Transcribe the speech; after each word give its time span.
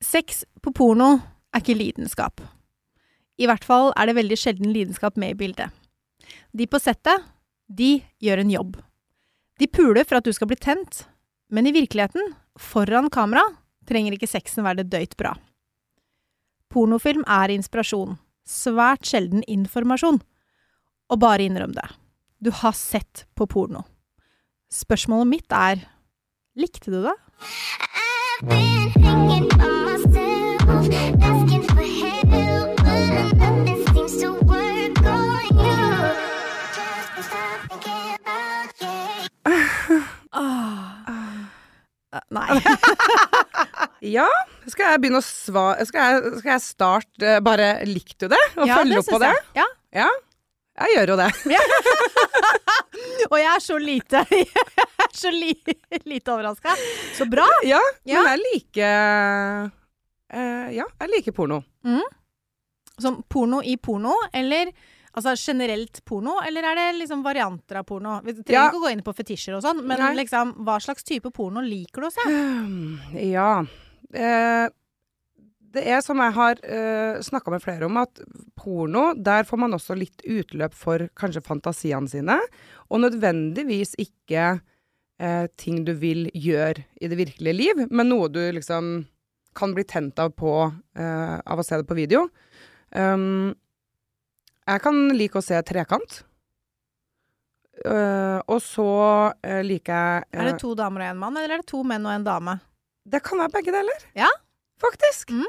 Sex 0.00 0.44
på 0.64 0.72
porno 0.72 1.18
er 1.52 1.60
ikke 1.60 1.76
lidenskap. 1.76 2.40
I 3.40 3.48
hvert 3.48 3.64
fall 3.64 3.92
er 3.96 4.08
det 4.08 4.16
veldig 4.16 4.38
sjelden 4.38 4.72
lidenskap 4.72 5.18
med 5.20 5.34
i 5.34 5.38
bildet. 5.42 5.68
De 6.56 6.66
på 6.68 6.80
settet, 6.80 7.24
de 7.68 7.98
gjør 8.22 8.42
en 8.42 8.52
jobb. 8.52 8.78
De 9.60 9.68
puler 9.68 10.06
for 10.08 10.18
at 10.18 10.26
du 10.26 10.32
skal 10.32 10.48
bli 10.50 10.58
tent, 10.60 11.04
men 11.52 11.68
i 11.68 11.74
virkeligheten, 11.74 12.32
foran 12.58 13.10
kamera, 13.12 13.44
trenger 13.88 14.16
ikke 14.16 14.30
sexen 14.30 14.64
være 14.64 14.82
det 14.82 14.92
døyt 14.92 15.16
bra. 15.20 15.34
Pornofilm 16.70 17.24
er 17.26 17.52
inspirasjon, 17.52 18.16
svært 18.46 19.08
sjelden 19.08 19.44
informasjon. 19.50 20.20
Og 21.10 21.18
bare 21.18 21.42
innrøm 21.42 21.74
det. 21.74 21.88
Du 22.38 22.52
har 22.54 22.76
sett 22.78 23.26
på 23.34 23.48
porno. 23.50 23.82
Spørsmålet 24.70 25.26
mitt 25.32 25.52
er 25.52 25.82
likte 26.54 26.94
du 26.94 27.02
det? 27.02 27.16
I've 28.40 28.48
been 28.48 29.26
work 29.26 29.60
on 29.60 29.79
Nei. 42.30 42.58
Ja, 44.00 44.24
skal 44.70 44.94
jeg 44.94 45.00
begynne 45.02 45.20
å 45.20 45.24
svare 45.24 45.84
Skal 45.88 46.00
jeg, 46.00 46.30
skal 46.40 46.50
jeg 46.54 46.62
starte 46.64 47.28
eh, 47.36 47.40
bare 47.44 47.66
Likte 47.88 48.26
du 48.26 48.32
det? 48.32 48.40
Og 48.56 48.66
Ja, 48.68 48.78
følge 48.80 49.00
opp 49.02 49.10
på 49.12 49.20
det? 49.22 49.30
jeg. 49.30 49.60
Ja. 49.60 49.66
Ja. 50.02 50.08
Jeg 50.80 50.94
gjør 50.96 51.10
jo 51.12 51.16
det. 51.20 51.26
Og 53.30 53.36
jeg 53.36 53.50
er 53.52 53.60
så 53.62 53.76
lite 53.82 54.22
Jeg 54.32 54.46
er 55.04 55.12
så 55.20 55.32
li, 55.34 55.50
lite 56.08 56.32
overraska. 56.32 56.72
Så 57.18 57.26
bra! 57.28 57.44
Ja, 57.66 57.80
Ja. 58.08 58.22
men 58.22 58.30
jeg 58.30 58.40
liker 58.46 59.68
eh, 60.32 60.70
Ja, 60.76 60.86
jeg 61.00 61.10
liker 61.16 61.32
porno. 61.36 61.62
Som 63.00 63.22
porno 63.28 63.62
i 63.64 63.76
porno, 63.80 64.12
eller 64.32 64.72
altså 65.16 65.32
generelt 65.34 66.02
porno, 66.04 66.36
eller 66.46 66.62
er 66.70 66.76
det 66.78 66.88
liksom 67.00 67.22
varianter 67.24 67.80
av 67.80 67.86
porno? 67.88 68.18
Vi 68.24 68.34
trenger 68.34 68.52
Ja. 68.58 68.66
ikke 68.68 68.78
å 68.80 68.84
gå 68.84 68.92
inn 68.92 69.02
på 69.02 69.14
fetisjer 69.16 69.56
og 69.56 69.62
sånn, 69.64 69.80
men 69.86 69.98
Nei. 69.98 70.14
liksom, 70.24 70.52
hva 70.64 70.76
slags 70.80 71.02
type 71.02 71.30
porno 71.32 71.60
liker 71.64 72.02
du 72.02 72.06
å 72.06 72.12
se? 72.12 72.26
Ja. 73.30 73.64
Uh, 74.14 74.68
det 75.72 75.84
er 75.86 76.00
som 76.02 76.18
jeg 76.18 76.32
har 76.34 76.58
uh, 76.66 77.20
snakka 77.22 77.50
med 77.54 77.62
flere 77.62 77.86
om, 77.86 77.96
at 77.96 78.20
porno, 78.58 79.14
der 79.14 79.44
får 79.46 79.58
man 79.58 79.72
også 79.72 79.96
litt 79.98 80.22
utløp 80.26 80.74
for 80.74 81.08
kanskje 81.16 81.42
fantasiene 81.46 82.10
sine. 82.10 82.38
Og 82.90 83.00
nødvendigvis 83.00 83.94
ikke 84.02 84.60
eh, 85.20 85.46
ting 85.56 85.84
du 85.86 85.92
vil 85.94 86.26
gjøre 86.34 86.82
i 87.00 87.06
det 87.08 87.16
virkelige 87.20 87.54
liv, 87.54 87.84
men 87.88 88.10
noe 88.10 88.28
du 88.28 88.40
liksom 88.52 89.06
kan 89.56 89.74
bli 89.74 89.84
tent 89.88 90.18
av 90.22 90.32
på 90.36 90.54
uh, 90.70 91.36
av 91.44 91.60
å 91.60 91.66
se 91.66 91.78
det 91.80 91.86
på 91.88 91.98
video. 91.98 92.26
Um, 92.94 93.52
jeg 94.68 94.82
kan 94.84 94.98
like 95.16 95.38
å 95.38 95.44
se 95.44 95.58
trekant. 95.66 96.22
Uh, 97.80 98.42
og 98.50 98.58
så 98.60 98.90
uh, 99.32 99.60
liker 99.64 99.94
jeg 99.94 100.24
Er 100.36 100.50
det 100.50 100.58
to 100.60 100.74
damer 100.76 101.06
og 101.06 101.14
en 101.14 101.22
mann, 101.22 101.38
eller 101.38 101.56
er 101.56 101.62
det 101.62 101.70
to 101.70 101.80
menn 101.86 102.04
og 102.04 102.12
en 102.12 102.26
dame? 102.26 102.58
det 103.10 103.22
kan 103.24 103.40
være 103.40 103.54
begge 103.56 103.74
deler. 103.74 104.04
Ja. 104.14 104.28
Faktisk. 104.80 105.32
Mm. 105.34 105.48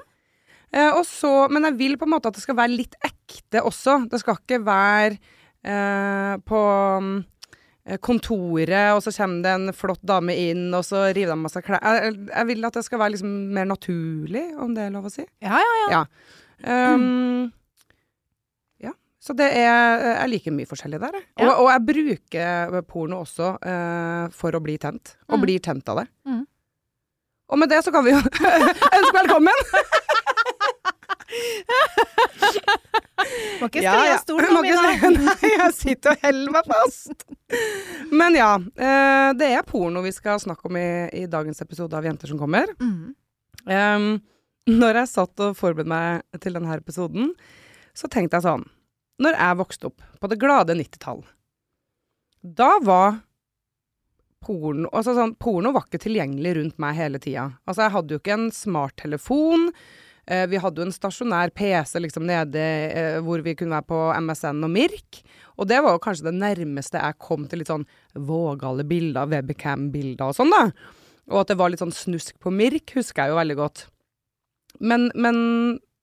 Og 0.95 1.03
så, 1.03 1.29
men 1.51 1.67
jeg 1.67 1.75
vil 1.81 1.97
på 1.99 2.07
en 2.07 2.13
måte 2.13 2.29
at 2.31 2.37
det 2.37 2.43
skal 2.45 2.55
være 2.55 2.77
litt 2.77 2.95
ekte 3.03 3.59
også. 3.67 3.97
Det 4.11 4.21
skal 4.21 4.37
ikke 4.39 4.61
være 4.63 5.17
på 6.47 6.61
eh, 6.61 7.09
kontoret, 8.05 8.91
og 8.95 9.01
så 9.01 9.09
kommer 9.15 9.41
det 9.45 9.51
en 9.57 9.73
flott 9.73 10.01
dame 10.05 10.35
inn, 10.37 10.67
og 10.77 10.83
så 10.85 11.07
river 11.15 11.31
de 11.33 11.47
av 11.47 11.53
seg 11.53 11.63
klær. 11.65 11.81
Jeg, 11.81 12.13
jeg 12.29 12.47
vil 12.51 12.67
at 12.67 12.75
det 12.77 12.83
skal 12.85 12.99
være 13.01 13.15
liksom 13.15 13.31
mer 13.57 13.65
naturlig, 13.71 14.43
om 14.61 14.75
det 14.77 14.83
er 14.85 14.93
lov 14.93 15.07
å 15.09 15.13
si. 15.13 15.25
Ja, 15.41 15.57
ja, 15.57 15.87
ja. 15.95 16.03
Um, 16.61 17.47
ja. 18.85 18.91
Så 19.21 19.33
det 19.33 19.47
er 19.57 20.03
Jeg 20.21 20.29
liker 20.35 20.53
mye 20.53 20.69
forskjellig 20.69 20.99
der, 21.01 21.17
jeg. 21.17 21.25
Ja. 21.41 21.47
Og, 21.49 21.63
og 21.65 21.71
jeg 21.73 21.85
bruker 21.89 22.81
porno 22.89 23.23
også 23.25 23.55
uh, 23.57 24.29
for 24.37 24.53
å 24.53 24.61
bli 24.61 24.77
tent. 24.81 25.15
Og 25.29 25.39
Mm. 25.39 25.45
blir 25.47 25.59
tent 25.65 25.89
av 25.89 26.03
det. 26.03 26.07
Mm. 26.29 26.43
Og 27.51 27.59
med 27.59 27.69
det 27.73 27.81
så 27.83 27.91
kan 27.91 28.05
vi 28.05 28.13
jo 28.13 28.21
ønske 28.97 29.17
velkommen! 29.17 29.65
Må 33.61 33.67
ikke 33.69 33.83
Ja, 33.83 33.95
ja. 34.09 34.17
stort 34.21 34.49
om 34.49 34.61
Mina. 34.65 34.91
si- 34.97 35.11
Nei, 35.17 35.51
jeg 35.51 35.73
sitter 35.77 36.15
og 36.15 36.23
heller 36.25 36.55
meg 36.55 36.69
fast. 36.69 37.25
Men 38.11 38.35
ja, 38.37 38.51
eh, 38.57 39.29
det 39.37 39.49
er 39.59 39.65
porno 39.67 40.01
vi 40.05 40.11
skal 40.15 40.39
snakke 40.41 40.67
om 40.69 40.77
i, 40.79 40.85
i 41.21 41.25
dagens 41.29 41.61
episode 41.63 41.97
av 41.97 42.07
Jenter 42.07 42.31
som 42.31 42.39
kommer. 42.41 42.71
Mm. 42.81 43.13
Um, 43.69 44.07
når 44.71 45.01
jeg 45.03 45.11
satt 45.11 45.43
og 45.45 45.57
forberedte 45.59 45.91
meg 45.91 46.41
til 46.41 46.55
denne 46.57 46.77
episoden, 46.79 47.33
så 47.93 48.09
tenkte 48.09 48.39
jeg 48.39 48.45
sånn 48.47 48.63
Når 49.21 49.35
jeg 49.37 49.57
vokste 49.59 49.89
opp 49.91 50.01
på 50.21 50.29
det 50.31 50.37
glade 50.41 50.73
90-tall, 50.79 51.21
da 52.41 52.71
var 52.81 53.19
porno 54.41 54.89
Altså 54.97 55.13
sånn, 55.13 55.35
porno 55.37 55.69
var 55.75 55.83
ikke 55.85 55.99
tilgjengelig 56.07 56.55
rundt 56.57 56.79
meg 56.81 56.95
hele 56.97 57.19
tida. 57.21 57.43
Altså, 57.69 57.83
jeg 57.85 57.93
hadde 57.93 58.15
jo 58.15 58.21
ikke 58.23 58.33
en 58.39 58.47
smarttelefon. 58.55 59.67
Eh, 60.31 60.45
vi 60.47 60.59
hadde 60.63 60.79
jo 60.79 60.85
en 60.87 60.93
stasjonær 60.95 61.51
PC 61.57 61.99
liksom 61.99 62.23
nede 62.29 62.61
eh, 62.95 63.17
hvor 63.25 63.41
vi 63.43 63.51
kunne 63.59 63.75
være 63.75 63.89
på 63.89 63.99
MSN 64.23 64.63
og 64.63 64.71
Mirk. 64.71 65.19
Og 65.59 65.67
det 65.67 65.81
var 65.83 65.97
jo 65.97 66.01
kanskje 66.05 66.29
det 66.29 66.35
nærmeste 66.39 67.01
jeg 67.01 67.19
kom 67.21 67.43
til 67.51 67.59
litt 67.61 67.71
sånn 67.71 67.83
vågale 68.15 68.85
bilder, 68.87 69.27
webcam-bilder 69.33 70.31
og 70.31 70.37
sånn, 70.39 70.53
da. 70.55 70.69
Og 71.31 71.43
at 71.43 71.51
det 71.51 71.57
var 71.59 71.69
litt 71.73 71.83
sånn 71.83 71.93
snusk 71.95 72.39
på 72.41 72.51
Mirk, 72.55 72.95
husker 72.97 73.25
jeg 73.27 73.33
jo 73.35 73.39
veldig 73.41 73.57
godt. 73.59 73.85
Men, 74.79 75.09
men 75.19 75.41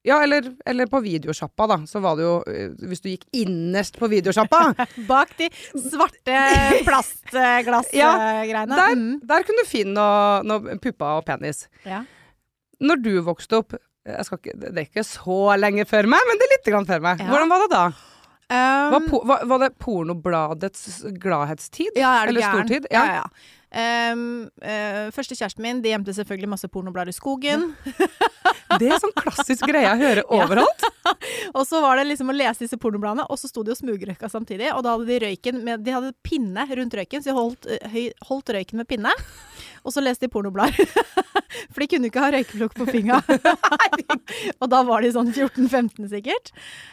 Ja, 0.06 0.21
eller, 0.25 0.47
eller 0.69 0.87
på 0.88 1.00
videosjappa, 1.05 1.67
da. 1.69 1.77
Så 1.91 2.00
var 2.05 2.15
det 2.17 2.22
jo 2.25 2.34
eh, 2.49 2.69
Hvis 2.88 3.00
du 3.03 3.09
gikk 3.11 3.25
innerst 3.37 3.97
på 3.99 4.06
videosjappa, 4.12 4.61
Bak 5.11 5.33
de 5.41 5.49
svarte 5.75 6.37
plastglassgreiene. 6.87 8.77
der, 8.77 8.94
Mm. 8.94 9.21
der 9.27 9.43
kunne 9.49 9.65
du 9.65 9.69
finne 9.69 9.94
noe, 9.99 10.43
noe 10.47 10.78
pupper 10.78 11.19
og 11.19 11.27
penis. 11.27 11.65
Ja. 11.84 12.05
Når 12.81 13.03
du 13.03 13.11
vokste 13.27 13.59
opp 13.59 13.75
ikke, 14.09 14.55
Det 14.59 14.73
er 14.75 14.87
ikke 14.87 15.05
så 15.07 15.39
lenge 15.61 15.85
før 15.89 16.09
meg, 16.11 16.21
men 16.29 16.39
det 16.41 16.47
er 16.49 16.55
litt 16.57 16.71
grann 16.73 16.87
før 16.89 17.01
meg. 17.05 17.21
Ja. 17.21 17.29
Hvordan 17.33 17.53
var 17.53 17.65
det 17.65 17.71
da? 17.75 17.85
Um, 18.49 18.93
Var, 18.95 19.01
po 19.11 19.19
var, 19.29 19.43
var 19.45 19.59
det 19.61 19.71
pornobladets 19.79 21.03
gladhetstid? 21.21 21.93
Ja, 22.01 22.23
er 22.23 22.27
det 22.27 22.37
Eller 22.37 22.41
gæren? 22.47 22.63
stortid? 22.65 22.87
Ja, 22.91 23.05
Ja. 23.05 23.15
ja. 23.15 23.25
Um, 23.69 24.49
uh, 24.65 25.09
første 25.12 25.37
kjæresten 25.37 25.61
min 25.61 25.83
de 25.84 25.91
gjemte 25.93 26.15
selvfølgelig 26.17 26.49
masse 26.55 26.71
pornoblader 26.73 27.12
i 27.12 27.17
skogen. 27.17 27.75
Det 28.79 28.89
er 28.89 29.01
sånn 29.01 29.15
klassisk 29.17 29.67
greie 29.69 29.87
jeg 29.87 30.01
hører 30.01 30.25
overalt. 30.39 30.84
Og 31.56 31.65
så 31.69 31.81
var 31.84 31.99
det 31.99 32.09
liksom 32.11 32.33
å 32.33 32.37
lese 32.37 32.65
disse 32.65 32.79
pornobladene, 32.81 33.25
og 33.29 33.41
så 33.41 33.49
sto 33.49 33.65
de 33.65 33.73
og 33.73 33.79
smugrøyka 33.79 34.29
samtidig. 34.31 34.69
Og 34.75 34.83
da 34.84 34.95
hadde 34.95 35.09
de 35.09 35.19
røyken 35.25 35.62
med, 35.65 35.84
De 35.87 35.95
hadde 35.95 36.12
pinne 36.27 36.67
rundt 36.69 36.97
røyken, 36.99 37.25
så 37.25 37.33
de 37.33 37.37
holdt, 37.39 37.69
eh, 37.73 37.89
høy, 37.93 38.05
holdt 38.29 38.53
røyken 38.56 38.83
med 38.83 38.89
pinne. 38.91 39.12
Og 39.87 39.95
så 39.95 40.03
leste 40.03 40.27
de 40.27 40.33
pornoblader. 40.33 40.91
For 41.73 41.81
de 41.81 41.87
kunne 41.89 42.09
ikke 42.11 42.21
ha 42.21 42.33
røykeflokk 42.35 42.75
på 42.77 42.87
fingra. 42.91 43.21
og 44.61 44.67
da 44.69 44.83
var 44.85 45.05
de 45.05 45.12
sånn 45.15 45.31
14-15 45.31 46.11
sikkert. 46.11 46.50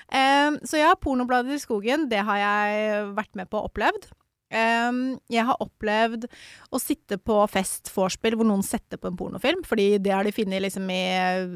Um, 0.07 0.61
så 0.63 0.79
ja, 0.79 0.93
pornoblader 1.01 1.57
i 1.57 1.59
skogen, 1.59 2.05
det 2.11 2.21
har 2.27 2.39
jeg 2.39 3.01
vært 3.17 3.33
med 3.35 3.49
på 3.51 3.59
og 3.59 3.71
opplevd. 3.71 4.07
Um, 4.53 5.19
jeg 5.31 5.43
har 5.47 5.57
opplevd 5.59 6.27
å 6.71 6.79
sitte 6.79 7.17
på 7.17 7.39
fest 7.49 7.89
vorspiel 7.95 8.35
hvor 8.37 8.45
noen 8.47 8.63
setter 8.63 8.97
på 9.01 9.09
en 9.09 9.17
pornofilm, 9.17 9.63
fordi 9.65 9.97
det 9.99 10.13
har 10.13 10.23
de 10.27 10.31
funnet 10.35 10.61
liksom 10.61 10.89
i 10.93 11.01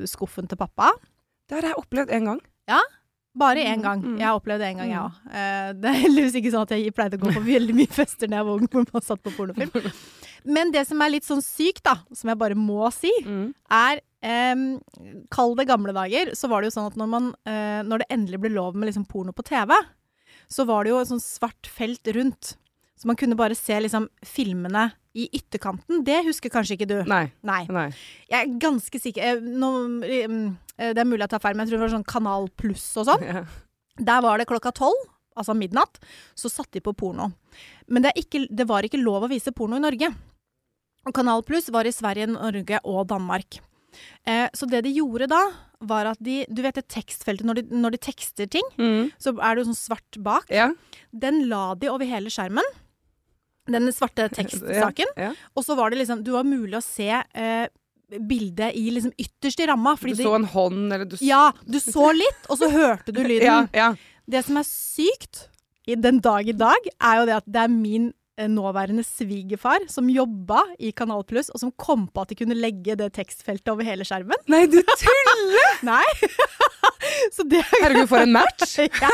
skuffen 0.09 0.49
til 0.49 0.57
pappa. 0.59 0.89
Det 1.47 1.59
har 1.59 1.69
jeg 1.69 1.77
opplevd 1.83 2.11
en 2.17 2.25
gang. 2.33 2.41
Bare 3.39 3.61
én 3.61 3.83
gang. 3.85 4.01
Mm. 4.01 4.15
Jeg 4.17 4.25
har 4.25 4.39
opplevd 4.39 4.59
det 4.63 4.67
en 4.71 4.79
gang, 4.81 4.89
jeg 4.89 4.99
Mm. 4.99 5.05
òg. 5.05 5.81
det 5.81 5.89
er 5.89 5.99
heldigvis 6.01 6.35
ikke 6.35 6.51
sånn 6.51 6.65
at 6.65 6.71
jeg 6.73 6.93
pleide 6.97 7.17
å 7.17 7.21
gå 7.21 7.31
på 7.37 7.43
veldig 7.45 7.75
mye 7.77 7.93
fester 7.93 8.27
da 8.27 8.37
jeg 8.41 8.45
var 8.49 8.57
ung 8.57 8.67
hvor 8.67 8.85
man 8.91 9.01
satt 9.05 9.21
på 9.23 9.31
pornofilm. 9.37 9.93
Men 10.45 10.71
det 10.73 10.87
som 10.87 10.99
er 11.01 11.09
litt 11.13 11.23
sånn 11.27 11.43
sykt, 11.45 11.83
da, 11.85 11.93
som 12.11 12.29
jeg 12.33 12.37
bare 12.41 12.55
må 12.57 12.91
si, 12.93 13.11
Mm. 13.25 13.53
er 13.69 14.01
Um, 14.21 14.81
Kall 15.31 15.53
det 15.55 15.65
gamle 15.69 15.93
dager, 15.95 16.33
så 16.35 16.49
var 16.49 16.59
det 16.61 16.67
jo 16.73 16.81
sånn 16.81 16.87
at 16.91 16.97
når, 16.99 17.07
man, 17.07 17.27
uh, 17.47 17.79
når 17.87 17.99
det 17.99 18.07
endelig 18.11 18.39
ble 18.41 18.49
lov 18.51 18.75
med 18.75 18.89
liksom 18.89 19.05
porno 19.07 19.31
på 19.31 19.45
TV, 19.47 19.71
så 20.51 20.65
var 20.67 20.83
det 20.83 20.89
jo 20.91 20.97
et 20.99 21.07
sånn 21.07 21.21
svart 21.23 21.69
felt 21.71 22.03
rundt. 22.17 22.57
Så 22.99 23.07
man 23.07 23.15
kunne 23.19 23.37
bare 23.39 23.55
se 23.55 23.77
liksom 23.79 24.09
filmene 24.27 24.89
i 25.15 25.29
ytterkanten. 25.39 26.01
Det 26.05 26.17
husker 26.27 26.51
kanskje 26.51 26.75
ikke 26.75 26.87
du? 26.89 26.97
Nei. 27.07 27.29
Nei. 27.47 27.61
nei. 27.71 27.87
Jeg 28.29 28.39
er 28.43 28.57
ganske 28.61 28.99
sikker 28.99 29.23
eh, 29.23 29.39
nå, 29.41 29.69
eh, 30.05 30.91
Det 30.93 30.99
er 30.99 31.07
mulig 31.07 31.23
jeg 31.23 31.31
tar 31.31 31.41
feil, 31.45 31.55
men 31.55 31.65
jeg 31.65 31.71
tror 31.73 31.79
det 31.79 31.85
var 31.87 31.95
sånn 31.95 32.09
Kanal 32.11 32.49
Pluss 32.59 32.89
og 32.99 33.07
sånn. 33.07 33.23
Ja. 33.25 33.45
Der 33.99 34.21
var 34.23 34.37
det 34.39 34.47
klokka 34.51 34.71
tolv, 34.75 34.99
altså 35.39 35.55
midnatt, 35.55 35.97
så 36.35 36.51
satte 36.51 36.77
de 36.77 36.83
på 36.83 36.93
porno. 36.95 37.31
Men 37.87 38.03
det, 38.05 38.13
ikke, 38.19 38.45
det 38.51 38.67
var 38.69 38.83
ikke 38.87 38.99
lov 39.01 39.25
å 39.25 39.31
vise 39.31 39.51
porno 39.55 39.79
i 39.79 39.83
Norge. 39.83 40.11
Og 41.07 41.15
Kanal 41.15 41.41
Pluss 41.47 41.71
var 41.71 41.87
i 41.87 41.95
Sverige, 41.95 42.27
Norge 42.31 42.79
og 42.83 43.07
Danmark. 43.09 43.61
Eh, 44.27 44.45
så 44.53 44.67
det 44.69 44.83
de 44.85 44.91
gjorde 44.99 45.27
da, 45.31 45.39
var 45.89 46.11
at 46.11 46.19
de 46.21 46.43
Du 46.51 46.59
vet 46.61 46.75
det 46.75 46.83
tekstfeltet 46.91 47.47
når 47.47 47.61
de, 47.61 47.63
når 47.79 47.95
de 47.95 48.01
tekster 48.03 48.45
ting, 48.51 48.67
Mm. 48.77 49.11
så 49.17 49.31
er 49.39 49.55
det 49.55 49.63
jo 49.63 49.71
sånn 49.71 49.79
svart 49.79 50.19
bak. 50.21 50.45
Ja. 50.51 50.69
Den 51.15 51.47
la 51.49 51.73
de 51.79 51.89
over 51.89 52.05
hele 52.05 52.29
skjermen. 52.29 52.67
Den 53.75 53.91
svarte 53.93 54.29
tekstsaken. 54.39 55.13
Ja. 55.17 55.33
Og 55.55 55.65
så 55.65 55.77
var 55.79 55.91
det 55.91 56.01
liksom 56.01 56.23
Du 56.25 56.33
var 56.35 56.47
mulig 56.47 56.79
å 56.79 56.83
se 56.85 57.09
eh, 57.09 57.67
bildet 58.09 58.73
i 58.75 58.89
liksom 58.95 59.13
ytterst 59.21 59.61
i 59.61 59.67
ramma. 59.69 59.95
Du 60.01 60.15
så 60.17 60.35
en 60.37 60.47
hånd, 60.49 60.87
eller 60.93 61.05
du 61.05 61.17
ja, 61.21 61.51
du 61.65 61.79
så 61.83 62.09
litt, 62.15 62.47
og 62.49 62.57
så 62.61 62.71
hørte 62.73 63.13
du 63.13 63.21
lyden. 63.29 63.45
ja, 63.45 63.67
ja. 63.73 63.91
Det 64.29 64.43
som 64.45 64.59
er 64.61 64.65
sykt 64.67 65.47
i 65.89 65.95
den 65.97 66.19
dag 66.21 66.45
i 66.49 66.53
dag, 66.53 66.89
er 67.01 67.21
jo 67.21 67.29
det 67.29 67.37
at 67.39 67.47
det 67.49 67.61
er 67.65 67.71
min 67.73 68.11
nåværende 68.47 69.03
svigerfar 69.03 69.87
som 69.91 70.09
jobba 70.09 70.61
i 70.79 70.93
Kanal 70.95 71.25
Pluss, 71.27 71.49
og 71.51 71.59
som 71.61 71.73
kom 71.75 72.07
på 72.07 72.23
at 72.23 72.31
de 72.31 72.39
kunne 72.39 72.57
legge 72.57 72.95
det 72.99 73.11
tekstfeltet 73.17 73.71
over 73.73 73.87
hele 73.87 74.07
skjermen. 74.07 74.39
Nei, 74.51 74.65
du 74.71 74.79
tuller! 74.87 75.81
Nei! 75.91 76.05
så 77.35 77.45
det 77.49 77.63
Herregud, 77.73 78.07
for 78.11 78.23
en 78.23 78.33
match! 78.35 78.77
ja. 79.03 79.11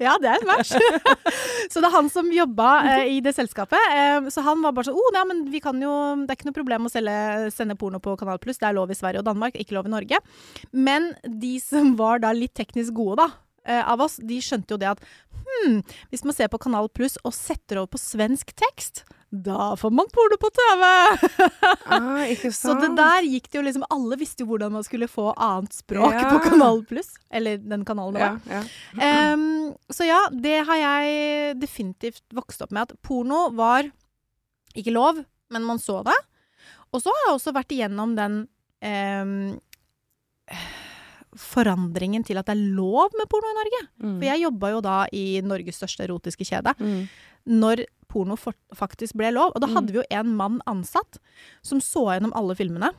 ja, 0.00 0.16
det 0.22 0.30
er 0.30 0.40
en 0.40 0.48
match. 0.48 0.72
så 0.72 1.82
det 1.82 1.88
er 1.88 1.94
han 1.96 2.10
som 2.12 2.32
jobba 2.32 2.70
eh, 2.94 3.04
i 3.16 3.20
det 3.24 3.34
selskapet. 3.36 3.92
Eh, 3.92 4.30
så 4.32 4.44
han 4.46 4.64
var 4.64 4.76
bare 4.76 4.90
sånn 4.90 4.98
oh, 4.98 5.12
nei, 5.16 5.26
men 5.28 5.44
vi 5.52 5.62
kan 5.64 5.78
jo, 5.82 5.92
Det 6.22 6.32
er 6.32 6.40
ikke 6.40 6.50
noe 6.50 6.60
problem 6.62 6.88
å 6.88 6.92
selge, 6.92 7.52
sende 7.54 7.78
porno 7.78 8.02
på 8.02 8.16
Kanal 8.20 8.40
Pluss. 8.42 8.60
Det 8.62 8.70
er 8.70 8.78
lov 8.78 8.92
i 8.92 8.98
Sverige 8.98 9.22
og 9.22 9.28
Danmark, 9.28 9.58
ikke 9.58 9.76
lov 9.76 9.88
i 9.90 9.96
Norge. 9.96 10.20
Men 10.72 11.12
de 11.26 11.56
som 11.62 11.96
var 11.98 12.22
da 12.24 12.32
litt 12.36 12.54
teknisk 12.58 12.94
gode, 12.96 13.24
da. 13.24 13.51
Eh, 13.66 13.82
Av 13.88 14.00
oss, 14.04 14.16
de 14.22 14.38
skjønte 14.42 14.74
jo 14.74 14.78
det 14.82 14.90
at 14.94 15.02
hm, 15.42 15.80
hvis 16.12 16.24
man 16.24 16.34
ser 16.36 16.48
på 16.52 16.58
Kanal 16.62 16.88
Pluss 16.94 17.18
og 17.24 17.34
setter 17.36 17.80
over 17.82 17.92
på 17.94 18.00
svensk 18.00 18.52
tekst, 18.58 19.04
da 19.32 19.70
får 19.80 19.92
man 19.96 20.10
porno 20.12 20.36
på 20.36 20.50
TV! 20.52 20.82
Ah, 21.88 22.20
ikke 22.28 22.50
Så 22.56 22.74
det 22.80 22.90
der 22.98 23.24
gikk 23.24 23.46
det 23.48 23.56
jo 23.56 23.62
liksom 23.64 23.86
Alle 23.88 24.18
visste 24.20 24.44
jo 24.44 24.50
hvordan 24.50 24.74
man 24.74 24.84
skulle 24.84 25.08
få 25.08 25.30
annet 25.40 25.72
språk 25.72 26.12
Ja. 26.18 26.26
på 26.34 26.42
Kanal 26.50 26.82
Pluss. 26.84 27.14
Eller 27.32 27.56
den 27.56 27.86
kanalen 27.88 28.18
det 28.18 28.26
var. 28.26 28.40
ja, 28.52 28.60
ja. 29.00 29.32
Um, 29.32 29.72
så 29.88 30.04
ja, 30.04 30.18
det 30.36 30.58
har 30.68 30.76
jeg 30.82 31.56
definitivt 31.62 32.20
vokst 32.36 32.60
opp 32.66 32.74
med. 32.76 32.90
At 32.92 33.00
porno 33.00 33.46
var 33.56 33.88
ikke 34.76 34.92
lov, 34.92 35.22
men 35.52 35.64
man 35.64 35.80
så 35.80 36.02
det. 36.04 36.18
Og 36.92 37.00
så 37.00 37.08
har 37.16 37.30
jeg 37.30 37.38
også 37.38 37.56
vært 37.56 37.72
igjennom 37.72 38.12
den 38.18 38.36
ehm, 38.84 39.54
forandringen 41.38 42.24
til 42.26 42.36
at 42.40 42.46
det 42.46 42.56
er 42.56 42.74
lov 42.76 43.10
med 43.18 43.28
porno 43.30 43.48
i 43.52 43.56
Norge. 43.58 43.80
Mm. 44.02 44.16
For 44.18 44.26
jeg 44.28 44.42
jobba 44.44 44.70
jo 44.74 44.80
da 44.84 44.96
i 45.12 45.24
Norges 45.44 45.78
største 45.80 46.04
erotiske 46.06 46.44
kjede 46.48 46.74
Mm. 46.78 47.08
når 47.48 47.84
porno 48.08 48.36
for, 48.36 48.52
faktisk 48.74 49.16
ble 49.16 49.30
lov. 49.32 49.52
Og 49.54 49.60
da 49.60 49.66
Mm. 49.66 49.74
hadde 49.74 49.92
vi 49.92 49.98
jo 49.98 50.04
en 50.10 50.36
mann 50.36 50.60
ansatt 50.66 51.18
som 51.62 51.80
så 51.80 52.04
gjennom 52.12 52.32
alle 52.36 52.54
filmene 52.54 52.92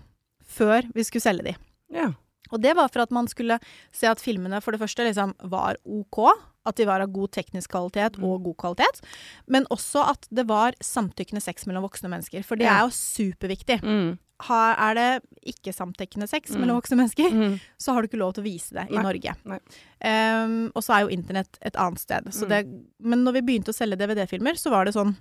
før 0.44 0.82
vi 0.94 1.04
skulle 1.04 1.22
selge 1.22 1.44
de. 1.44 1.56
Ja. 1.94 2.14
Og 2.52 2.62
det 2.62 2.76
var 2.76 2.88
for 2.90 3.02
at 3.02 3.12
man 3.12 3.28
skulle 3.28 3.60
se 3.92 4.06
at 4.08 4.20
filmene 4.20 4.62
for 4.62 4.72
det 4.72 4.80
første 4.82 4.98
liksom 5.06 5.34
var 5.50 5.76
OK, 5.86 6.30
at 6.66 6.76
de 6.76 6.86
var 6.86 7.02
av 7.02 7.12
god 7.12 7.32
teknisk 7.32 7.70
kvalitet 7.72 8.18
Mm. 8.18 8.24
og 8.26 8.44
god 8.44 8.58
kvalitet, 8.58 9.02
men 9.48 9.66
også 9.72 10.10
at 10.10 10.28
det 10.32 10.46
var 10.48 10.74
samtykkende 10.82 11.42
sex 11.42 11.66
mellom 11.66 11.84
voksne 11.84 12.10
mennesker, 12.10 12.44
for 12.44 12.56
det 12.56 12.68
er 12.68 12.82
jo 12.82 12.90
superviktig. 12.90 13.82
Mm. 13.82 14.20
Ha, 14.48 14.62
er 14.90 14.94
det 14.98 15.08
ikke 15.54 15.74
samtykkende 15.76 16.28
sex 16.28 16.52
Mm. 16.52 16.60
mellom 16.62 16.80
voksne 16.82 16.98
mennesker, 17.00 17.30
Mm. 17.32 17.60
så 17.80 17.94
har 17.94 18.02
du 18.02 18.08
ikke 18.08 18.20
lov 18.20 18.34
til 18.34 18.44
å 18.44 18.48
vise 18.48 18.72
det 18.74 18.90
i 18.92 18.96
Nei, 18.96 19.04
Norge. 19.04 19.36
nei. 19.46 19.60
Um, 20.04 20.72
og 20.76 20.84
så 20.84 20.96
er 20.98 21.02
jo 21.06 21.16
internett 21.16 21.58
et 21.62 21.76
annet 21.76 22.00
sted. 22.00 22.26
Så 22.32 22.46
Mm. 22.46 22.50
det, 22.50 22.84
men 23.00 23.24
når 23.24 23.34
vi 23.34 23.42
begynte 23.42 23.72
å 23.72 23.76
selge 23.76 23.98
DVD-filmer, 23.98 24.54
så 24.60 24.70
var 24.70 24.86
det 24.86 24.94
sånn 24.96 25.16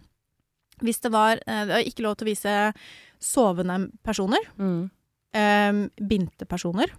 Hvis 0.83 1.01
det 1.01 1.13
var 1.13 1.39
var 1.47 1.83
ikke 1.85 2.03
lov 2.03 2.17
til 2.17 2.27
å 2.27 2.31
vise 2.33 2.75
sovende 3.21 3.91
personer, 4.03 4.41
Mm. 4.59 4.91
um, 5.35 5.91
binte 6.09 6.45
personer, 6.49 6.91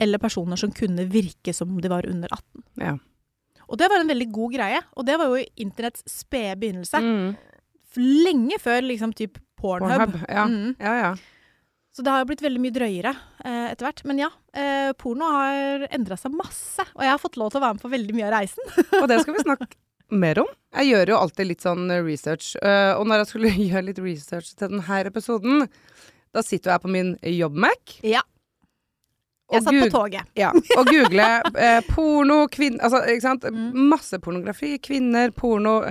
eller 0.00 0.18
personer 0.18 0.56
som 0.58 0.72
kunne 0.72 1.06
virke 1.08 1.54
som 1.54 1.68
om 1.70 1.80
de 1.80 1.88
var 1.88 2.02
under 2.08 2.28
18. 2.32 2.62
Ja. 2.78 2.96
Og 3.68 3.78
det 3.78 3.88
var 3.88 4.00
en 4.00 4.08
veldig 4.08 4.32
god 4.32 4.52
greie. 4.54 4.80
Og 4.96 5.06
det 5.06 5.18
var 5.18 5.26
jo 5.26 5.44
internetts 5.56 6.02
spede 6.08 6.56
begynnelse. 6.58 6.98
Mm. 7.00 7.36
Lenge 7.96 8.58
før 8.58 8.82
liksom 8.82 9.12
typ 9.14 9.38
Pornhub. 9.60 9.98
Pornhub. 9.98 10.26
Ja. 10.28 10.46
Mm. 10.48 10.76
ja, 10.80 10.94
ja. 11.02 11.14
Så 11.92 12.02
det 12.04 12.12
har 12.12 12.22
jo 12.22 12.30
blitt 12.30 12.42
veldig 12.44 12.60
mye 12.62 12.72
drøyere 12.72 13.12
eh, 13.44 13.66
etter 13.72 13.84
hvert. 13.84 14.02
Men 14.08 14.22
ja, 14.22 14.30
eh, 14.56 14.90
porno 14.96 15.28
har 15.34 15.86
endra 15.92 16.16
seg 16.16 16.32
masse. 16.36 16.86
Og 16.96 17.04
jeg 17.04 17.12
har 17.12 17.20
fått 17.20 17.36
lov 17.40 17.52
til 17.52 17.60
å 17.60 17.64
være 17.66 17.76
med 17.76 17.84
på 17.84 17.92
veldig 17.92 18.16
mye 18.16 18.28
av 18.30 18.36
reisen. 18.38 18.76
Og 19.02 19.08
det 19.12 19.20
skal 19.20 19.36
vi 19.36 19.44
snakke 19.44 19.68
mer 20.12 20.42
om. 20.42 20.48
Jeg 20.76 20.88
gjør 20.88 21.12
jo 21.12 21.20
alltid 21.20 21.50
litt 21.50 21.64
sånn 21.64 21.86
research, 22.04 22.54
Uh, 22.62 22.92
og 22.98 23.06
når 23.08 23.22
jeg 23.22 23.28
skulle 23.30 23.52
gjøre 23.70 23.86
litt 23.86 24.00
research 24.02 24.52
til 24.52 24.68
denne 24.68 24.98
episoden, 25.08 25.66
da 26.32 26.44
sitter 26.44 26.74
jeg 26.74 26.84
på 26.84 26.92
min 26.92 27.14
jobb-Mac. 27.20 27.96
Ja. 28.04 28.22
Jeg 29.52 29.64
satt 29.66 29.76
på 29.82 29.88
toget. 29.92 30.28
Ja, 30.38 30.48
og 30.78 30.88
googler 30.88 31.44
eh, 31.60 31.82
porno, 31.90 32.46
kvinner 32.48 32.86
Altså, 32.86 33.02
ikke 33.04 33.24
sant. 33.24 33.44
Mm. 33.44 33.88
Masse 33.90 34.16
pornografi. 34.22 34.78
Kvinner, 34.80 35.32
porno. 35.36 35.82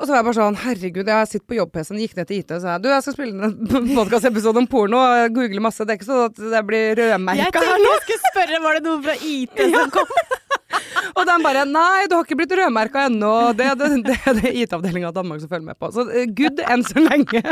Og 0.00 0.06
så 0.08 0.14
var 0.14 0.22
jeg 0.22 0.26
bare 0.30 0.36
sånn, 0.38 0.56
herregud, 0.62 1.08
jeg 1.12 1.28
sitter 1.28 1.46
på 1.50 1.56
jobb-PC-en, 1.58 1.98
gikk 2.00 2.14
ned 2.16 2.28
til 2.30 2.38
IT 2.40 2.54
og 2.56 2.62
sa 2.62 2.78
du, 2.80 2.86
jeg 2.88 3.04
skal 3.04 3.16
spille 3.18 3.50
en 3.50 3.90
podkastepisode 3.98 4.62
om 4.62 4.68
porno, 4.70 4.96
og 4.96 5.18
jeg 5.20 5.32
googler 5.36 5.64
masse. 5.66 5.84
Det 5.84 5.92
er 5.92 6.00
ikke 6.00 6.08
sånn 6.08 6.22
at 6.30 6.40
det 6.54 6.62
blir 6.70 6.86
Jeg 6.88 6.96
rødmerka 7.02 7.64
her 7.66 7.82
nå. 7.82 7.90
jeg 7.90 8.04
skulle 8.06 8.30
spørre, 8.32 8.60
var 8.64 8.78
det 8.78 8.84
noe 8.88 9.02
fra 9.04 9.16
IT 9.20 9.60
som 9.74 9.92
kom? 9.98 10.14
Og 11.18 11.24
den 11.26 11.42
bare 11.44 11.64
Nei, 11.66 12.06
du 12.08 12.14
har 12.14 12.24
ikke 12.24 12.36
blitt 12.38 12.52
rødmerka 12.54 13.02
ennå. 13.10 13.30
Det 13.58 13.66
er 13.66 13.76
det, 13.76 13.88
det, 14.06 14.16
det 14.38 14.52
IT-avdelinga 14.62 15.10
av 15.10 15.16
Danmark 15.16 15.42
som 15.42 15.50
følger 15.50 15.66
med 15.66 15.78
på. 15.82 15.90
Så 15.92 16.04
eh, 16.14 16.28
good 16.38 16.62
enn 16.64 16.84
så 16.86 17.02
lenge. 17.02 17.42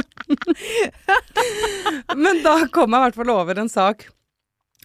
Men 2.17 2.41
da 2.47 2.55
kom 2.73 2.95
jeg 2.95 3.03
i 3.03 3.05
hvert 3.09 3.19
fall 3.19 3.33
over 3.35 3.61
en 3.61 3.73
sak 3.73 4.07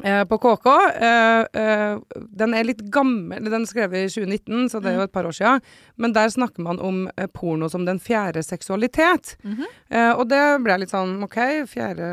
eh, 0.04 0.24
på 0.26 0.38
KK. 0.38 0.68
Eh, 0.96 1.62
eh, 1.62 1.98
den 2.42 2.56
er 2.58 2.68
litt 2.68 2.82
gammel, 2.94 3.44
den 3.46 3.62
er 3.62 3.70
skrevet 3.70 4.06
i 4.06 4.12
2019, 4.12 4.70
så 4.72 4.82
det 4.82 4.94
er 4.94 4.98
jo 4.98 5.08
et 5.08 5.14
par 5.14 5.28
år 5.30 5.36
siden. 5.38 5.62
Men 6.02 6.16
der 6.16 6.32
snakker 6.34 6.66
man 6.66 6.82
om 6.82 7.04
eh, 7.18 7.28
porno 7.28 7.70
som 7.70 7.86
den 7.86 8.02
fjerde 8.02 8.44
seksualitet. 8.46 9.36
Mhm. 9.44 9.68
Eh, 9.90 10.12
og 10.14 10.28
det 10.32 10.42
ble 10.64 10.80
litt 10.82 10.94
sånn 10.94 11.20
OK, 11.26 11.40
fjerde 11.70 12.10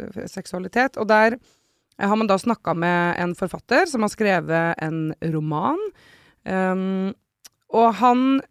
eh, 0.00 0.26
seksualitet. 0.32 0.98
Og 0.98 1.08
der 1.08 1.38
har 1.98 2.16
man 2.16 2.28
da 2.28 2.36
snakka 2.38 2.74
med 2.76 3.16
en 3.22 3.32
forfatter 3.34 3.86
som 3.88 4.04
har 4.04 4.12
skrevet 4.12 4.82
en 4.84 5.14
roman. 5.32 5.80
Um, 6.44 7.14
og 7.74 7.94
han, 7.98 8.42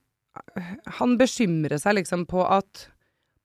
han 0.97 1.13
bekymrer 1.19 1.77
seg 1.79 1.99
liksom 1.99 2.25
på 2.27 2.41
at 2.41 2.87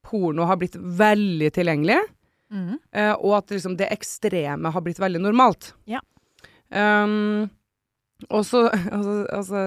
porno 0.07 0.49
har 0.49 0.59
blitt 0.61 0.79
veldig 0.81 1.51
tilgjengelig. 1.55 2.01
Eh, 2.51 3.13
og 3.15 3.37
at 3.39 3.53
liksom 3.55 3.77
det 3.79 3.91
ekstreme 3.95 4.73
har 4.75 4.83
blitt 4.83 4.99
veldig 4.99 5.21
normalt. 5.23 5.73
Ja. 5.87 6.01
Um, 6.71 7.49
og 8.29 8.45
så, 8.47 8.67
altså, 8.97 9.15
altså, 9.33 9.61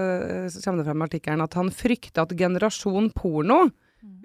så, 0.53 0.61
kommer 0.63 0.83
det 0.83 0.89
frem 0.89 1.01
i 1.03 1.07
artikkelen 1.07 1.43
at 1.45 1.55
han 1.59 1.71
frykter 1.73 2.25
at 2.25 2.35
generasjon 2.39 3.09
porno 3.15 3.65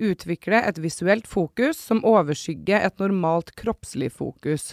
utvikler 0.03 0.67
et 0.67 0.79
visuelt 0.83 1.27
fokus 1.31 1.79
som 1.79 2.03
overskygger 2.07 2.83
et 2.83 2.99
normalt 3.03 3.53
kroppslig 3.59 4.11
fokus. 4.15 4.73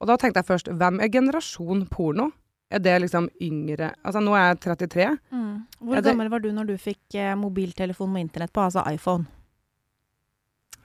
Og 0.00 0.08
da 0.08 0.16
tenkte 0.20 0.40
jeg 0.42 0.48
først, 0.48 0.70
hvem 0.76 1.00
er 1.00 1.12
generasjon 1.12 1.86
porno? 1.92 2.30
Er 2.70 2.78
det 2.78 3.00
liksom 3.02 3.26
yngre 3.42 3.88
Altså, 4.06 4.20
nå 4.22 4.34
er 4.38 4.52
jeg 4.52 4.60
33. 4.62 5.06
Mm. 5.32 5.66
Hvor 5.80 5.96
Er 5.96 6.00
det- 6.02 6.12
gammel 6.12 6.30
var 6.30 6.38
du 6.38 6.52
når 6.52 6.66
du 6.68 6.76
fikk 6.78 7.14
eh, 7.14 7.34
mobiltelefon 7.34 8.12
med 8.12 8.28
internett 8.28 8.52
på, 8.52 8.62
altså 8.62 8.84
iPhone? 8.92 9.26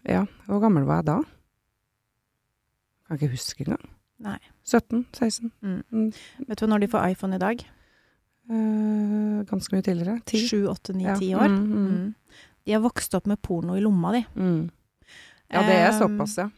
Ja, 0.03 0.25
hvor 0.47 0.59
gammel 0.61 0.83
var 0.85 1.03
jeg 1.03 1.05
da? 1.05 1.19
Kan 3.07 3.17
ikke 3.19 3.31
huske 3.35 3.65
engang. 3.65 3.85
Nei. 4.25 4.37
17-16. 4.65 5.51
Vet 6.47 6.59
du 6.61 6.67
når 6.67 6.79
de 6.85 6.87
får 6.87 7.11
iPhone 7.11 7.35
i 7.35 7.41
dag? 7.41 7.63
Uh, 8.49 9.41
ganske 9.49 9.73
mye 9.73 9.85
tidligere. 9.85 10.19
Ti. 10.29 10.43
Sju, 10.47 10.67
åtte, 10.69 10.93
ni, 10.95 11.03
Ja. 11.07 11.15
ti 11.17 11.33
år. 11.33 11.47
Mm, 11.49 11.65
mm. 11.65 11.87
Mm. 11.87 12.15
De 12.65 12.71
har 12.73 12.81
vokst 12.81 13.13
opp 13.15 13.25
med 13.27 13.41
porno 13.41 13.75
i 13.77 13.81
lomma 13.81 14.11
di. 14.13 14.25
Mm. 14.35 14.69
Ja, 15.51 15.61
det 15.61 15.75
er 15.75 15.91
såpass, 15.99 16.37
ja. 16.37 16.49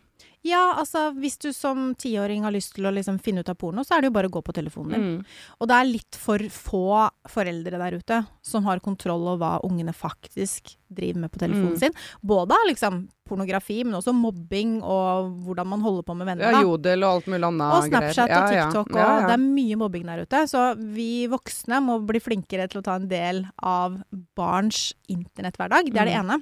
Ja, 0.44 0.76
altså 0.78 1.12
hvis 1.18 1.38
du 1.42 1.52
som 1.52 1.94
tiåring 1.96 2.44
har 2.44 2.52
lyst 2.52 2.76
til 2.76 2.86
å 2.86 2.92
liksom 2.94 3.18
finne 3.20 3.40
ut 3.42 3.50
av 3.50 3.56
porno, 3.60 3.84
så 3.84 3.98
er 3.98 4.02
det 4.02 4.08
jo 4.08 4.16
bare 4.16 4.30
å 4.30 4.32
gå 4.32 4.42
på 4.46 4.54
telefonen 4.56 4.94
din. 4.94 5.02
Mm. 5.18 5.26
Og 5.60 5.68
det 5.68 5.76
er 5.76 5.90
litt 5.90 6.16
for 6.16 6.38
få 6.40 7.10
foreldre 7.28 7.78
der 7.82 7.98
ute 8.00 8.20
som 8.42 8.64
har 8.64 8.80
kontroll 8.80 9.28
over 9.28 9.38
hva 9.42 9.62
ungene 9.68 9.92
faktisk 9.94 10.78
driver 10.88 11.20
med 11.26 11.32
på 11.32 11.40
telefonen 11.40 11.74
Mm. 11.74 11.80
sin. 11.80 11.92
Både 12.24 12.52
av 12.54 12.68
liksom 12.70 13.10
pornografi, 13.28 13.84
men 13.86 13.94
også 14.00 14.14
mobbing 14.16 14.78
og 14.84 15.30
hvordan 15.46 15.68
man 15.68 15.82
holder 15.86 16.04
på 16.08 16.16
med 16.18 16.28
venner. 16.32 16.52
Ja, 16.52 16.62
jodel 16.66 17.04
og 17.04 17.16
alt 17.18 17.28
mulig 17.28 17.48
annet 17.48 17.76
Og 17.78 17.88
Snapchat 17.90 18.24
og 18.24 18.24
og 18.24 18.32
Ja, 18.32 18.52
ja. 18.58 18.66
TikTok, 18.72 18.92
og 18.96 19.28
det 19.28 19.36
er 19.36 19.44
mye 19.44 19.76
mobbing 19.84 20.06
der 20.10 20.24
ute. 20.26 20.44
Så 20.48 20.64
vi 20.96 21.28
voksne 21.28 21.82
må 21.84 22.00
bli 22.08 22.20
flinkere 22.24 22.68
til 22.72 22.82
å 22.82 22.84
ta 22.88 22.96
en 22.96 23.08
del 23.12 23.44
av 23.62 23.98
barns 24.36 24.94
internetthverdag. 25.10 25.92
Det 25.92 26.00
er 26.02 26.06
det 26.06 26.16
Mm. 26.18 26.26
ene. 26.30 26.42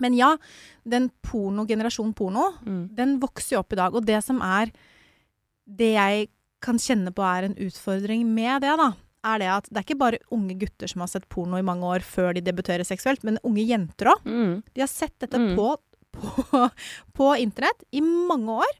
Men 0.00 0.14
ja, 0.18 0.36
den 0.86 1.10
porno, 1.22 1.64
generasjon 1.66 2.14
porno, 2.14 2.54
Mm. 2.66 2.94
den 2.94 3.20
vokser 3.20 3.52
jo 3.52 3.58
opp 3.60 3.72
i 3.72 3.76
dag. 3.76 3.94
Og 3.94 4.04
det 4.04 4.22
som 4.24 4.40
er 4.42 4.70
Det 5.66 5.94
jeg 5.94 6.28
kan 6.60 6.76
kjenne 6.76 7.10
på 7.10 7.22
er 7.24 7.44
en 7.46 7.54
utfordring 7.54 8.26
med 8.26 8.60
det, 8.60 8.76
da, 8.76 8.92
er 9.24 9.38
det 9.38 9.46
at 9.48 9.64
det 9.70 9.78
er 9.80 9.84
ikke 9.94 9.98
bare 9.98 10.18
unge 10.30 10.58
gutter 10.60 10.86
som 10.86 11.00
har 11.00 11.08
sett 11.08 11.26
porno 11.30 11.56
i 11.56 11.62
mange 11.62 11.80
år 11.88 12.00
før 12.04 12.34
de 12.34 12.42
debuterer 12.42 12.84
seksuelt, 12.84 13.24
men 13.24 13.38
unge 13.42 13.64
jenter 13.66 14.10
òg. 14.12 14.20
Mm. 14.26 14.62
De 14.74 14.80
har 14.82 14.88
sett 14.88 15.18
dette 15.18 15.38
Mm. 15.38 15.56
på, 15.56 15.76
på, 16.14 16.62
på 17.18 17.30
internett 17.42 17.84
i 17.92 18.00
mange 18.04 18.60
år, 18.64 18.74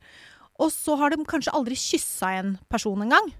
og 0.62 0.70
så 0.72 0.94
har 1.00 1.10
de 1.10 1.24
kanskje 1.26 1.52
aldri 1.54 1.74
kyssa 1.78 2.30
en 2.38 2.54
person 2.70 3.02
engang. 3.02 3.32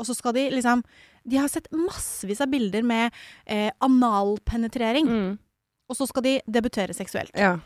Og 0.00 0.06
så 0.08 0.14
skal 0.16 0.32
de 0.34 0.46
liksom 0.50 0.80
De 1.28 1.36
har 1.38 1.46
sett 1.52 1.68
massevis 1.70 2.40
av 2.42 2.48
bilder 2.50 2.82
med 2.82 3.12
eh, 3.46 3.68
analpenetrering, 3.84 5.06
Mm. 5.06 5.38
og 5.88 5.96
så 5.96 6.08
skal 6.08 6.22
de 6.24 6.40
debutere 6.50 6.94
seksuelt. 6.96 7.30
Ja. 7.38 7.58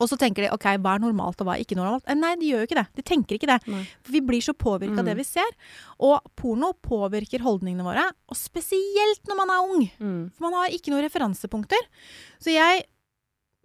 Og 0.00 0.08
så 0.10 0.16
tenker 0.18 0.42
de 0.44 0.50
ok, 0.52 0.64
hva 0.82 0.96
er 0.96 1.00
normalt 1.04 1.40
og 1.40 1.46
hva 1.46 1.54
er 1.56 1.62
ikke 1.64 1.76
normalt? 1.78 2.02
Eh, 2.10 2.14
Nei, 2.18 2.34
de 2.36 2.50
gjør 2.50 2.64
jo 2.64 2.66
ikke 2.68 2.76
det. 2.80 2.86
De 2.98 3.02
tenker 3.06 3.38
ikke 3.38 3.46
det. 3.48 3.60
Nei. 3.70 3.84
For 4.04 4.12
vi 4.12 4.20
blir 4.20 4.42
så 4.44 4.52
påvirka 4.52 4.98
av 4.98 5.04
det 5.06 5.14
Mm. 5.14 5.20
vi 5.22 5.24
ser. 5.24 5.54
Og 6.00 6.20
porno 6.36 6.72
påvirker 6.74 7.40
holdningene 7.40 7.84
våre, 7.86 8.04
og 8.28 8.36
spesielt 8.36 9.22
når 9.28 9.36
man 9.36 9.50
er 9.54 9.62
ung. 9.70 9.86
Mm. 10.00 10.32
For 10.34 10.42
man 10.50 10.52
har 10.58 10.68
ikke 10.68 10.90
noen 10.90 11.04
referansepunkter. 11.06 11.80
Så 12.40 12.50
jeg 12.52 12.84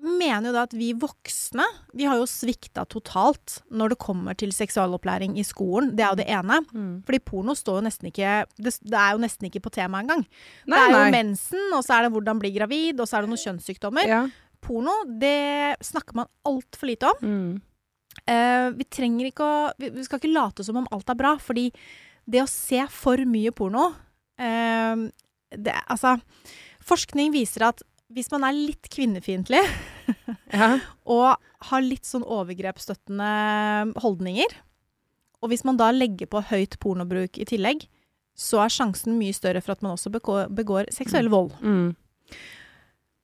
mener 0.02 0.50
jo 0.50 0.54
da 0.56 0.66
at 0.66 0.74
vi 0.76 0.92
voksne, 0.98 1.66
vi 1.98 2.08
har 2.10 2.20
jo 2.20 2.28
svikta 2.30 2.84
totalt 2.90 3.60
når 3.70 3.94
det 3.94 4.00
kommer 4.02 4.38
til 4.38 4.54
seksualopplæring 4.56 5.38
i 5.40 5.46
skolen. 5.46 5.94
Det 5.98 6.06
er 6.06 6.14
jo 6.14 6.20
det 6.22 6.28
ene. 6.34 6.60
Mm. 6.72 6.94
Fordi 7.08 7.22
porno 7.26 7.56
står 7.58 7.80
jo 7.80 7.86
nesten 7.86 8.12
ikke 8.12 8.36
Det, 8.58 8.74
det 8.82 8.98
er 8.98 9.16
jo 9.16 9.22
nesten 9.22 9.50
ikke 9.50 9.64
på 9.66 9.74
temaet 9.74 10.06
engang. 10.06 10.24
Det 10.66 10.78
er 10.78 10.94
jo 10.94 11.02
nei. 11.02 11.12
mensen, 11.14 11.66
og 11.78 11.84
så 11.86 11.98
er 11.98 12.08
det 12.08 12.14
hvordan 12.16 12.42
bli 12.42 12.54
gravid, 12.56 13.02
og 13.02 13.10
så 13.10 13.18
er 13.20 13.26
det 13.26 13.34
noen 13.34 13.44
kjønnssykdommer. 13.44 14.10
Ja. 14.10 14.22
Porno, 14.62 14.94
det 15.22 15.82
snakker 15.86 16.18
man 16.22 16.32
altfor 16.48 16.90
lite 16.90 17.10
om. 17.12 17.22
Mm. 17.26 17.52
Eh, 18.30 18.68
vi 18.78 18.88
trenger 18.92 19.30
ikke 19.30 19.46
å 19.46 19.60
vi, 19.80 19.90
vi 19.96 20.04
skal 20.06 20.22
ikke 20.22 20.34
late 20.34 20.66
som 20.68 20.82
om 20.82 20.90
alt 20.94 21.10
er 21.10 21.18
bra, 21.20 21.36
fordi 21.42 21.70
det 22.30 22.44
å 22.44 22.50
se 22.50 22.84
for 22.94 23.22
mye 23.28 23.54
porno 23.56 23.90
eh, 24.40 25.08
det, 25.52 25.74
Altså, 25.92 26.18
forskning 26.88 27.34
viser 27.34 27.66
at 27.72 27.82
hvis 28.16 28.32
man 28.34 28.46
er 28.48 28.58
litt 28.58 28.90
kvinnefiendtlig 28.92 29.62
Ja. 30.52 30.76
og 31.08 31.40
har 31.70 31.86
litt 31.86 32.08
sånn 32.08 32.26
overgrepsstøttende 32.28 33.32
holdninger, 34.04 34.56
og 35.42 35.52
hvis 35.52 35.64
man 35.66 35.80
da 35.80 35.90
legger 35.94 36.30
på 36.30 36.44
høyt 36.52 36.78
pornobruk 36.82 37.40
i 37.42 37.48
tillegg, 37.50 37.88
så 38.38 38.62
er 38.64 38.74
sjansen 38.74 39.18
mye 39.20 39.36
større 39.36 39.62
for 39.64 39.76
at 39.76 39.84
man 39.86 39.96
også 39.96 40.12
begår, 40.14 40.50
begår 40.54 40.90
seksuell 40.94 41.30
vold. 41.34 41.54
Mm. 41.62 41.94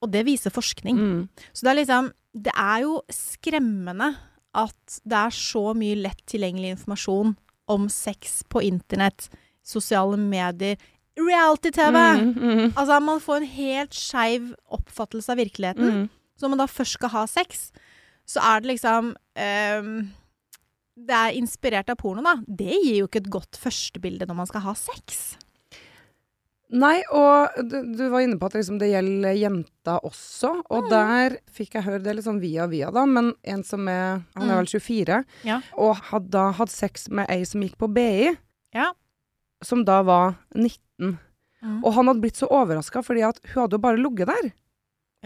Og 0.04 0.10
det 0.12 0.24
viser 0.28 0.54
forskning. 0.54 0.98
Mm. 0.98 1.20
Så 1.52 1.66
det 1.66 1.72
er 1.72 1.80
liksom 1.80 2.12
Det 2.38 2.52
er 2.54 2.82
jo 2.84 3.00
skremmende 3.10 4.12
at 4.54 4.98
det 5.02 5.16
er 5.16 5.32
så 5.34 5.72
mye 5.74 5.96
lett 5.98 6.20
tilgjengelig 6.28 6.74
informasjon 6.76 7.32
om 7.72 7.88
sex 7.88 8.42
på 8.48 8.62
internett, 8.68 9.28
sosiale 9.64 10.16
medier, 10.20 10.76
reality-TV. 11.18 11.96
Mm. 12.20 12.30
Mm. 12.38 12.72
Altså, 12.76 13.00
man 13.04 13.20
får 13.20 13.36
en 13.42 13.50
helt 13.56 13.92
skeiv 13.94 14.54
oppfattelse 14.70 15.32
av 15.34 15.38
virkeligheten. 15.42 15.90
Mm. 15.90 16.08
Så 16.38 16.46
når 16.46 16.54
man 16.54 16.58
da 16.62 16.66
først 16.70 16.92
skal 16.98 17.08
ha 17.16 17.26
sex, 17.26 17.70
så 18.28 18.40
er 18.44 18.60
det 18.60 18.68
liksom 18.76 19.14
um, 19.16 19.92
Det 20.98 21.14
er 21.14 21.36
inspirert 21.38 21.88
av 21.90 21.96
porno, 21.96 22.22
da. 22.22 22.36
Det 22.46 22.74
gir 22.84 22.96
jo 23.00 23.06
ikke 23.08 23.22
et 23.22 23.30
godt 23.30 23.56
førstebilde 23.58 24.26
når 24.26 24.34
man 24.34 24.46
skal 24.50 24.60
ha 24.66 24.74
sex. 24.74 25.36
Nei, 26.68 26.98
og 27.16 27.54
du, 27.64 27.78
du 27.96 28.02
var 28.12 28.20
inne 28.26 28.36
på 28.36 28.44
at 28.50 28.58
liksom 28.58 28.76
det 28.80 28.90
gjelder 28.90 29.38
jenta 29.40 29.94
også, 30.04 30.50
og 30.68 30.82
Mm. 30.84 30.90
der 30.92 31.36
fikk 31.54 31.78
jeg 31.78 31.86
høre 31.86 32.02
det 32.04 32.16
litt 32.18 32.26
sånn 32.26 32.42
via 32.42 32.66
via, 32.68 32.90
da, 32.92 33.06
men 33.08 33.30
en 33.44 33.62
som 33.64 33.88
er 33.88 34.20
Han 34.36 34.50
er 34.50 34.52
Mm. 34.52 34.58
vel 34.58 34.66
24, 34.66 35.24
Ja. 35.48 35.60
og 35.78 35.96
hadde 36.10 36.28
da 36.30 36.50
hatt 36.52 36.68
sex 36.68 37.08
med 37.08 37.24
ei 37.30 37.44
som 37.44 37.62
gikk 37.62 37.78
på 37.78 37.88
BI, 37.94 38.36
Ja. 38.74 38.92
Som 39.64 39.84
da 39.84 40.02
var 40.06 40.34
19. 40.54 41.18
Mm. 41.62 41.78
Og 41.82 41.92
han 41.96 42.10
hadde 42.10 42.22
blitt 42.22 42.38
så 42.38 42.48
overraska, 42.50 43.02
fordi 43.02 43.24
at 43.26 43.40
hun 43.50 43.62
hadde 43.64 43.78
jo 43.78 43.82
bare 43.82 44.00
ligget 44.00 44.30
der. 44.30 44.50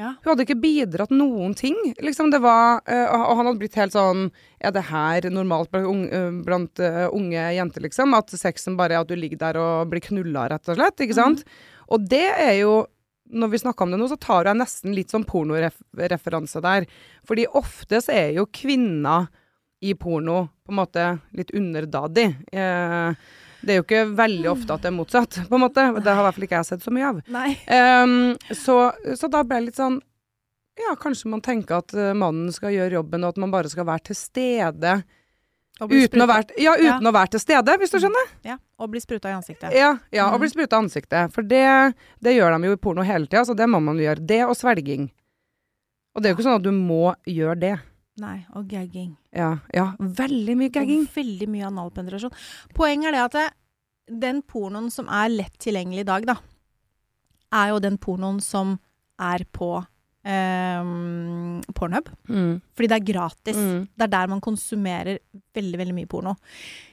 Ja. 0.00 0.14
Hun 0.22 0.30
hadde 0.30 0.46
ikke 0.46 0.60
bidratt 0.60 1.10
noen 1.12 1.52
ting. 1.56 1.76
Liksom 2.00 2.30
det 2.32 2.40
var, 2.40 2.80
eh, 2.88 3.04
og 3.04 3.36
han 3.36 3.50
hadde 3.50 3.60
blitt 3.60 3.76
helt 3.76 3.92
sånn 3.92 4.30
Er 4.62 4.72
det 4.72 4.86
her 4.88 5.26
normalt 5.28 5.68
blant, 5.70 5.88
unge, 5.90 6.08
eh, 6.08 6.30
blant 6.46 6.80
eh, 6.80 7.08
unge 7.12 7.42
jenter, 7.58 7.84
liksom? 7.84 8.16
At 8.16 8.32
sexen 8.32 8.78
bare 8.78 8.96
er 8.96 9.02
at 9.02 9.10
du 9.10 9.16
ligger 9.18 9.42
der 9.42 9.58
og 9.60 9.90
blir 9.92 10.00
knulla, 10.00 10.48
rett 10.48 10.68
og 10.72 10.78
slett. 10.78 11.04
Ikke 11.04 11.18
sant? 11.18 11.44
Og 11.92 12.08
det 12.08 12.28
er 12.30 12.56
jo 12.62 12.86
Når 13.32 13.48
vi 13.48 13.58
snakker 13.62 13.86
om 13.86 13.92
det 13.92 13.96
nå, 13.96 14.06
så 14.10 14.18
tar 14.20 14.44
jeg 14.44 14.58
nesten 14.58 14.92
litt 14.92 15.08
sånn 15.08 15.22
pornoreferanse 15.24 16.60
der. 16.60 16.84
Fordi 17.24 17.46
ofte 17.56 18.02
så 18.04 18.12
er 18.12 18.34
jo 18.36 18.44
kvinner 18.44 19.30
i 19.80 19.94
porno 19.96 20.50
på 20.66 20.74
en 20.74 20.76
måte 20.76 21.04
litt 21.32 21.50
underdadig. 21.56 22.26
Eh, 22.52 23.14
det 23.62 23.72
er 23.74 23.78
jo 23.80 23.84
ikke 23.86 24.04
veldig 24.18 24.48
ofte 24.50 24.74
at 24.74 24.82
det 24.82 24.90
er 24.90 24.96
motsatt, 24.96 25.36
på 25.48 25.54
en 25.58 25.62
måte. 25.62 25.84
Det 26.02 26.10
har 26.12 26.20
i 26.20 26.26
hvert 26.26 26.34
fall 26.38 26.46
ikke 26.48 26.58
jeg 26.60 26.68
sett 26.72 26.82
så 26.82 26.90
mye 26.94 27.08
av. 27.12 27.20
Ehm, 27.66 28.14
så, 28.58 28.76
så 29.18 29.30
da 29.30 29.42
ble 29.46 29.60
jeg 29.60 29.68
litt 29.70 29.78
sånn 29.80 30.00
Ja, 30.80 30.94
kanskje 30.96 31.28
man 31.28 31.42
tenker 31.44 31.82
at 31.82 31.92
eh, 31.94 32.14
mannen 32.16 32.48
skal 32.52 32.72
gjøre 32.72 32.96
jobben, 32.96 33.22
og 33.26 33.34
at 33.34 33.40
man 33.42 33.50
bare 33.52 33.68
skal 33.68 33.84
være 33.86 34.06
til 34.08 34.16
stede 34.16 34.94
uten, 35.82 36.22
å 36.22 36.26
være, 36.30 36.54
ja, 36.62 36.72
uten 36.78 37.08
å 37.08 37.12
være 37.12 37.34
til 37.34 37.42
stede, 37.42 37.74
hvis 37.80 37.92
du 37.92 37.98
skjønner? 38.00 38.30
ja, 38.46 38.56
og 38.78 38.90
bli 38.92 39.00
spruta 39.02 39.28
i 39.30 39.34
ansiktet. 39.36 39.72
Ja, 39.76 39.96
ja 40.14 40.26
og 40.30 40.38
Mm. 40.38 40.40
bli 40.44 40.48
spruta 40.52 40.76
i 40.78 40.82
ansiktet. 40.86 41.32
For 41.34 41.42
det, 41.42 41.94
det 42.24 42.34
gjør 42.36 42.56
de 42.56 42.68
jo 42.70 42.72
i 42.76 42.80
porno 42.80 43.02
hele 43.06 43.26
tida, 43.26 43.44
så 43.44 43.54
det 43.56 43.68
må 43.68 43.80
man 43.84 43.98
gjøre. 44.00 44.24
Det 44.26 44.40
og 44.46 44.56
svelging. 44.56 45.10
Og 46.14 46.22
det 46.22 46.28
er 46.28 46.32
jo 46.34 46.36
ikke 46.38 46.48
sånn 46.48 46.58
at 46.60 46.66
du 46.66 46.72
må 46.72 47.14
gjøre 47.26 47.58
det. 47.60 47.76
Nei, 48.20 48.42
og 48.52 48.66
gagging. 48.68 49.14
Ja, 49.32 49.54
ja 49.72 49.92
veldig 49.96 50.56
mye 50.60 50.72
gagging. 50.72 51.06
Og 51.06 51.16
veldig 51.16 51.48
mye 51.48 51.68
analpenetrasjon. 51.70 52.34
Poenget 52.76 53.08
er 53.08 53.16
det 53.16 53.22
at 53.22 53.38
det, 53.38 53.46
den 54.26 54.42
pornoen 54.44 54.90
som 54.92 55.08
er 55.08 55.32
lett 55.32 55.56
tilgjengelig 55.62 56.04
i 56.04 56.10
dag, 56.10 56.28
da, 56.28 56.36
er 57.56 57.72
jo 57.72 57.80
den 57.84 57.96
pornoen 58.02 58.40
som 58.44 58.76
er 59.22 59.46
på 59.54 59.74
eh, 60.28 60.92
Pornhub. 61.72 62.12
Mm. 62.28 62.54
Fordi 62.76 62.92
det 62.92 62.98
er 63.00 63.10
gratis. 63.12 63.56
Mm. 63.58 63.84
Det 63.88 64.08
er 64.08 64.14
der 64.18 64.32
man 64.32 64.44
konsumerer 64.44 65.20
veldig, 65.56 65.78
veldig 65.80 65.96
mye 65.96 66.10
porno. 66.10 66.36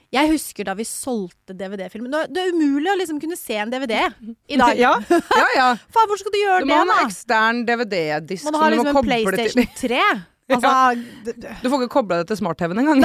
Jeg 0.10 0.32
husker 0.32 0.66
da 0.66 0.74
vi 0.74 0.88
solgte 0.90 1.54
DVD-filmer. 1.54 2.10
Det 2.10 2.22
det 2.34 2.42
er 2.42 2.56
umulig 2.56 2.90
å 2.90 2.98
liksom 2.98 3.20
kunne 3.22 3.38
se 3.38 3.60
en 3.62 3.70
DVD 3.70 4.08
i 4.50 4.58
dag. 4.58 4.74
Ja, 4.82 4.96
ja. 5.06 5.46
ja. 5.54 5.70
Faen, 5.94 6.10
hvor 6.10 6.18
skal 6.18 6.34
du 6.34 6.40
gjøre 6.40 6.64
det, 6.64 6.72
da? 6.72 6.80
Du 6.80 6.90
må 6.90 6.96
ha 6.96 7.04
en 7.04 7.12
ekstern 7.12 7.62
DVD-disk 7.68 8.48
Må 8.48 8.56
du 8.56 8.62
ha 8.64 8.70
liksom 8.74 8.90
en. 8.90 9.06
PlayStation 9.06 9.70
3? 9.84 10.04
Altså, 10.50 10.70
d- 11.26 11.34
d- 11.38 11.56
Du 11.64 11.70
får 11.70 11.84
ikke 11.84 11.94
kobla 11.94 12.18
det 12.24 12.28
til 12.32 12.38
smart-TV-en 12.40 12.80
engang. 12.82 13.04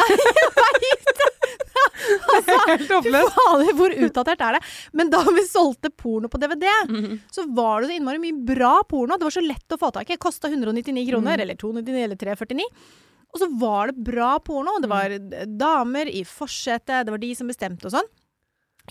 Helt 2.05 2.87
Fy 2.89 2.93
håpløst. 2.93 3.35
fader, 3.37 3.71
hvor 3.79 3.95
utdatert 4.07 4.43
er 4.45 4.57
det? 4.59 4.63
Men 4.97 5.11
da 5.13 5.21
vi 5.29 5.45
solgte 5.49 5.91
porno 5.91 6.29
på 6.33 6.41
DVD, 6.41 6.67
Mhm. 6.89 7.21
så 7.33 7.45
var 7.55 7.81
det 7.83 7.91
så 7.91 7.97
innmari 7.99 8.19
mye 8.21 8.45
bra 8.55 8.83
porno. 8.89 9.17
Det 9.19 9.25
var 9.29 9.31
så 9.37 9.45
lett 9.47 9.69
å 9.69 9.79
få 9.81 9.93
tak 9.93 10.11
i. 10.11 10.17
Kosta 10.17 10.49
199 10.49 11.07
kroner, 11.11 11.37
Mm. 11.37 11.41
eller 11.43 11.55
299 11.57 12.05
eller 12.05 12.17
349. 12.17 12.65
Og 13.35 13.41
så 13.41 13.49
var 13.59 13.87
det 13.89 13.97
bra 14.05 14.39
porno. 14.39 14.81
Det 14.81 14.89
var 14.89 15.11
eh, 15.11 15.45
damer 15.47 16.07
i 16.07 16.23
forsetet, 16.25 17.05
det 17.07 17.11
var 17.11 17.19
de 17.19 17.35
som 17.35 17.49
bestemte 17.49 17.87
og 17.87 17.93
sånn. 17.93 18.09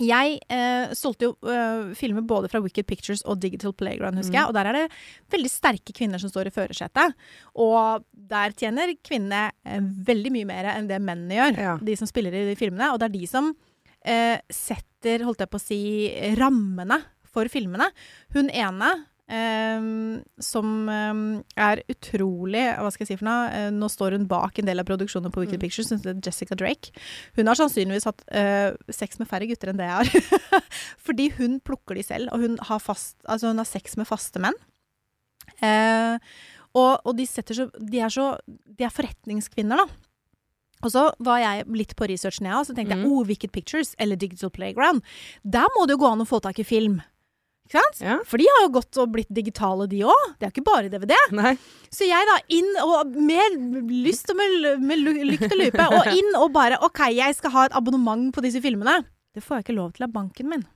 Jeg 0.02 0.40
eh, 0.50 0.90
solgte 0.98 1.28
jo 1.28 1.34
eh, 1.46 1.92
filmer 1.94 2.24
både 2.26 2.48
fra 2.50 2.58
Wicked 2.64 2.86
Pictures 2.88 3.22
og 3.30 3.38
Digital 3.42 3.70
Playground, 3.78 4.18
husker 4.18 4.40
jeg. 4.40 4.48
Og 4.50 4.56
der 4.56 4.66
er 4.66 4.78
det 4.78 4.88
veldig 5.30 5.50
sterke 5.52 5.94
kvinner 5.94 6.18
som 6.18 6.32
står 6.32 6.50
i 6.50 6.54
førersetet. 6.54 7.14
Og 7.62 8.02
der 8.10 8.56
tjener 8.58 8.90
kvinnene 9.06 9.52
eh, 9.62 9.78
veldig 10.08 10.34
mye 10.34 10.50
mer 10.50 10.72
enn 10.72 10.90
det 10.90 10.98
mennene 10.98 11.38
gjør. 11.38 11.62
Ja. 11.68 11.76
De 11.78 11.94
som 12.00 12.10
spiller 12.10 12.34
i 12.34 12.42
de 12.50 12.58
filmene. 12.58 12.90
Og 12.90 12.98
det 12.98 13.06
er 13.06 13.14
de 13.14 13.30
som 13.30 13.52
eh, 14.02 14.42
setter, 14.50 15.22
holdt 15.28 15.46
jeg 15.46 15.52
på 15.52 15.62
å 15.62 15.66
si, 15.68 15.82
rammene 16.40 16.98
for 17.34 17.50
filmene. 17.52 17.86
Hun 18.34 18.50
ene 18.50 18.90
eh, 19.30 19.86
som 20.40 20.88
eh, 20.88 21.20
er 21.56 21.82
utrolig 21.88 22.64
Hva 22.78 22.90
skal 22.92 23.04
jeg 23.06 23.10
si 23.12 23.18
for 23.20 23.28
noe? 23.28 23.46
Eh, 23.54 23.70
nå 23.74 23.88
står 23.92 24.16
hun 24.18 24.26
bak 24.30 24.58
en 24.60 24.68
del 24.68 24.82
av 24.82 24.88
produksjonen 24.88 25.32
på 25.32 25.44
Wicked 25.44 25.58
Mm. 25.58 25.64
Pictures. 25.64 25.90
Hun 25.90 25.98
heter 26.02 26.20
Jessica 26.28 26.54
Drake. 26.58 26.92
Hun 27.36 27.46
har 27.48 27.54
sannsynligvis 27.60 28.04
hatt 28.10 28.24
eh, 28.34 28.72
sex 28.92 29.18
med 29.18 29.28
færre 29.30 29.46
gutter 29.50 29.70
enn 29.72 29.80
det 29.80 29.88
jeg 29.88 29.98
har. 29.98 30.62
Fordi 31.06 31.30
hun 31.38 31.60
plukker 31.64 31.94
de 31.98 32.02
selv, 32.06 32.28
og 32.32 32.40
hun 32.44 32.58
har, 32.68 32.80
fast, 32.82 33.16
altså 33.24 33.48
hun 33.52 33.58
har 33.62 33.68
sex 33.68 33.96
med 34.00 34.06
faste 34.10 34.40
menn. 34.42 34.56
Eh, 35.62 36.18
og, 36.74 36.98
og 37.06 37.12
de, 37.16 37.26
setter 37.28 37.54
så, 37.54 37.68
de 37.78 38.00
er 38.02 38.10
så 38.10 38.32
De 38.46 38.82
er 38.86 38.90
forretningskvinner, 38.90 39.78
da. 39.84 39.86
Og 40.84 40.90
så 40.92 41.04
var 41.24 41.38
jeg 41.40 41.64
litt 41.72 41.94
på 41.96 42.04
researchen, 42.10 42.44
jeg 42.50 42.56
òg, 42.58 42.66
så 42.68 42.74
tenkte 42.76 42.92
jeg 42.96 43.04
Mm. 43.06 43.12
oh, 43.12 43.22
Wicked 43.24 43.52
Pictures 43.54 43.94
eller 43.98 44.18
Digital 44.20 44.50
Playground. 44.52 45.00
Der 45.44 45.64
må 45.76 45.86
det 45.86 45.94
jo 45.96 46.02
gå 46.02 46.10
an 46.12 46.20
å 46.24 46.28
få 46.28 46.42
tak 46.44 46.58
i 46.60 46.66
film. 46.66 46.98
Ikke 47.64 47.80
sant? 47.80 48.00
Ja. 48.04 48.18
For 48.28 48.40
de 48.40 48.46
har 48.50 48.66
jo 48.66 48.72
gått 48.74 48.98
og 49.00 49.12
blitt 49.14 49.30
digitale, 49.32 49.86
de 49.88 50.02
òg. 50.04 50.24
Det 50.36 50.44
er 50.44 50.50
jo 50.50 50.54
ikke 50.58 50.66
bare 50.68 50.90
DVD. 50.92 51.14
Nei. 51.32 51.54
Så 51.88 52.04
jeg 52.04 52.28
da 52.28 52.36
inn 52.52 52.70
og 52.84 53.14
med 53.16 53.56
lyst 54.04 54.28
og 54.32 54.36
med, 54.38 54.84
med 54.84 55.00
lykt 55.00 55.48
og 55.48 55.58
lupe, 55.62 55.88
og 55.96 56.12
inn 56.12 56.36
og 56.36 56.52
bare 56.54 56.80
OK, 56.84 57.06
jeg 57.16 57.38
skal 57.38 57.54
ha 57.56 57.66
et 57.68 57.76
abonnement 57.80 58.28
på 58.34 58.44
disse 58.44 58.60
filmene. 58.64 59.00
Det 59.34 59.42
får 59.42 59.58
jeg 59.58 59.66
ikke 59.68 59.78
lov 59.80 59.94
til 59.96 60.06
av 60.06 60.12
banken 60.14 60.50
min. 60.52 60.66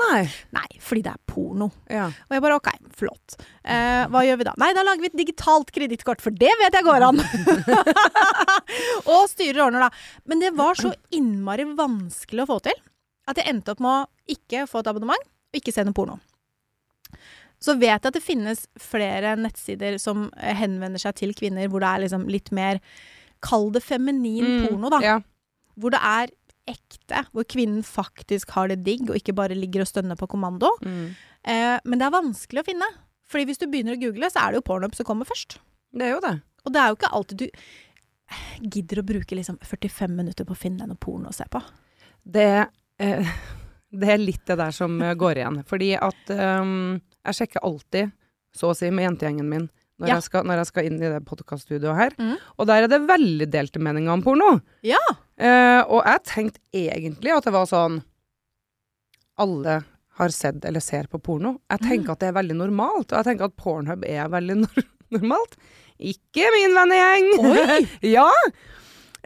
Nei. 0.00 0.22
Nei, 0.54 0.68
fordi 0.80 1.02
det 1.04 1.12
er 1.12 1.20
porno. 1.28 1.68
Ja. 1.90 2.06
Og 2.08 2.34
jeg 2.34 2.44
bare 2.44 2.56
OK, 2.60 2.70
flott. 2.96 3.36
Eh, 3.60 4.06
hva 4.08 4.22
gjør 4.24 4.38
vi 4.40 4.46
da? 4.46 4.54
Nei, 4.62 4.70
da 4.76 4.84
lager 4.86 5.04
vi 5.04 5.10
et 5.10 5.18
digitalt 5.18 5.72
kredittkort, 5.74 6.22
for 6.22 6.34
det 6.34 6.52
vet 6.62 6.78
jeg 6.78 6.86
går 6.86 7.06
an! 7.08 7.20
og 9.12 9.26
styrer 9.32 9.64
ordner, 9.66 9.88
da. 9.88 10.24
Men 10.30 10.42
det 10.46 10.54
var 10.56 10.78
så 10.78 10.94
innmari 11.14 11.66
vanskelig 11.76 12.46
å 12.46 12.50
få 12.54 12.60
til 12.70 12.80
at 13.30 13.38
jeg 13.38 13.50
endte 13.50 13.74
opp 13.74 13.82
med 13.82 13.92
å 13.92 14.34
ikke 14.38 14.64
få 14.70 14.80
et 14.80 14.90
abonnement 14.90 15.26
og 15.50 15.58
ikke 15.58 15.74
se 15.74 15.84
noe 15.86 15.96
porno. 15.96 16.20
Så 17.60 17.76
vet 17.76 17.92
jeg 17.92 18.08
at 18.08 18.16
det 18.16 18.24
finnes 18.24 18.64
flere 18.80 19.34
nettsider 19.36 19.98
som 20.00 20.28
eh, 20.36 20.54
henvender 20.56 21.02
seg 21.02 21.18
til 21.20 21.34
kvinner 21.36 21.68
hvor 21.68 21.84
det 21.84 21.90
er 21.90 22.04
liksom 22.06 22.28
litt 22.32 22.52
mer 22.56 22.80
Kall 23.40 23.70
det 23.72 23.80
feminin 23.80 24.44
Mm, 24.44 24.64
porno, 24.68 24.90
da. 24.92 24.98
Ja. 25.00 25.12
Hvor 25.80 25.94
det 25.94 26.00
er 26.04 26.32
ekte. 26.68 27.22
Hvor 27.32 27.46
kvinnen 27.48 27.80
faktisk 27.86 28.50
har 28.52 28.68
det 28.68 28.82
digg, 28.84 29.06
og 29.08 29.16
ikke 29.16 29.32
bare 29.32 29.56
ligger 29.56 29.80
og 29.80 29.88
stønner 29.88 30.18
på 30.20 30.28
kommando. 30.28 30.68
Mm. 30.84 31.14
Eh, 31.48 31.78
men 31.88 31.98
det 31.98 32.04
er 32.04 32.12
vanskelig 32.12 32.60
å 32.60 32.66
finne. 32.68 32.88
Fordi 33.30 33.46
hvis 33.48 33.62
du 33.62 33.64
begynner 33.70 33.96
å 33.96 34.02
google, 34.02 34.28
så 34.28 34.42
er 34.42 34.52
det 34.52 34.60
jo 34.60 34.66
pornhub 34.68 34.96
som 34.98 35.08
kommer 35.08 35.24
først. 35.24 35.56
Det 35.96 36.04
er 36.04 36.12
jo 36.12 36.20
det. 36.20 36.34
Og 36.66 36.74
det 36.74 36.82
er 36.82 36.92
jo 36.92 36.98
ikke 36.98 37.12
alltid 37.16 37.40
du 37.40 37.48
gidder 38.76 39.00
å 39.00 39.06
bruke 39.06 39.34
liksom 39.38 39.58
45 39.64 40.12
minutter 40.14 40.46
på 40.46 40.54
å 40.54 40.58
finne 40.58 40.86
noe 40.86 41.00
porno 41.00 41.32
å 41.32 41.34
se 41.34 41.46
på. 41.50 41.62
Det, 42.22 42.50
eh, 43.00 43.32
det 44.02 44.12
er 44.14 44.20
litt 44.22 44.44
det 44.46 44.58
der 44.60 44.74
som 44.76 45.00
eh, 45.02 45.16
går 45.18 45.40
igjen. 45.40 45.62
Fordi 45.66 45.94
at 45.98 46.34
ehm, 46.36 47.00
jeg 47.26 47.36
sjekker 47.40 47.64
alltid, 47.66 48.12
så 48.56 48.70
å 48.70 48.76
si, 48.76 48.90
med 48.90 49.06
jentegjengen 49.08 49.48
min 49.48 49.68
når, 50.00 50.08
Ja. 50.08 50.14
jeg, 50.16 50.24
skal, 50.30 50.46
når 50.48 50.62
jeg 50.62 50.68
skal 50.70 50.86
inn 50.88 50.96
i 50.96 51.08
det 51.12 51.18
podkaststudioet 51.28 51.96
her. 51.98 52.14
Mm. 52.16 52.36
Og 52.56 52.66
der 52.70 52.86
er 52.86 52.88
det 52.88 53.02
veldig 53.04 53.46
delte 53.52 53.82
meninger 53.84 54.14
om 54.14 54.22
porno. 54.24 54.54
Ja. 54.86 55.00
Eh, 55.36 55.82
og 55.84 56.00
jeg 56.08 56.22
tenkte 56.24 56.60
egentlig 56.72 57.34
at 57.36 57.44
det 57.44 57.52
var 57.52 57.68
sånn 57.68 57.98
Alle 59.40 59.82
har 60.20 60.32
sett 60.34 60.64
eller 60.68 60.80
ser 60.84 61.04
på 61.08 61.20
porno. 61.20 61.58
Jeg 61.72 61.84
tenker 61.84 62.12
at 62.12 62.20
det 62.24 62.30
er 62.30 62.36
veldig 62.36 62.56
normalt. 62.58 63.12
Og 63.12 63.16
jeg 63.18 63.28
tenker 63.28 63.48
at 63.48 63.56
Pornhub 63.60 64.04
er 64.08 64.28
veldig 64.32 64.56
nor 64.64 64.82
normalt. 65.16 65.56
Ikke 66.00 66.48
min 66.56 66.76
vennegjeng! 66.76 67.30
Oi! 67.44 67.78
ja! 68.16 68.26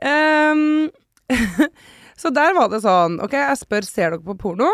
Um, 0.02 0.90
så 2.20 2.30
der 2.34 2.54
var 2.58 2.70
det 2.72 2.82
sånn 2.84 3.20
OK, 3.22 3.34
jeg 3.38 3.60
spør 3.62 3.86
ser 3.86 4.14
dere 4.16 4.22
på 4.26 4.36
porno. 4.38 4.70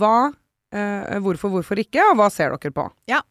Hva, 0.00 0.30
eh, 0.74 1.16
hvorfor, 1.22 1.52
hvorfor 1.54 1.80
ikke, 1.82 2.02
og 2.10 2.20
hva 2.20 2.28
ser 2.32 2.54
dere 2.56 2.72
på? 2.74 2.86
Ja. 3.10 3.22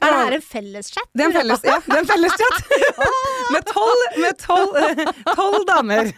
Og 0.00 0.06
Er 0.06 0.14
det 0.14 0.20
her 0.24 0.34
en 0.38 0.44
felleschat? 0.44 1.08
det 1.12 1.24
er 1.24 1.28
en 1.28 1.34
felles, 1.36 1.64
ja, 1.66 1.74
det 1.84 1.92
er 1.92 2.00
en 2.00 2.08
felleschat. 2.08 2.60
med 3.54 3.66
tolv 3.68 4.18
med 4.22 4.38
tolv, 4.40 4.78
tolv 5.40 5.66
damer. 5.68 6.12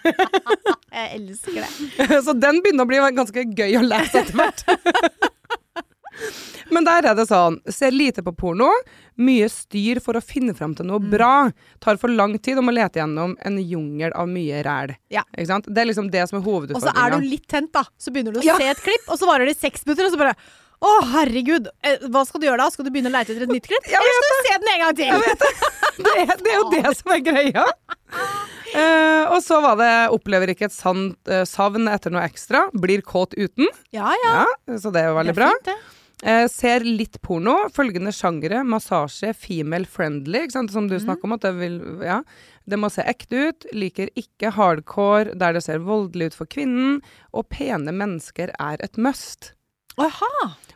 Jeg 0.93 1.09
elsker 1.17 1.65
det. 1.65 2.23
Så 2.23 2.37
den 2.39 2.61
begynner 2.63 2.87
å 2.87 2.91
bli 2.93 3.01
ganske 3.19 3.47
gøy 3.59 3.79
å 3.81 3.83
lese 3.87 4.23
etter 4.23 4.39
hvert. 4.39 4.63
Men 6.73 6.87
der 6.89 7.11
er 7.11 7.17
det 7.19 7.27
sånn, 7.29 7.59
ser 7.69 7.93
lite 7.95 8.23
på 8.25 8.33
porno, 8.39 8.71
mye 9.21 9.49
styr 9.53 10.01
for 10.01 10.17
å 10.17 10.23
finne 10.25 10.55
fram 10.57 10.75
til 10.79 10.89
noe 10.89 11.03
bra, 11.03 11.51
tar 11.85 12.01
for 12.01 12.09
lang 12.13 12.39
tid 12.41 12.61
og 12.61 12.69
må 12.69 12.75
lete 12.75 13.03
gjennom 13.03 13.35
en 13.45 13.59
jungel 13.61 14.15
av 14.17 14.31
mye 14.31 14.63
ræl. 14.65 14.95
Ja. 15.13 15.25
Ikke 15.37 15.51
sant? 15.51 15.69
Det 15.69 15.85
er 15.85 15.91
liksom 15.91 16.11
det 16.13 16.25
som 16.31 16.41
er 16.41 16.49
Og 16.49 16.81
så 16.81 16.95
er 16.97 17.17
du 17.17 17.27
litt 17.27 17.47
tent, 17.51 17.73
da. 17.77 17.85
Så 17.99 18.15
begynner 18.15 18.33
du 18.33 18.41
å 18.41 18.45
Ja. 18.47 18.57
se 18.57 18.69
et 18.73 18.83
klipp, 18.83 19.09
og 19.09 19.19
så 19.19 19.29
varer 19.29 19.47
det 19.47 19.59
seks 19.59 19.85
minutter, 19.87 20.07
og 20.07 20.13
så 20.13 20.19
bare 20.19 20.37
å, 20.83 20.91
herregud. 21.13 21.69
Eh, 21.87 21.99
Hva 22.11 22.25
skal 22.27 22.41
du 22.43 22.49
gjøre 22.49 22.59
da? 22.65 22.71
Skal 22.75 22.85
du 22.85 22.91
begynne 22.91 23.13
å 23.13 23.15
leite 23.15 23.31
etter 23.31 23.45
et 23.47 23.53
nytt 23.55 23.69
klipp? 23.71 23.85
Eller 23.87 24.17
skal 24.19 24.33
du 24.33 24.49
se 24.49 24.57
den 24.59 24.73
en 24.73 24.83
gang 24.83 24.97
til? 24.99 25.13
det, 26.03 26.15
er, 26.25 26.33
det 26.43 26.51
er 26.51 26.59
jo 26.59 26.71
det 26.73 26.97
som 26.99 27.15
er 27.15 27.23
greia. 27.23 27.67
Uh, 28.73 29.25
og 29.37 29.39
så 29.45 29.61
var 29.63 29.77
det 29.77 29.93
'opplever 30.11 30.51
ikke 30.55 30.67
et 30.71 30.75
sant 30.75 31.15
uh, 31.29 31.45
savn 31.47 31.87
etter 31.93 32.11
noe 32.11 32.25
ekstra', 32.25 32.65
'blir 32.73 33.03
kåt 33.05 33.37
uten'. 33.37 33.69
Ja, 33.93 34.11
ja. 34.25 34.33
Ja, 34.43 34.79
så 34.81 34.91
det 34.91 35.05
er 35.05 35.13
jo 35.13 35.19
veldig 35.21 35.35
det 35.37 35.39
er 35.39 35.43
bra. 35.45 35.53
det. 35.69 35.77
Eh, 36.23 36.45
ser 36.47 36.85
litt 36.87 37.17
porno. 37.23 37.57
Følgende 37.75 38.13
sjangere. 38.15 38.61
Massasje, 38.63 39.33
female 39.35 39.89
friendly, 39.91 40.45
ikke 40.47 40.55
sant? 40.55 40.71
som 40.75 40.87
du 40.89 40.95
snakker 41.03 41.27
om. 41.27 41.33
at 41.35 41.43
det, 41.49 41.51
vil, 41.59 41.81
ja. 42.07 42.21
det 42.71 42.79
må 42.79 42.91
se 42.95 43.03
ekte 43.11 43.49
ut. 43.49 43.67
Liker 43.75 44.13
ikke 44.15 44.53
hardcore 44.55 45.35
der 45.35 45.57
det 45.59 45.65
ser 45.67 45.83
voldelig 45.83 46.31
ut 46.31 46.39
for 46.39 46.47
kvinnen. 46.47 47.01
Og 47.35 47.49
pene 47.51 47.91
mennesker 47.91 48.55
er 48.59 48.79
et 48.87 48.97
must. 49.03 49.53
Aha. 49.99 50.31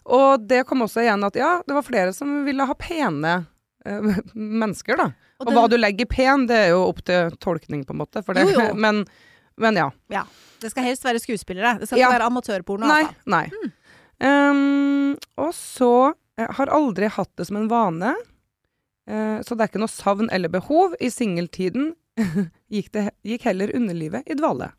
Og 0.04 0.42
det 0.50 0.64
kom 0.66 0.82
også 0.84 1.04
igjen 1.06 1.22
at 1.24 1.38
ja, 1.38 1.60
det 1.66 1.74
var 1.78 1.86
flere 1.86 2.12
som 2.12 2.42
ville 2.44 2.66
ha 2.68 2.74
pene 2.78 3.36
eh, 3.86 4.10
mennesker, 4.34 4.98
da. 4.98 5.06
Og, 5.38 5.46
den- 5.46 5.56
hva 5.56 5.68
du 5.70 5.76
legger 5.78 6.08
pen, 6.10 6.48
det 6.50 6.58
er 6.66 6.68
jo 6.74 6.82
opp 6.90 7.00
til 7.06 7.30
tolkning, 7.38 7.84
på 7.86 7.94
en 7.94 8.02
måte. 8.02 8.22
For 8.26 8.34
det. 8.34 8.48
Jo, 8.50 8.66
jo. 8.66 8.74
Men, 8.86 9.04
men 9.56 9.78
ja. 9.78 9.86
Ja. 10.12 10.26
Det 10.60 10.68
skal 10.72 10.84
helst 10.84 11.04
være 11.06 11.20
skuespillere. 11.22 11.78
Det 11.80 11.86
skal 11.88 12.00
Ja. 12.02 12.10
være 12.12 12.26
amatørporno. 12.28 12.84
Nei. 12.88 13.04
Altså. 13.06 13.30
nei. 13.32 13.70
Um, 14.20 15.16
og 15.36 15.50
så 15.54 16.14
eh, 16.40 16.48
har 16.56 16.70
aldri 16.72 17.08
hatt 17.12 17.30
det 17.36 17.46
som 17.48 17.56
en 17.60 17.68
vane. 17.68 18.14
uh, 19.10 19.38
så 19.44 19.54
det 19.54 19.60
er 19.66 19.68
ikke 19.70 19.82
noe 19.82 19.92
savn 19.92 20.30
eller 20.32 20.48
behov. 20.52 20.94
I 21.00 21.10
singeltiden 21.12 21.94
gikk, 22.72 22.92
det, 22.96 23.10
gikk 23.28 23.44
heller 23.50 23.74
underlivet 23.76 24.22
i 24.26 24.34
dvale. 24.38 24.70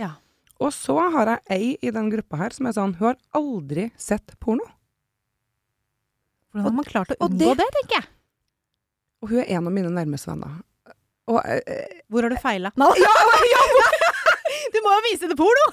Ja. 0.00 0.14
Og 0.60 0.72
så 0.76 0.96
har 1.12 1.26
jeg 1.34 1.40
ei 1.56 1.68
i 1.88 1.92
den 1.92 2.08
gruppa 2.12 2.36
her 2.40 2.50
som 2.56 2.66
er 2.68 2.74
sånn 2.76 2.94
Hun 2.98 3.06
har 3.12 3.18
aldri 3.36 3.90
sett 4.00 4.34
porno. 4.40 4.64
Hvordan 6.50 6.66
har 6.66 6.74
man 6.80 6.88
klart 6.88 7.12
å 7.14 7.20
unngå 7.28 7.52
det, 7.54 7.62
det- 7.62 7.72
tenker 7.78 8.00
jeg? 8.00 8.08
Og 9.20 9.28
hun 9.34 9.42
er 9.42 9.50
en 9.52 9.66
av 9.68 9.72
mine 9.76 9.90
nærmeste 9.92 10.30
venner. 10.32 10.62
Og 11.30 11.38
eh, 11.44 12.00
Hvor 12.08 12.24
har 12.24 12.32
du 12.32 12.38
feila? 12.40 12.70
du 14.72 14.78
må 14.82 14.94
jo 14.96 15.02
vise 15.10 15.28
det 15.30 15.36
porno! 15.38 15.66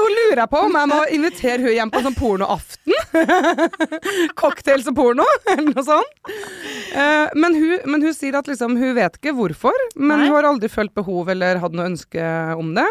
Nå 0.00 0.06
lurer 0.14 0.40
jeg 0.40 0.48
på 0.48 0.60
om 0.64 0.76
jeg 0.78 0.88
må 0.88 0.98
invitere 1.12 1.64
hun 1.66 1.74
hjem 1.74 1.90
på 1.92 2.00
sånn 2.04 2.16
pornoaften. 2.16 2.94
Cocktails 4.40 4.88
og 4.88 4.96
porno, 4.96 5.26
eller 5.52 5.66
noe 5.74 5.84
sånt. 5.84 6.32
Eh, 6.94 7.34
men, 7.36 7.56
hun, 7.58 7.74
men 7.84 8.06
hun 8.06 8.16
sier 8.16 8.38
at 8.38 8.48
liksom, 8.48 8.78
hun 8.80 8.96
vet 8.96 9.18
ikke 9.20 9.34
hvorfor, 9.36 9.76
men 9.98 10.14
Nei. 10.14 10.30
hun 10.30 10.38
har 10.38 10.48
aldri 10.48 10.70
følt 10.72 10.94
behov 10.96 11.28
eller 11.34 11.60
hatt 11.60 11.76
noe 11.76 11.90
ønske 11.92 12.32
om 12.56 12.72
det. 12.78 12.88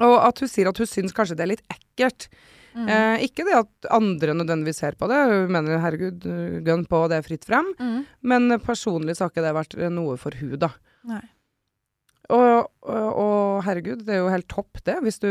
Og 0.00 0.16
at 0.24 0.40
hun 0.40 0.50
sier 0.50 0.70
at 0.70 0.80
hun 0.80 0.88
syns 0.90 1.14
kanskje 1.14 1.36
det 1.38 1.44
er 1.44 1.52
litt 1.52 1.76
ekkelt. 1.76 2.30
Mm. 2.74 2.88
Eh, 2.88 3.26
ikke 3.28 3.44
det 3.46 3.58
at 3.60 3.92
andre 3.94 4.34
nødvendigvis 4.34 4.80
ser 4.82 4.96
på 4.98 5.06
det, 5.12 5.20
hun 5.30 5.52
mener 5.54 5.82
herregud, 5.84 6.24
gønn 6.64 6.88
på, 6.88 7.04
det 7.12 7.20
er 7.20 7.28
fritt 7.28 7.44
frem. 7.46 7.68
Mm. 7.76 8.00
Men 8.32 8.58
personlig 8.64 9.18
så 9.18 9.26
har 9.26 9.34
ikke 9.34 9.44
det 9.44 9.54
vært 9.60 9.78
noe 9.92 10.16
for 10.18 10.40
hun 10.40 10.56
da. 10.64 10.72
Nei. 11.06 11.22
Og, 12.32 12.70
og, 12.88 13.08
og 13.20 13.58
herregud, 13.66 14.00
det 14.06 14.14
er 14.16 14.22
jo 14.22 14.30
helt 14.32 14.46
topp 14.48 14.78
det, 14.86 14.94
hvis 15.04 15.18
du 15.20 15.28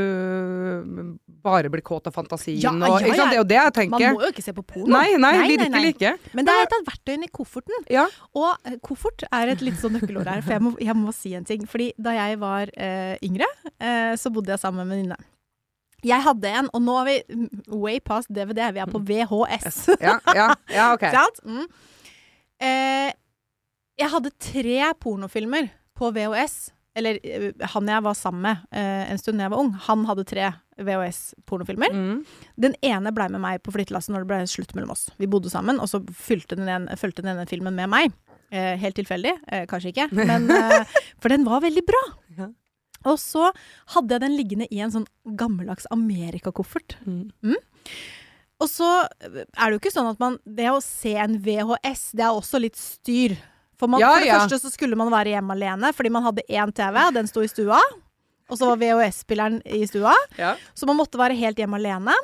bare 1.41 1.71
blir 1.73 1.81
kåt 1.85 2.05
av 2.09 2.13
fantasien. 2.13 2.59
Ja, 2.61 2.69
og, 2.69 3.01
ja, 3.01 3.15
ja. 3.15 3.25
Det 3.31 3.33
er 3.33 3.39
jo 3.39 3.47
det 3.49 3.57
jeg 3.57 3.89
Man 3.89 4.03
må 4.13 4.21
jo 4.21 4.29
ikke 4.29 4.43
se 4.45 4.53
på 4.53 4.61
porno. 4.61 4.91
Nei, 4.93 5.15
nei, 5.17 5.31
Nei, 5.39 5.47
virkelig 5.55 5.73
nei. 5.73 5.93
ikke. 5.95 6.11
Men 6.37 6.45
det 6.45 6.53
er 6.53 6.67
et 6.67 6.75
av 6.77 6.85
verktøyene 6.91 7.25
i 7.25 7.31
kofferten. 7.33 7.87
Ja. 7.93 8.05
Og 8.37 8.69
eh, 8.69 8.77
koffert 8.85 9.25
er 9.31 9.53
et 9.55 9.63
litt 9.65 9.79
sånn 9.81 9.97
nøkkelord 9.97 10.29
her, 10.29 10.43
for 10.45 10.53
jeg 10.53 10.65
må, 10.67 10.73
jeg 10.85 10.97
må 10.99 11.13
si 11.17 11.33
en 11.39 11.47
ting. 11.49 11.65
Fordi 11.69 11.89
da 11.97 12.13
jeg 12.19 12.37
var 12.43 12.69
eh, 12.77 13.15
yngre, 13.25 13.49
eh, 13.79 14.13
så 14.19 14.29
bodde 14.33 14.53
jeg 14.53 14.61
sammen 14.61 14.83
med 14.83 14.85
en 14.85 14.93
venninne. 14.93 15.19
Jeg 16.03 16.19
hadde 16.25 16.53
en, 16.59 16.69
og 16.75 16.81
nå 16.83 16.99
er 16.99 17.09
vi 17.09 17.17
mm, 17.31 17.49
way 17.79 17.97
past 18.03 18.29
DVD, 18.29 18.67
vi 18.75 18.83
er 18.83 18.91
på 18.91 18.99
VHS. 19.07 19.81
Ja, 20.03 20.17
ja, 20.35 20.49
ja, 20.69 20.87
ok. 20.93 21.07
Sant? 21.15 21.41
Mm. 21.47 21.65
Eh, 22.69 23.11
jeg 24.03 24.11
hadde 24.13 24.33
tre 24.41 24.93
pornofilmer 25.01 25.71
på 25.97 26.09
VHS. 26.13 26.57
Eller 26.97 27.19
eh, 27.25 27.51
han 27.73 27.89
jeg 27.89 28.05
var 28.05 28.17
sammen 28.17 28.45
med 28.45 28.65
eh, 28.75 29.11
en 29.11 29.21
stund 29.21 29.39
da 29.39 29.47
jeg 29.47 29.53
var 29.55 29.63
ung, 29.63 29.71
han 29.87 30.05
hadde 30.09 30.25
tre 30.29 30.51
VHS-pornofilmer. 30.77 31.93
Mm. 31.93 32.19
Den 32.65 32.75
ene 32.85 33.13
blei 33.15 33.29
med 33.33 33.41
meg 33.43 33.61
på 33.65 33.73
flyttelasset 33.73 34.13
når 34.13 34.23
det 34.23 34.31
ble 34.31 34.41
slutt 34.49 34.75
mellom 34.77 34.93
oss. 34.93 35.07
Vi 35.21 35.29
bodde 35.29 35.51
sammen, 35.53 35.81
og 35.81 35.89
så 35.89 36.01
fulgte 36.17 36.57
den, 36.59 36.69
en, 36.69 36.89
fulgte 36.99 37.25
den 37.25 37.33
ene 37.35 37.47
filmen 37.49 37.77
med 37.77 37.91
meg. 37.93 38.13
Eh, 38.53 38.75
helt 38.77 38.97
tilfeldig, 38.99 39.33
eh, 39.47 39.63
kanskje 39.69 39.93
ikke, 39.93 40.09
men, 40.29 40.45
eh, 40.53 40.97
for 41.21 41.33
den 41.33 41.45
var 41.47 41.63
veldig 41.63 41.85
bra. 41.87 42.01
Ja. 42.37 42.49
Og 43.09 43.17
så 43.19 43.49
hadde 43.95 44.13
jeg 44.15 44.23
den 44.23 44.35
liggende 44.37 44.67
i 44.71 44.79
en 44.83 44.93
sånn 44.93 45.07
gammeldags 45.39 45.89
Amerikakoffert. 45.91 46.95
Mm. 47.03 47.57
Og 48.61 48.69
så 48.69 48.89
er 49.09 49.65
det 49.65 49.73
jo 49.73 49.81
ikke 49.81 49.91
sånn 49.91 50.07
at 50.07 50.21
man 50.21 50.37
Det 50.47 50.69
å 50.71 50.77
se 50.79 51.11
en 51.19 51.35
VHS, 51.43 52.13
det 52.15 52.23
er 52.23 52.37
også 52.37 52.61
litt 52.63 52.79
styr. 52.79 53.35
For, 53.83 53.91
man, 53.91 53.99
Ja, 53.99 54.13
for 54.15 54.23
det 54.23 54.29
ja. 54.31 54.39
første 54.39 54.61
så 54.63 54.69
skulle 54.71 54.95
man 54.95 55.09
være 55.11 55.33
hjemme 55.35 55.57
alene, 55.57 55.89
fordi 55.91 56.09
man 56.15 56.23
hadde 56.23 56.45
én 56.47 56.71
TV, 56.71 56.99
den 57.17 57.27
sto 57.27 57.43
i 57.43 57.49
stua. 57.51 57.81
Og 58.47 58.55
så 58.55 58.69
var 58.69 58.79
VHS-spilleren 58.79 59.59
i 59.67 59.83
stua. 59.89 60.13
Ja. 60.39 60.53
Så 60.71 60.87
man 60.87 60.95
måtte 60.95 61.19
være 61.19 61.35
helt 61.35 61.59
hjemme 61.59 61.75
alene. 61.81 62.15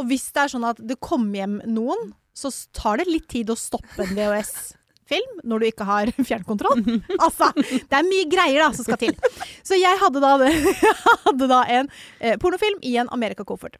Og 0.00 0.06
hvis 0.08 0.30
det 0.32 0.46
er 0.46 0.52
sånn 0.54 0.64
at 0.64 0.80
det 0.80 0.96
kommer 1.04 1.42
hjem 1.42 1.58
noen, 1.68 2.14
så 2.32 2.48
tar 2.72 3.02
det 3.02 3.10
litt 3.10 3.28
tid 3.28 3.52
å 3.52 3.58
stoppe 3.60 4.06
en 4.06 4.14
VHS-film 4.16 5.42
når 5.44 5.60
du 5.60 5.68
ikke 5.68 5.88
har 5.88 6.12
fjernkontroll. 6.30 6.80
Altså, 7.18 7.50
det 7.60 7.98
er 7.98 8.08
mye 8.08 8.28
greier 8.32 8.64
da 8.64 8.70
som 8.72 8.88
skal 8.88 9.00
til. 9.02 9.16
Så 9.60 9.76
jeg 9.76 10.00
hadde 10.00 10.22
da, 10.24 10.32
hadde 11.26 11.50
da 11.50 11.60
en 11.76 11.92
eh, 12.20 12.38
pornofilm 12.40 12.80
i 12.88 12.96
en 13.02 13.12
Amerikakoffert. 13.12 13.76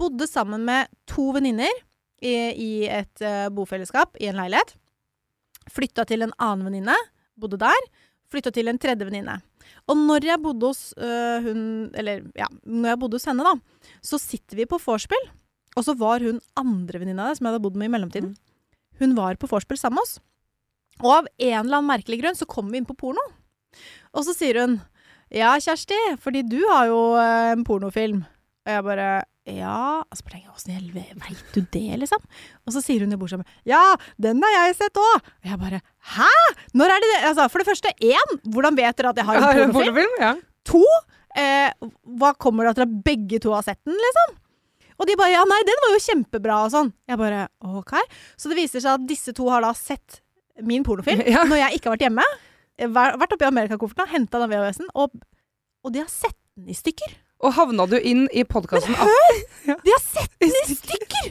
Bodde 0.00 0.28
sammen 0.28 0.68
med 0.68 0.92
to 1.08 1.30
venninner 1.36 1.72
i, 2.20 2.34
i 2.52 2.72
et 2.88 3.24
eh, 3.24 3.48
bofellesskap 3.48 4.20
i 4.20 4.28
en 4.28 4.40
leilighet. 4.40 4.76
Flytta 5.70 6.06
til 6.08 6.26
en 6.26 6.34
annen 6.42 6.66
venninne, 6.68 6.96
bodde 7.38 7.60
der. 7.60 7.88
Flytta 8.30 8.52
til 8.54 8.70
en 8.70 8.78
tredje 8.80 9.06
venninne. 9.06 9.40
Og 9.90 9.98
når 9.98 10.26
jeg 10.26 10.42
bodde 10.42 10.70
hos 10.70 10.94
øh, 10.98 11.44
hun 11.44 11.60
Eller 11.98 12.24
ja, 12.38 12.46
når 12.64 12.92
jeg 12.92 13.00
bodde 13.02 13.18
hos 13.18 13.26
henne, 13.28 13.46
da, 13.46 13.54
så 14.02 14.18
sitter 14.22 14.58
vi 14.58 14.68
på 14.70 14.80
vorspiel. 14.82 15.30
Og 15.78 15.86
så 15.86 15.94
var 15.98 16.22
hun 16.24 16.40
andre 16.58 17.02
venninna 17.02 17.28
der, 17.28 17.38
som 17.38 17.46
jeg 17.46 17.54
hadde 17.54 17.62
bodd 17.62 17.78
med 17.78 17.90
i 17.90 17.94
mellomtiden, 17.94 18.34
hun 19.00 19.14
var 19.16 19.38
på 19.40 19.48
vorspiel 19.48 19.78
sammen 19.80 20.00
med 20.00 20.06
oss. 20.06 20.18
Og 21.00 21.12
av 21.14 21.28
en 21.30 21.60
eller 21.62 21.78
annen 21.78 21.88
merkelig 21.88 22.18
grunn 22.20 22.36
så 22.36 22.48
kom 22.50 22.68
vi 22.68 22.80
inn 22.80 22.88
på 22.88 22.98
porno. 22.98 23.22
Og 24.12 24.26
så 24.26 24.34
sier 24.36 24.60
hun 24.60 24.80
Ja, 25.30 25.54
Kjersti, 25.62 25.96
fordi 26.18 26.42
du 26.42 26.58
har 26.72 26.88
jo 26.90 27.14
øh, 27.14 27.52
en 27.54 27.62
pornofilm. 27.64 28.24
Og 28.66 28.72
jeg 28.74 28.84
bare 28.84 29.10
Ja 29.48 30.02
Og 30.04 30.18
så 30.18 30.24
bare 30.26 30.34
tenker 30.34 30.50
jeg 30.50 30.56
åssen 30.56 30.72
i 30.72 30.76
helvete 30.76 31.16
veit 31.22 31.54
du 31.54 31.60
det, 31.72 31.98
liksom? 32.02 32.24
Og 32.66 32.74
så 32.74 32.82
sier 32.84 33.04
hun 33.06 33.14
i 33.14 33.18
bordet 33.20 33.40
Ja, 33.68 33.80
den 34.20 34.42
har 34.44 34.52
jeg 34.56 34.76
sett 34.82 35.00
òg! 35.00 35.30
Og 35.40 35.48
jeg 35.48 35.60
bare 35.62 35.80
Hæ?! 36.16 36.28
Når 36.76 36.92
er 36.92 37.00
det 37.04 37.08
det? 37.14 37.22
Altså, 37.30 37.48
for 37.52 37.62
det 37.62 37.68
første, 37.70 37.94
én, 38.04 38.36
hvordan 38.52 38.76
vet 38.76 39.00
dere 39.00 39.14
at 39.14 39.22
jeg 39.22 39.28
har 39.30 39.40
en 39.40 39.72
du 39.72 39.78
pornofilm? 39.78 40.14
Ja. 40.20 40.34
To, 40.68 40.82
eh, 41.40 41.72
hva 42.20 42.34
kommer 42.36 42.68
det 42.68 42.74
at 42.74 42.82
dere 42.82 43.02
begge 43.08 43.40
to 43.42 43.54
har 43.56 43.64
sett 43.64 43.80
den, 43.88 43.96
liksom? 43.96 44.36
Og 45.00 45.08
de 45.08 45.16
bare 45.16 45.32
ja, 45.32 45.46
nei, 45.48 45.60
den 45.64 45.80
var 45.86 45.94
jo 45.94 46.02
kjempebra 46.04 46.58
og 46.66 46.72
sånn. 46.74 46.90
Jeg 47.08 47.16
bare 47.20 47.46
ok. 47.64 47.94
Så 48.36 48.50
det 48.52 48.58
viser 48.58 48.84
seg 48.84 48.98
at 48.98 49.06
disse 49.08 49.32
to 49.36 49.48
har 49.48 49.64
da 49.64 49.72
sett 49.76 50.20
min 50.60 50.84
pornofilm 50.84 51.22
Ja. 51.34 51.46
når 51.48 51.62
jeg 51.62 51.78
ikke 51.78 51.88
har 51.88 51.96
vært 51.96 52.04
hjemme. 52.10 52.26
Har 52.98 53.16
Vært 53.20 53.32
oppi 53.36 53.48
Amerikakofferten, 53.48 54.08
henta 54.12 54.40
den 54.42 54.52
VHS-en, 54.52 54.92
og, 55.00 55.16
og 55.84 55.94
de 55.96 56.02
har 56.04 56.12
sett 56.12 56.36
den 56.56 56.68
i 56.72 56.76
stykker. 56.76 57.16
Og 57.40 57.54
havna 57.56 57.86
du 57.88 57.96
inn 57.98 58.26
i 58.36 58.42
podkasten 58.44 58.92
De 58.94 59.92
har 59.94 60.02
sett 60.04 60.32
den 60.42 60.52
i 60.52 60.74
stykker! 60.76 61.30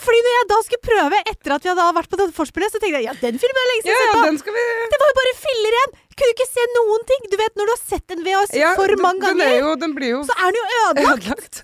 Fordi 0.00 0.20
når 0.24 0.32
jeg 0.36 0.46
da 0.48 0.56
skulle 0.64 0.84
prøve, 0.86 1.18
etter 1.28 1.52
at 1.56 1.64
vi 1.66 1.68
hadde 1.72 1.86
vært 1.96 2.08
på 2.12 2.18
dette 2.20 2.32
forspillet, 2.36 2.72
så 2.72 2.78
tenkte 2.80 3.00
jeg 3.02 3.08
ja, 3.08 3.14
den 3.20 3.40
filmen 3.42 3.58
er 3.60 3.68
lenge 3.72 3.82
siden 3.84 3.96
ja, 3.98 4.04
sett 4.04 4.14
på. 4.14 4.20
den 4.28 4.38
vi 4.54 4.62
Det 4.94 5.00
var 5.02 5.10
jo 5.10 5.16
bare 5.18 5.32
filler 5.40 5.76
igjen! 5.76 5.96
Kunne 6.20 6.34
ikke 6.36 6.46
se 6.50 6.64
noen 6.76 7.04
ting. 7.10 7.26
Du 7.32 7.36
vet 7.40 7.58
når 7.58 7.68
du 7.68 7.72
har 7.74 7.80
sett 7.82 8.14
en 8.14 8.22
VHS 8.24 8.54
ja, 8.60 8.70
for 8.78 8.92
den- 8.92 9.02
mange 9.02 9.24
Den, 9.26 9.40
er 9.42 9.50
ganger, 9.50 9.66
jo, 9.66 9.74
den 9.82 9.96
blir 9.98 10.12
jo 10.14 10.22
så 10.28 10.36
er 10.38 10.46
den 10.54 10.60
jo 10.60 10.64
ødelagt. 10.84 11.26
ødelagt. 11.26 11.60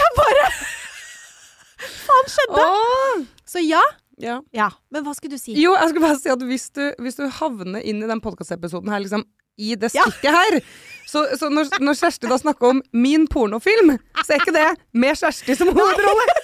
Jeg 0.00 0.12
bare 0.20 0.46
Faen 2.06 2.30
skjedde? 2.36 2.62
Åh! 2.68 3.24
Så 3.48 3.62
ja. 3.64 3.82
Ja. 4.20 4.36
Ja. 4.54 4.68
Men 4.92 5.06
hva 5.06 5.14
skulle 5.16 5.38
du 5.38 5.40
si? 5.42 5.54
Jo, 5.56 5.72
jeg 5.80 5.90
skulle 5.94 6.04
bare 6.06 6.20
si 6.20 6.28
at 6.32 6.42
hvis 6.44 6.66
du, 6.76 6.82
hvis 7.00 7.16
du 7.18 7.24
havner 7.40 7.80
inn 7.82 8.02
i 8.04 8.10
den 8.10 8.20
podkastepisoden 8.22 8.92
her, 8.92 9.00
liksom 9.02 9.24
i 9.60 9.74
det 9.78 9.92
Ja. 9.94 10.06
her 10.24 10.60
Så, 11.10 11.24
så 11.40 11.48
når, 11.50 11.68
når 11.82 11.96
Kjersti 11.98 12.28
da 12.30 12.36
snakker 12.38 12.70
om 12.70 12.82
min 12.94 13.24
pornofilm, 13.30 13.96
så 14.24 14.34
er 14.36 14.42
ikke 14.44 14.54
det 14.54 14.68
med 14.94 15.18
Kjersti 15.18 15.56
som 15.58 15.72
hovedrolle. 15.74 16.26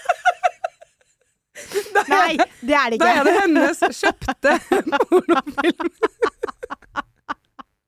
Da 1.94 2.02
Nei, 2.04 2.34
det 2.60 2.74
er 2.76 2.90
det 2.92 2.98
ikke. 2.98 3.06
da 3.06 3.12
er 3.16 3.24
det 3.24 3.32
hennes 3.40 3.78
kjøpte 3.96 4.50
pornofilm. 5.08 5.88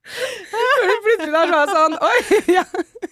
Når 0.09 0.87
du 0.89 0.95
Plutselig 1.05 1.35
er 1.37 1.73
sånn 1.75 1.97
Oi! 2.09 2.21
Ja. 2.57 2.63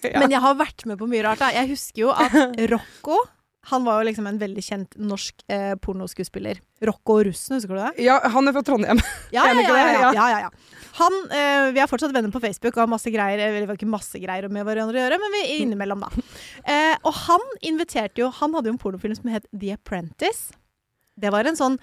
ja. 0.01 0.17
Men 0.23 0.33
jeg 0.33 0.41
har 0.41 0.55
vært 0.57 0.85
med 0.89 0.97
på 0.99 1.07
mye 1.11 1.21
rart. 1.27 1.43
Da. 1.43 1.51
Jeg 1.53 1.69
husker 1.75 2.07
jo 2.07 2.13
at 2.15 2.33
Rocco 2.71 3.19
han 3.67 3.83
var 3.83 3.99
jo 4.01 4.07
liksom 4.07 4.27
en 4.29 4.37
veldig 4.39 4.63
kjent 4.63 4.93
norsk 4.99 5.43
eh, 5.51 5.73
pornoskuespiller. 5.83 6.59
Rocco 6.87 7.17
Russen, 7.27 7.57
husker 7.57 7.73
du 7.75 7.81
det? 7.81 8.05
ja, 8.05 8.19
han 8.31 8.47
er 8.47 8.55
fra 8.55 8.63
Trondheim. 8.63 9.01
Ja, 9.35 9.43
ja, 9.51 9.61
ja. 9.61 10.11
ja, 10.11 10.11
Ja. 10.15 10.39
ja. 10.45 10.49
Han, 11.01 11.15
eh, 11.35 11.71
vi 11.75 11.81
er 11.83 11.89
fortsatt 11.91 12.13
venner 12.15 12.31
på 12.33 12.39
Facebook 12.41 12.77
og 12.77 12.85
har 12.85 12.89
masse 12.89 13.11
greier 13.13 13.37
Eller 13.43 13.73
ikke 13.75 13.85
masse 13.89 14.17
greier 14.23 14.47
med 14.49 14.63
hverandre 14.65 14.97
å 14.97 15.03
gjøre, 15.03 15.19
men 15.21 15.33
vi 15.35 15.41
er 15.43 15.55
innimellom, 15.65 16.05
da. 16.05 16.09
Eh, 16.67 16.95
og 17.07 17.13
han 17.27 17.43
inviterte 17.63 18.19
jo 18.23 18.31
Han 18.41 18.55
hadde 18.57 18.67
jo 18.71 18.73
en 18.75 18.79
pornofilm 18.81 19.15
som 19.15 19.29
het 19.31 19.45
The 19.53 19.75
Apprentice. 19.77 20.51
Det 21.17 21.31
var 21.33 21.47
en 21.49 21.57
sånn 21.59 21.77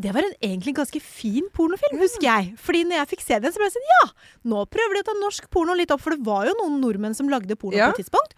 det 0.00 0.14
var 0.16 0.24
en 0.24 0.32
egentlig 0.40 0.72
ganske 0.78 0.96
fin 1.04 1.44
pornofilm, 1.52 1.98
husker 2.00 2.24
jeg. 2.24 2.52
Fordi 2.56 2.86
når 2.88 3.02
jeg 3.02 3.08
fikk 3.10 3.24
se 3.26 3.36
den, 3.42 3.52
så 3.52 3.60
ble 3.60 3.66
jeg 3.68 3.74
sånn 3.74 3.90
Ja, 3.90 4.06
nå 4.48 4.62
prøver 4.72 4.96
de 4.96 5.02
å 5.02 5.06
ta 5.10 5.14
norsk 5.18 5.50
porno 5.52 5.74
litt 5.76 5.92
opp. 5.92 6.00
For 6.00 6.14
det 6.16 6.24
var 6.24 6.46
jo 6.48 6.54
noen 6.56 6.78
nordmenn 6.80 7.12
som 7.18 7.28
lagde 7.28 7.52
porno 7.60 7.76
Ja. 7.76 7.90
på 7.90 7.98
et 7.98 8.06
tidspunkt. 8.06 8.32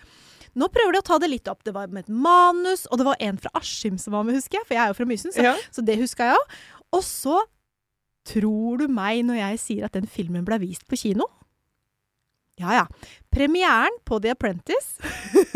Nå 0.59 0.69
prøver 0.69 0.93
de 0.93 1.01
å 1.01 1.07
ta 1.07 1.17
det 1.23 1.31
litt 1.33 1.49
opp. 1.49 1.63
Det 1.65 1.73
var 1.75 1.89
med 1.89 2.05
et 2.05 2.13
manus, 2.13 2.85
og 2.91 2.99
det 3.01 3.07
var 3.09 3.17
en 3.25 3.39
fra 3.41 3.51
Askim 3.57 3.97
som 3.99 4.13
var 4.17 4.25
med, 4.29 4.37
husker 4.37 4.59
jeg. 4.61 4.67
For 4.69 4.77
jeg 4.77 4.83
er 4.85 4.93
jo 4.93 4.99
fra 5.01 5.09
Mysen, 5.09 5.33
så 5.33 5.43
Ja. 5.47 5.55
så 5.73 5.85
det 5.85 5.99
huska 6.01 6.29
jeg 6.29 6.37
òg. 6.41 6.57
Og 6.93 7.03
så 7.07 7.39
tror 8.29 8.79
du 8.83 8.89
meg 8.93 9.25
når 9.27 9.41
jeg 9.41 9.59
sier 9.59 9.85
at 9.89 9.93
den 9.97 10.07
filmen 10.07 10.45
ble 10.45 10.59
vist 10.63 10.85
på 10.87 10.99
kino? 11.01 11.25
Ja 12.61 12.75
ja. 12.77 12.87
Premieren 13.33 13.97
på 14.05 14.21
The 14.23 14.35
Apprentice 14.37 15.01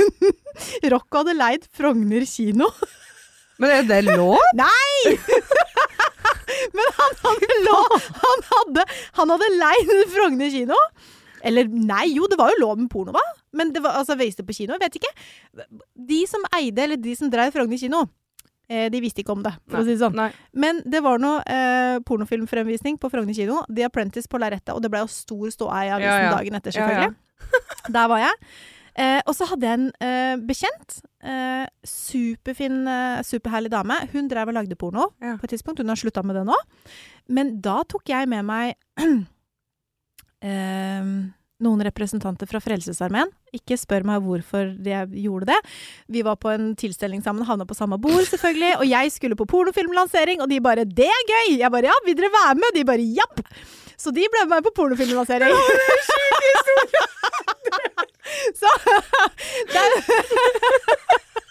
Rocco 0.91 1.21
hadde 1.21 1.35
leid 1.37 1.67
Frogner 1.77 2.25
kino. 2.27 2.71
Men 3.61 3.71
er 3.71 3.85
det 3.89 4.17
lov? 4.17 4.41
Nei! 4.57 5.17
Men 6.77 6.89
han 6.97 7.15
hadde, 7.23 7.57
lov, 7.67 7.95
han 8.23 8.43
hadde, 8.51 8.85
han 9.21 9.33
hadde 9.35 9.49
leid 9.61 9.93
Frogner 10.15 10.51
kino. 10.53 10.77
Eller 11.47 11.71
nei, 11.71 12.05
jo, 12.17 12.27
det 12.31 12.39
var 12.41 12.51
jo 12.55 12.61
lov 12.65 12.79
med 12.81 12.91
porno, 12.93 13.15
hva? 13.15 13.23
Men 13.57 13.71
det 13.75 13.83
var 13.85 14.01
altså 14.01 14.17
Vøyste 14.19 14.43
på 14.47 14.57
kino. 14.57 14.77
Vet 14.83 14.99
ikke. 14.99 15.13
De 15.95 16.21
som 16.29 16.43
eide, 16.59 16.83
eller 16.85 17.01
de 17.01 17.15
som 17.19 17.31
drev 17.33 17.55
Frogner 17.55 17.79
kino, 17.81 18.03
eh, 18.69 18.89
de 18.93 19.01
visste 19.05 19.23
ikke 19.23 19.33
om 19.37 19.43
det, 19.47 19.53
for 19.71 19.81
å 19.81 19.85
si 19.87 19.95
det 19.95 20.01
sånn. 20.03 20.17
Nei. 20.19 20.29
Men 20.59 20.83
det 20.85 21.01
var 21.07 21.23
noe 21.23 21.41
eh, 21.47 21.99
pornofilmfremvisning 22.07 22.99
på 23.03 23.11
Frogner 23.13 23.37
kino. 23.37 23.63
The 23.71 23.87
Apprentice 23.89 24.29
på 24.29 24.41
lerretet. 24.43 24.75
Og 24.75 24.83
det 24.85 24.91
ble 24.93 25.05
jo 25.07 25.13
stor 25.15 25.53
ståhei 25.55 25.87
i 25.89 25.93
avisen 25.97 26.25
Ja, 26.27 26.31
ja. 26.31 26.33
dagen 26.39 26.59
etter, 26.59 26.75
Ja, 26.75 26.81
ja. 26.83 26.89
selvfølgelig. 26.89 27.93
Der 27.97 28.09
var 28.11 28.25
jeg. 28.27 28.41
Eh, 28.97 29.21
og 29.29 29.35
så 29.37 29.45
hadde 29.51 29.69
jeg 29.69 29.77
en 29.77 29.91
eh, 30.09 30.35
bekjent. 30.49 30.95
Eh, 31.21 31.67
superfin, 31.85 32.79
eh, 32.89 33.19
superherlig 33.29 33.71
dame. 33.75 33.99
Hun 34.15 34.29
drev 34.33 34.49
og 34.51 34.57
lagde 34.57 34.79
porno 34.81 35.11
på 35.21 35.45
et 35.45 35.53
tidspunkt. 35.53 35.83
Hun 35.85 35.93
har 35.93 36.01
slutta 36.01 36.25
med 36.25 36.39
det 36.41 36.47
nå. 36.49 36.57
Men 37.37 37.57
da 37.61 37.83
tok 37.85 38.09
jeg 38.09 38.29
med 38.33 38.47
meg 38.49 38.75
noen 41.65 41.81
representanter 41.87 42.49
fra 42.51 42.61
Frelsesarmeen. 42.61 43.31
Ikke 43.57 43.79
spør 43.81 44.05
meg 44.09 44.25
hvorfor 44.25 44.75
jeg 44.85 45.09
gjorde 45.25 45.49
det. 45.53 45.59
Vi 46.13 46.25
var 46.27 46.37
på 46.41 46.53
en 46.53 46.75
tilstelning 46.79 47.23
sammen, 47.25 47.47
havna 47.49 47.65
på 47.69 47.77
samme 47.79 47.99
bord, 48.03 48.25
selvfølgelig. 48.29 48.77
Og 48.83 48.87
jeg 48.91 49.13
skulle 49.15 49.39
på 49.39 49.49
pornofilmlansering, 49.49 50.43
og 50.43 50.51
de 50.51 50.61
bare 50.61 50.85
'Det 50.85 51.09
er 51.09 51.23
gøy!' 51.33 51.59
Jeg 51.59 51.71
bare 51.71 51.89
'Ja, 51.89 51.97
vil 52.05 52.17
dere 52.17 52.31
være 52.31 52.55
med?' 52.55 52.75
De 52.75 52.85
bare 52.85 52.99
'japp'. 52.99 53.41
Så 53.97 54.11
de 54.13 54.27
ble 54.29 54.49
med 54.49 54.63
på 54.63 54.71
pornofilmlansering. 54.77 55.51
Så 58.61 58.71
der. 59.75 59.91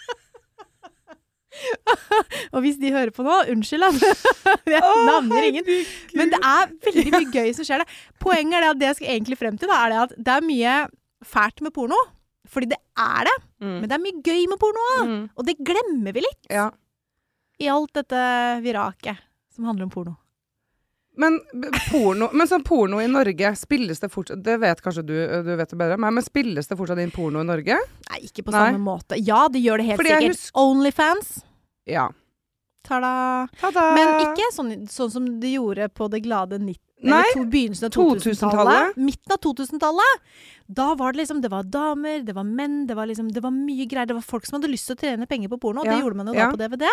Og 2.54 2.60
hvis 2.64 2.78
de 2.82 2.90
hører 2.94 3.12
på 3.14 3.24
nå, 3.26 3.36
unnskyld, 3.52 3.86
altså. 3.88 4.10
Jeg 4.74 4.82
navner 5.08 5.46
ingen. 5.48 5.70
Men 6.18 6.32
det 6.34 6.40
er 6.42 6.72
veldig 6.88 7.06
mye 7.14 7.30
gøy 7.34 7.52
som 7.56 7.66
skjer. 7.68 7.82
der. 7.84 8.02
Poenget 8.22 8.58
er 8.58 8.66
det 8.66 8.70
at 8.74 8.80
det 8.82 8.88
jeg 8.90 8.98
skal 9.00 9.12
egentlig 9.16 9.38
frem 9.40 9.58
til, 9.60 9.70
da, 9.72 9.78
er 9.86 9.94
det 9.94 10.02
at 10.04 10.16
det 10.28 10.34
er 10.36 10.46
mye 10.50 10.74
fælt 11.26 11.62
med 11.66 11.74
porno. 11.76 11.98
Fordi 12.46 12.68
det 12.70 12.78
er 13.02 13.26
det. 13.26 13.36
Mm. 13.64 13.72
Men 13.80 13.88
det 13.90 13.96
er 13.96 14.04
mye 14.04 14.20
gøy 14.26 14.44
med 14.52 14.60
porno 14.62 14.84
òg. 14.96 15.08
Mm. 15.10 15.22
Og 15.34 15.48
det 15.48 15.56
glemmer 15.66 16.14
vi 16.14 16.22
litt 16.26 16.52
Ja. 16.52 16.68
i 17.58 17.70
alt 17.72 17.92
dette 17.96 18.20
viraket 18.62 19.18
som 19.56 19.64
handler 19.66 19.88
om 19.88 19.90
porno. 19.96 20.14
Men 21.16 21.38
porno 21.90 22.28
Men 22.36 22.48
sånn 22.50 22.64
porno 22.66 23.00
i 23.00 23.06
Norge, 23.08 23.54
spilles 23.56 24.02
det 24.02 24.10
fortsatt 24.12 24.42
Det 24.44 24.58
vet 24.60 24.82
kanskje 24.84 25.04
du, 25.08 25.14
du 25.46 25.52
vet 25.56 25.72
det 25.72 25.78
bedre 25.80 25.96
enn 25.96 26.04
meg, 26.04 26.12
men 26.18 26.24
spilles 26.26 26.68
det 26.68 26.76
fortsatt 26.78 27.00
inn 27.00 27.12
porno 27.14 27.40
i 27.40 27.48
Norge? 27.48 27.78
Nei, 28.10 28.20
ikke 28.28 28.44
på 28.46 28.54
Nei. 28.54 28.66
samme 28.68 28.82
måte. 28.84 29.18
Ja, 29.20 29.46
det 29.52 29.64
gjør 29.64 29.80
det 29.80 29.90
helt 29.90 30.02
Fordi 30.02 30.14
sikkert. 30.14 30.48
Onlyfans. 30.60 31.36
Ja. 31.88 32.08
Ta-da. 32.86 33.46
Ta-da! 33.60 33.86
Men 33.96 34.12
ikke 34.28 34.50
sånn, 34.54 34.74
sånn 34.90 35.10
som 35.10 35.30
de 35.42 35.56
gjorde 35.56 35.88
på 35.90 36.10
det 36.12 36.22
glade 36.26 36.60
90 36.62 36.82
Nei, 37.06 37.24
to, 37.34 37.42
begynnelsen 37.52 37.90
av 37.90 37.92
2000-tallet. 37.92 38.22
2000-tallet. 38.24 39.00
Midten 39.04 39.34
av 39.34 39.40
2000-tallet. 39.44 40.28
Da 40.66 40.86
var 40.98 41.12
det 41.12 41.20
liksom 41.20 41.42
Det 41.44 41.50
var 41.52 41.66
damer, 41.68 42.22
det 42.26 42.34
var 42.34 42.46
menn, 42.48 42.86
det 42.88 42.96
var 42.98 43.06
liksom 43.06 43.28
Det 43.34 43.42
var 43.44 43.52
mye 43.54 43.84
greier. 43.86 44.08
Det 44.08 44.16
var 44.16 44.24
folk 44.24 44.46
som 44.48 44.56
hadde 44.58 44.72
lyst 44.72 44.88
til 44.90 44.96
å 44.96 45.02
tjene 45.04 45.28
penger 45.28 45.52
på 45.52 45.60
porno, 45.60 45.84
og 45.84 45.90
Ja, 45.90 45.94
det 45.96 46.06
gjorde 46.06 46.18
man 46.22 46.32
jo 46.32 46.38
ja. 46.38 46.48
da 46.48 46.54
på 46.56 46.62
DVD. 46.62 46.88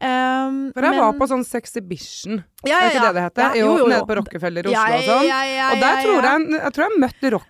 Um, 0.00 0.72
For 0.72 0.80
jeg 0.86 0.94
men- 0.94 1.00
var 1.02 1.12
på 1.20 1.26
sånn 1.28 1.42
Sexhibition, 1.44 2.38
ja, 2.64 2.78
er 2.80 2.90
ikke 2.90 3.02
det 3.04 3.14
det 3.18 3.24
heter? 3.26 3.42
Ja, 3.42 3.48
jo, 3.60 3.66
jo, 3.66 3.78
jo, 3.82 3.86
nede 3.92 4.06
på 4.08 4.16
Rockefeller 4.16 4.64
i 4.64 4.70
Oslo 4.70 4.78
Ja, 4.78 4.96
og 4.96 5.02
sånn. 5.04 5.26
ja, 5.28 5.40
ja, 5.44 5.66
og 5.74 5.80
der 5.82 5.98
tror 6.06 6.22
jeg 6.28 6.50
Jeg 6.62 6.72
tror 6.72 6.84
jeg 6.86 7.00
møtte 7.04 7.32
rock... 7.34 7.46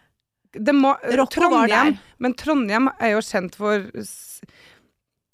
Det 0.53 0.75
må, 0.75 0.91
Rocco 1.15 1.41
var 1.47 1.69
Trondheim, 1.69 1.99
men 2.19 2.35
Trondheim 2.35 2.89
er 2.99 3.13
jo 3.13 3.21
kjent 3.23 3.55
for 3.55 3.87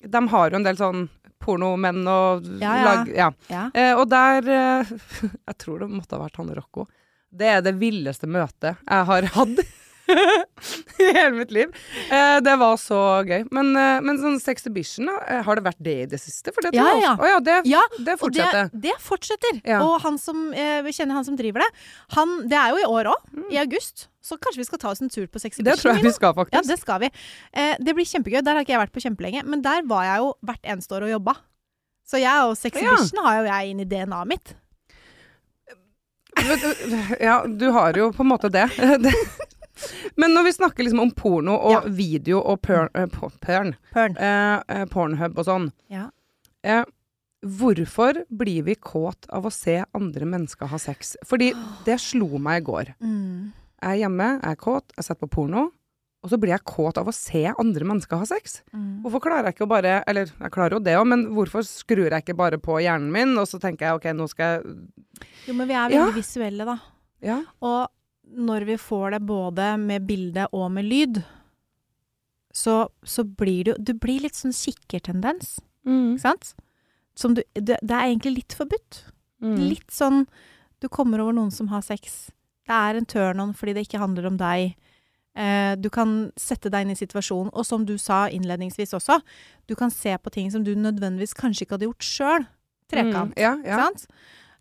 De 0.07 0.21
har 0.29 0.51
jo 0.51 0.57
en 0.61 0.67
del 0.67 0.77
sånn 0.77 1.07
pornomenn 1.41 2.03
og 2.11 2.45
Ja, 2.61 2.75
ja. 2.77 2.85
lag... 2.85 3.09
Ja. 3.17 3.31
Ja. 3.49 3.65
Eh, 3.73 3.95
og 3.97 4.09
der 4.13 4.49
eh, 4.53 4.93
Jeg 5.49 5.57
tror 5.63 5.81
det 5.81 5.89
måtte 5.95 6.17
ha 6.19 6.23
vært 6.27 6.37
han 6.41 6.53
Rocco. 6.57 6.87
Det 7.33 7.49
er 7.49 7.65
det 7.65 7.75
villeste 7.81 8.29
møtet 8.29 8.77
jeg 8.77 9.09
har 9.09 9.23
hatt 9.37 9.65
i 11.03 11.07
hele 11.13 11.35
mitt 11.37 11.51
liv. 11.55 11.73
Eh, 12.11 12.39
det 12.45 12.55
var 12.61 12.77
så 12.81 12.99
gøy. 13.27 13.45
Men, 13.55 13.73
eh, 13.77 14.01
men 14.05 14.19
sånn 14.23 14.39
Sexhibition, 14.43 15.09
eh, 15.09 15.43
har 15.47 15.59
det 15.59 15.65
vært 15.67 15.81
det 15.83 15.97
i 16.05 16.09
det 16.15 16.21
siste? 16.23 16.55
Det 16.55 16.73
Ja, 16.77 16.89
ja. 17.01 17.15
Oh, 17.19 17.27
ja, 17.29 17.39
det, 17.41 17.61
Ja, 17.69 17.83
det 17.99 18.17
Og 18.19 18.27
fortsetter. 18.27 18.71
det, 18.73 18.83
det 18.89 18.97
fortsetter. 19.03 19.63
Ja. 19.67 19.81
Og 19.87 20.01
han 20.05 20.19
som, 20.23 20.53
eh, 20.55 20.81
vi 20.87 20.95
kjenner 20.97 21.19
han 21.19 21.27
som 21.27 21.39
driver 21.39 21.65
det, 21.65 21.71
han, 22.17 22.37
det 22.51 22.59
er 22.61 22.75
jo 22.75 22.83
i 22.85 22.91
år 22.99 23.13
òg, 23.15 23.33
i 23.53 23.59
august. 23.63 24.09
Så 24.27 24.39
kanskje 24.43 24.65
vi 24.65 24.67
skal 24.67 24.81
ta 24.83 24.91
oss 24.91 25.03
en 25.03 25.11
tur 25.13 25.27
på 25.31 25.39
Sexhibition. 25.43 25.71
Mm. 25.71 25.77
Det 25.77 25.83
tror 25.83 25.95
jeg 25.95 26.05
vi 26.07 26.15
skal, 26.17 26.33
Ja, 26.35 26.39
faktisk. 26.43 26.71
det 26.71 26.79
skal 26.81 27.01
vi. 27.05 27.11
Eh, 27.55 27.75
det 27.79 27.95
blir 27.95 28.07
kjempegøy. 28.09 28.41
Der 28.43 28.55
har 28.59 28.65
ikke 28.67 28.75
jeg 28.75 28.83
vært 28.83 28.95
på 28.97 29.05
kjempelenge, 29.05 29.45
men 29.47 29.63
der 29.63 29.87
var 29.87 30.03
jeg 30.09 30.25
jo 30.25 30.33
hvert 30.43 30.73
eneste 30.75 30.97
år 30.99 31.07
og 31.07 31.13
jobba. 31.15 31.37
Så 32.07 32.21
jeg 32.23 32.47
og 32.47 32.57
Sexhibition 32.59 33.23
har 33.25 33.41
jo 33.43 33.51
jeg 33.51 33.71
inn 33.75 33.83
i 33.83 33.87
DNA-et 33.91 34.31
mitt. 34.31 34.55
Ja, 37.21 37.45
du 37.49 37.71
har 37.73 37.97
jo 37.97 38.11
på 38.13 38.23
en 38.23 38.29
måte 38.29 38.51
det. 38.53 38.67
det. 39.05 39.15
Men 40.17 40.33
når 40.35 40.45
vi 40.45 40.53
snakker 40.57 40.85
liksom 40.87 41.01
om 41.01 41.11
porno 41.11 41.57
og 41.59 41.73
Ja. 41.73 41.81
video 41.89 42.41
og 42.41 42.63
porn, 42.63 42.89
eh, 42.95 43.07
på- 43.07 43.31
porn 43.41 43.77
Pørn. 43.93 44.17
eh, 44.19 44.63
eh, 44.69 44.85
Pornhub 44.87 45.39
og 45.39 45.45
sånn. 45.45 45.73
Ja. 45.91 46.09
Eh, 46.65 46.85
hvorfor 47.45 48.25
blir 48.35 48.63
vi 48.65 48.75
kåt 48.75 49.27
av 49.31 49.45
å 49.47 49.53
se 49.53 49.85
andre 49.95 50.27
mennesker 50.27 50.67
ha 50.71 50.79
sex? 50.79 51.17
Fordi 51.25 51.53
det 51.85 51.99
slo 52.01 52.39
meg 52.39 52.63
i 52.63 52.67
går. 52.67 52.95
Mm. 53.03 53.53
Jeg 53.83 53.91
er 53.93 54.09
hjemme, 54.09 54.29
jeg 54.43 54.53
er 54.53 54.57
kåt, 54.57 54.95
jeg 54.97 55.05
setter 55.05 55.27
på 55.27 55.31
porno, 55.37 55.67
og 56.25 56.31
så 56.33 56.39
blir 56.41 56.55
jeg 56.57 56.65
kåt 56.65 56.97
av 56.99 57.07
å 57.07 57.15
se 57.15 57.45
andre 57.47 57.85
mennesker 57.87 58.19
ha 58.19 58.25
sex. 58.25 58.63
Mm. 58.75 59.03
Hvorfor 59.05 59.21
klarer 59.21 59.45
jeg 59.51 59.55
ikke 59.57 59.67
å 59.67 59.69
bare 59.69 60.03
Eller 60.09 60.27
jeg 60.27 60.51
klarer 60.51 60.73
jo 60.73 60.81
det 60.81 60.97
òg, 60.97 61.07
men 61.07 61.27
hvorfor 61.37 61.63
skrur 61.63 62.11
jeg 62.11 62.25
ikke 62.25 62.37
bare 62.37 62.59
på 62.59 62.81
hjernen 62.83 63.13
min, 63.13 63.37
og 63.39 63.47
så 63.47 63.61
tenker 63.61 63.87
jeg 63.87 63.95
ok, 64.01 64.05
nå 64.17 64.29
skal 64.29 64.57
jeg 64.63 64.77
Jo, 65.47 65.55
men 65.55 65.69
vi 65.69 65.75
er 65.75 65.91
Ja. 65.91 66.07
veldig 66.07 66.15
visuelle, 66.15 66.65
da. 66.65 66.79
Ja. 67.23 67.43
Og 67.63 67.89
når 68.27 68.67
vi 68.69 68.77
får 68.81 69.17
det 69.17 69.23
både 69.29 69.71
med 69.81 70.07
bilde 70.09 70.47
og 70.53 70.71
med 70.75 70.89
lyd, 70.89 71.23
så, 72.57 72.87
så 73.05 73.23
blir 73.25 73.69
du 73.69 73.73
Du 73.77 73.93
blir 73.93 74.23
litt 74.25 74.39
sånn 74.39 74.55
kikkertendens, 74.57 75.59
ikke 75.85 76.23
sant? 76.23 76.55
Som 77.17 77.37
du 77.37 77.43
det, 77.55 77.79
er 77.85 78.09
egentlig 78.09 78.35
litt 78.41 78.57
forbudt. 78.57 79.05
Mm. 79.45 79.59
Litt 79.71 79.93
sånn 79.93 80.25
du 80.81 80.89
kommer 80.93 81.23
over 81.23 81.37
noen 81.37 81.53
som 81.53 81.69
har 81.73 81.85
sex. 81.85 82.27
Det 82.67 82.75
er 82.75 82.99
en 82.99 83.09
turn-on 83.09 83.55
fordi 83.57 83.77
det 83.77 83.87
ikke 83.87 84.03
handler 84.03 84.29
om 84.29 84.37
deg. 84.41 84.75
Eh, 85.37 85.73
du 85.77 85.89
kan 85.93 86.33
sette 86.41 86.73
deg 86.73 86.85
inn 86.85 86.95
i 86.95 86.99
situasjonen. 86.99 87.53
Og 87.53 87.67
som 87.69 87.87
du 87.89 87.97
sa 88.01 88.27
innledningsvis 88.33 88.97
også, 88.97 89.21
du 89.69 89.77
kan 89.79 89.93
se 89.93 90.17
på 90.19 90.33
ting 90.35 90.51
som 90.53 90.65
du 90.65 90.75
nødvendigvis 90.75 91.37
kanskje 91.37 91.65
ikke 91.65 91.79
hadde 91.79 91.89
gjort 91.91 92.09
sjøl. 92.09 92.47
Trekant. 92.93 93.35
Mm. 93.35 93.41
Ja, 93.41 93.55
ja. 93.67 93.81
Sant? 93.85 94.07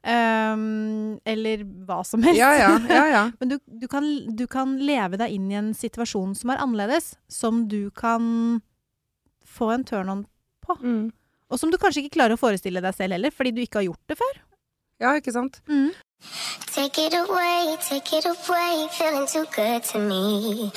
Ehm, 0.06 1.18
eller 1.26 1.64
hva 1.88 2.04
som 2.06 2.24
helst. 2.24 2.38
Ja, 2.38 2.52
ja, 2.60 2.80
ja, 2.90 3.06
ja. 3.10 3.24
Men 3.40 3.50
du, 3.50 3.58
du, 3.66 3.88
kan, 3.90 4.06
du 4.38 4.46
kan 4.48 4.78
leve 4.78 5.18
deg 5.18 5.34
inn 5.34 5.50
i 5.50 5.58
en 5.58 5.74
situasjon 5.74 6.36
som 6.38 6.54
er 6.54 6.62
annerledes, 6.62 7.16
som 7.32 7.66
du 7.72 7.90
kan 7.90 8.62
få 9.46 9.72
en 9.74 9.86
turn-on 9.88 10.26
på. 10.66 10.78
Mm. 10.82 11.08
Og 11.50 11.62
som 11.62 11.72
du 11.74 11.80
kanskje 11.82 12.04
ikke 12.04 12.20
klarer 12.20 12.38
å 12.38 12.42
forestille 12.42 12.84
deg 12.86 12.98
selv 12.98 13.18
heller, 13.18 13.34
fordi 13.34 13.56
du 13.56 13.64
ikke 13.64 13.82
har 13.82 13.90
gjort 13.90 14.14
det 14.14 14.20
før. 14.22 14.44
ja, 15.02 15.16
ikke 15.18 15.34
sant? 15.34 15.60
Take 16.72 17.08
it 17.08 17.14
away, 17.14 17.76
take 17.82 18.18
it 18.18 18.26
away, 18.26 18.88
feeling 18.92 19.28
too 19.28 19.46
good 19.56 19.84
to 19.92 20.00
me. 20.00 20.72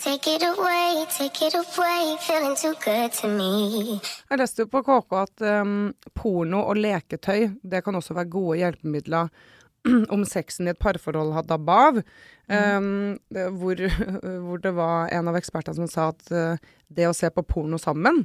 Take 0.00 0.30
it 0.34 0.42
away, 0.42 1.04
take 1.10 1.46
it 1.46 1.54
away, 1.54 2.16
feeling 2.20 2.56
too 2.56 2.74
good 2.84 3.12
to 3.20 3.28
me. 3.28 3.98
Jeg 4.30 4.38
leste 4.40 4.66
på 4.70 4.82
KK 4.86 5.16
at 5.20 5.46
um, 5.60 5.92
porno 6.16 6.62
og 6.70 6.78
leketøy 6.80 7.50
det 7.62 7.82
kan 7.84 7.98
også 7.98 8.16
være 8.16 8.30
gode 8.32 8.58
hjelpemidler 8.62 9.30
om 10.14 10.24
sexen 10.28 10.68
i 10.68 10.74
et 10.74 10.80
parforhold 10.80 11.34
har 11.36 11.48
dabba 11.48 11.78
av. 11.90 12.02
Um, 12.50 13.18
det, 13.30 13.48
hvor, 13.58 13.82
hvor 14.46 14.62
det 14.62 14.74
var 14.78 15.12
en 15.14 15.30
av 15.30 15.38
ekspertene 15.38 15.82
som 15.82 15.90
sa 15.90 16.10
at 16.14 16.32
uh, 16.34 16.72
det 16.88 17.10
å 17.10 17.16
se 17.16 17.30
på 17.34 17.46
porno 17.46 17.78
sammen, 17.80 18.24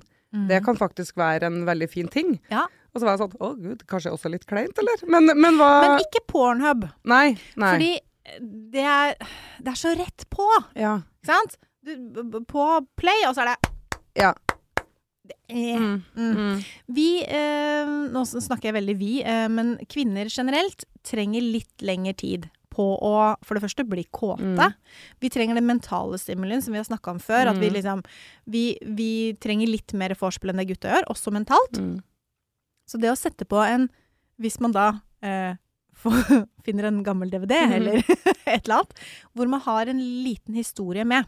det 0.50 0.58
kan 0.66 0.76
faktisk 0.76 1.16
være 1.16 1.48
en 1.48 1.62
veldig 1.64 1.88
fin 1.88 2.10
ting. 2.12 2.34
Ja. 2.52 2.66
Og 2.96 3.00
så 3.00 3.08
var 3.08 3.16
jeg 3.16 3.22
sånn 3.26 3.44
Å 3.44 3.52
gud, 3.60 3.84
kanskje 3.92 4.12
også 4.16 4.32
litt 4.32 4.46
kleint, 4.48 4.76
eller? 4.80 5.04
Men, 5.12 5.32
men 5.36 5.60
hva 5.60 5.70
Men 5.84 6.04
ikke 6.04 6.24
Pornhub, 6.32 6.88
Nei. 7.08 7.38
nei. 7.60 7.72
fordi 7.72 7.92
det 8.42 8.82
er, 8.84 9.16
det 9.62 9.72
er 9.74 9.80
så 9.80 9.94
rett 9.98 10.26
på, 10.34 10.48
ja. 10.76 10.98
ikke 11.22 11.32
sant? 11.32 11.58
Du, 11.86 12.40
på 12.50 12.66
play, 12.98 13.26
og 13.28 13.36
så 13.38 13.46
er 13.46 13.54
det 13.54 13.72
Ja. 14.24 14.34
er, 15.50 15.78
Mm. 15.78 16.04
mm. 16.16 16.34
Mm. 16.38 16.64
Vi, 16.94 17.24
eh, 17.24 17.86
nå 18.14 18.22
snakker 18.26 18.70
jeg 18.70 18.76
veldig 18.78 18.96
vi, 18.98 19.12
eh, 19.24 19.48
men 19.50 19.76
kvinner 19.90 20.30
generelt 20.30 20.86
trenger 21.06 21.42
litt 21.42 21.82
lengre 21.82 22.14
tid 22.18 22.50
på 22.76 22.86
å 23.02 23.36
for 23.46 23.56
det 23.56 23.64
første 23.64 23.86
bli 23.88 24.04
kåte. 24.12 24.42
Mm. 24.44 24.74
Vi 25.22 25.30
trenger 25.30 25.56
den 25.56 25.66
mentale 25.70 26.18
stimulien 26.20 26.62
som 26.62 26.74
vi 26.74 26.78
har 26.82 26.86
snakka 26.86 27.12
om 27.14 27.20
før. 27.20 27.48
At 27.54 27.58
vi 27.58 27.70
Mm. 27.70 27.74
liksom 27.74 28.04
vi, 28.48 28.78
vi 28.82 29.34
trenger 29.40 29.68
litt 29.70 29.94
mer 29.94 30.10
vorspiel 30.14 30.50
enn 30.52 30.58
det 30.58 30.68
gutta 30.68 30.90
gjør, 30.92 31.08
også 31.10 31.32
mentalt. 31.32 31.78
Mm. 31.80 32.04
Så 32.88 33.00
det 33.00 33.10
å 33.10 33.18
sette 33.18 33.46
på 33.46 33.58
en 33.66 33.90
Hvis 34.38 34.60
man 34.60 34.74
da 34.74 35.00
eh, 35.24 35.56
finner 36.66 36.88
en 36.90 37.04
gammel 37.04 37.30
DVD 37.34 37.56
Mhm. 37.66 37.74
eller 37.80 37.98
et 38.46 38.66
eller 38.66 38.76
annet, 38.82 39.00
hvor 39.34 39.48
man 39.52 39.62
har 39.66 39.88
en 39.88 40.00
liten 40.24 40.56
historie 40.56 41.06
med. 41.06 41.26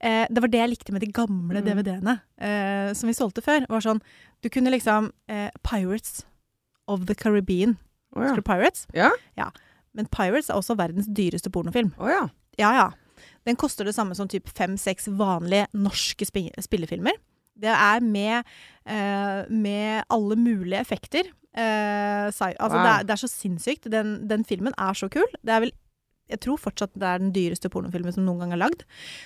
Eh, 0.00 0.26
det 0.30 0.40
var 0.40 0.48
det 0.48 0.60
jeg 0.62 0.70
likte 0.72 0.92
med 0.92 1.02
de 1.04 1.10
gamle 1.12 1.60
mm. 1.60 1.66
DVD-ene 1.66 2.14
eh, 2.40 2.92
som 2.96 3.10
vi 3.10 3.12
solgte 3.16 3.42
før. 3.44 3.66
var 3.68 3.80
sånn, 3.84 4.00
Du 4.42 4.48
kunne 4.48 4.70
liksom 4.72 5.10
eh, 5.28 5.50
Pirates 5.62 6.24
of 6.88 7.04
the 7.06 7.14
Caribbean. 7.14 7.76
Oh, 8.16 8.22
ja. 8.22 8.30
Husker 8.30 8.40
du 8.40 8.48
Pirates? 8.48 8.86
Ja. 8.96 9.50
Men 9.92 10.06
Pirates 10.06 10.48
er 10.48 10.56
også 10.56 10.76
verdens 10.78 11.06
dyreste 11.06 11.50
pornofilm. 11.52 11.92
Oh, 11.98 12.08
ja. 12.08 12.28
Ja, 12.58 12.72
ja. 12.74 12.88
Den 13.44 13.56
koster 13.56 13.84
det 13.84 13.94
samme 13.94 14.14
som 14.16 14.28
typ 14.28 14.48
fem-seks 14.48 15.08
vanlige 15.18 15.66
norske 15.76 16.24
spi 16.26 16.46
spillefilmer. 16.60 17.12
Det 17.60 17.74
er 17.74 18.00
med, 18.04 18.48
eh, 18.86 19.44
med 19.50 20.04
alle 20.10 20.36
mulige 20.40 20.80
effekter. 20.80 21.28
Eh, 21.50 22.26
altså 22.30 22.54
Wow. 22.60 22.70
det, 22.78 22.90
er, 22.94 23.04
det 23.08 23.14
er 23.16 23.22
så 23.24 23.28
sinnssykt. 23.30 23.88
Den, 23.90 24.28
den 24.30 24.44
filmen 24.46 24.72
er 24.78 24.94
så 24.94 25.08
kul. 25.10 25.26
Det 25.42 25.50
er 25.56 25.60
vel 25.66 25.72
Jeg 26.30 26.38
tror 26.44 26.60
fortsatt 26.62 26.92
det 26.94 27.02
er 27.02 27.18
den 27.18 27.32
dyreste 27.34 27.66
pornofilmen 27.74 28.12
som 28.14 28.22
noen 28.24 28.38
gang 28.44 28.52
er 28.54 28.60
lagd. 28.62 28.84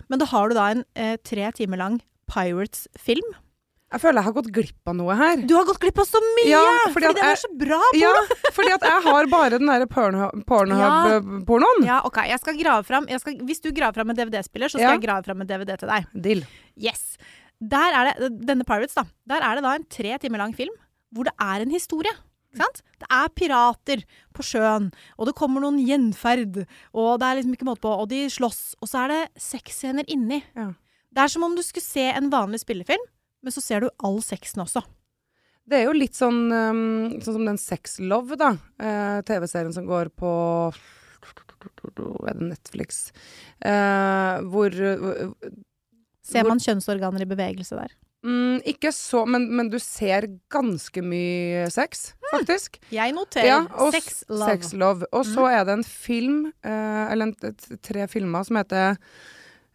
Men 0.08 0.18
da 0.22 0.24
har 0.30 0.48
du 0.48 0.54
da 0.56 0.70
en 0.72 0.84
eh, 0.96 1.16
tre 1.20 1.50
timer 1.52 1.76
lang 1.76 1.98
Pirates-film. 2.32 3.34
Jeg 3.92 4.00
føler 4.02 4.18
jeg 4.18 4.26
har 4.26 4.34
gått 4.34 4.48
glipp 4.56 4.88
av 4.90 4.96
noe 4.98 5.14
her. 5.14 5.42
Du 5.46 5.52
har 5.54 5.66
gått 5.68 5.78
glipp 5.82 6.00
av 6.02 6.06
så 6.08 6.18
mye! 6.24 6.48
Ja, 6.48 6.62
fordi 6.90 7.04
fordi 7.10 7.12
det 7.20 7.26
er 7.28 7.36
så 7.38 7.50
bra! 7.60 7.76
Ja, 7.94 8.10
fordi 8.56 8.72
at 8.74 8.86
jeg 8.88 9.02
har 9.04 9.28
bare 9.30 9.58
den 9.60 9.68
derre 9.70 9.86
Pornhub-pornoen. 9.92 11.84
Ja, 11.86 12.00
OK. 12.08 12.18
Jeg 12.26 12.40
skal 12.42 12.56
grave 12.58 12.82
fram 12.88 13.06
skal, 13.20 13.36
Hvis 13.46 13.60
du 13.62 13.70
graver 13.76 13.94
fram 14.00 14.10
en 14.10 14.16
DVD-spiller, 14.18 14.72
så 14.72 14.78
skal 14.80 14.88
Ja. 14.88 14.96
jeg 14.96 15.04
grave 15.04 15.22
fram 15.28 15.40
en 15.44 15.46
DVD 15.52 15.76
til 15.78 15.88
deg. 15.92 16.08
Deal. 16.26 16.42
Yes. 16.80 17.04
Der 17.64 17.96
er 17.96 18.12
det, 18.18 18.30
denne 18.44 18.66
Pirates, 18.68 18.96
da. 18.98 19.06
Der 19.30 19.44
er 19.44 19.56
det 19.56 19.64
da 19.64 19.74
en 19.78 19.86
tre 19.88 20.18
timer 20.22 20.42
lang 20.42 20.54
film 20.56 20.74
hvor 21.14 21.28
det 21.28 21.34
er 21.38 21.62
en 21.62 21.70
historie. 21.70 22.10
Sant? 22.54 22.80
Det 23.02 23.08
er 23.10 23.30
pirater 23.34 24.02
på 24.34 24.44
sjøen, 24.46 24.90
og 25.18 25.28
det 25.28 25.36
kommer 25.38 25.62
noen 25.64 25.80
gjenferd, 25.82 26.60
og 26.94 27.08
det 27.20 27.28
er 27.28 27.38
liksom 27.40 27.56
ikke 27.56 27.68
måte 27.68 27.82
på, 27.82 27.94
og 28.02 28.08
de 28.10 28.24
slåss, 28.30 28.76
og 28.82 28.90
så 28.90 29.04
er 29.04 29.12
det 29.12 29.42
sexscener 29.42 30.06
inni. 30.10 30.40
Ja. 30.54 30.70
Det 31.14 31.24
er 31.24 31.32
som 31.34 31.46
om 31.46 31.54
du 31.54 31.62
skulle 31.66 31.86
se 31.86 32.06
en 32.10 32.30
vanlig 32.30 32.62
spillefilm, 32.62 33.02
men 33.44 33.54
så 33.54 33.62
ser 33.62 33.84
du 33.84 33.90
all 34.06 34.20
sexen 34.24 34.64
også. 34.64 34.84
Det 35.64 35.78
er 35.78 35.86
jo 35.86 35.96
litt 35.96 36.16
sånn, 36.18 36.42
um, 36.52 37.20
sånn 37.24 37.38
som 37.38 37.46
den 37.48 37.60
Sex 37.60 37.96
Love, 38.02 38.36
da. 38.40 38.52
Eh, 38.78 39.20
TV-serien 39.24 39.72
som 39.72 39.86
går 39.88 40.12
på 40.12 40.32
Er 41.24 42.34
det 42.36 42.50
Netflix? 42.50 43.06
Eh, 43.64 44.42
hvor 44.52 44.74
Ser 46.24 46.48
man 46.48 46.62
kjønnsorganer 46.62 47.24
i 47.24 47.28
bevegelse 47.28 47.76
der? 47.76 47.92
mm, 48.24 48.62
Ikke 48.72 48.92
så, 48.96 49.24
men, 49.28 49.46
men 49.52 49.68
du 49.72 49.76
ser 49.82 50.26
ganske 50.52 51.02
mye 51.04 51.66
sex, 51.72 52.14
faktisk. 52.32 52.80
Jeg 52.94 53.14
noterer 53.16 53.50
Ja, 53.50 53.60
og 53.76 53.92
sex 53.94 54.24
love. 54.30 54.50
Sex 54.50 54.74
Love. 54.80 55.08
Og 55.12 55.26
så 55.28 55.46
er 55.52 55.64
det 55.68 55.78
en 55.78 55.86
film, 55.86 56.46
eh, 56.64 57.04
eller 57.12 57.30
en, 57.30 57.56
tre 57.84 58.06
filmer, 58.10 58.46
som 58.48 58.56
heter 58.60 58.96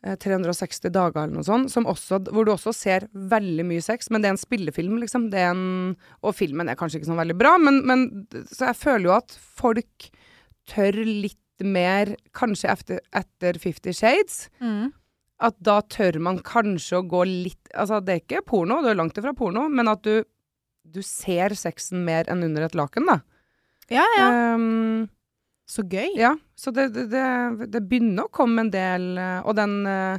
eh, 0.02 0.16
360 0.18 0.90
dager 0.96 1.22
eller 1.28 1.38
noe 1.38 1.46
sånt, 1.46 1.70
som 1.74 1.86
også, 1.90 2.24
hvor 2.34 2.48
du 2.48 2.54
også 2.56 2.74
ser 2.76 3.06
veldig 3.14 3.68
mye 3.70 3.84
sex, 3.86 4.10
men 4.10 4.24
det 4.24 4.32
er 4.32 4.38
en 4.38 4.42
spillefilm, 4.42 4.98
liksom. 5.04 5.30
Det 5.34 5.46
en, 5.52 5.68
og 6.26 6.34
filmen 6.40 6.72
er 6.72 6.80
kanskje 6.80 7.02
ikke 7.02 7.12
sånn 7.12 7.22
veldig 7.22 7.38
bra, 7.38 7.58
men, 7.62 7.84
men 7.86 8.08
så 8.50 8.72
jeg 8.72 8.82
føler 8.82 9.12
jo 9.12 9.18
at 9.20 9.38
folk 9.62 10.10
tør 10.70 10.98
litt 11.06 11.38
mer, 11.60 12.14
kanskje 12.38 12.70
etter, 12.72 13.00
etter 13.20 13.58
Fifty 13.60 13.92
Shades. 13.92 14.46
Mm. 14.64 14.94
At 15.40 15.56
da 15.64 15.78
tør 15.88 16.20
man 16.24 16.42
kanskje 16.44 17.00
å 17.00 17.06
gå 17.08 17.24
litt 17.28 17.70
Altså, 17.72 18.02
det 18.04 18.14
er 18.14 18.24
ikke 18.24 18.42
porno, 18.50 18.82
det 18.84 18.92
er 18.92 19.00
langt 19.00 19.20
ifra 19.20 19.32
porno, 19.38 19.68
men 19.72 19.88
at 19.92 20.04
du, 20.04 20.24
du 20.84 21.00
ser 21.06 21.56
sexen 21.56 22.04
mer 22.08 22.28
enn 22.32 22.44
under 22.48 22.66
et 22.66 22.76
laken, 22.76 23.08
da. 23.08 23.20
Ja, 23.94 24.04
ja. 24.18 24.28
Um, 24.56 25.08
Så 25.70 25.86
gøy. 25.86 26.12
ja, 26.18 26.34
så 26.58 26.74
det, 26.74 26.90
det, 26.96 27.08
det, 27.14 27.70
det 27.70 27.84
begynner 27.88 28.26
å 28.26 28.34
komme 28.34 28.66
en 28.66 28.72
del 28.74 29.20
eh, 29.22 29.40
Og 29.46 29.54
den 29.58 29.84
uh, 29.86 30.18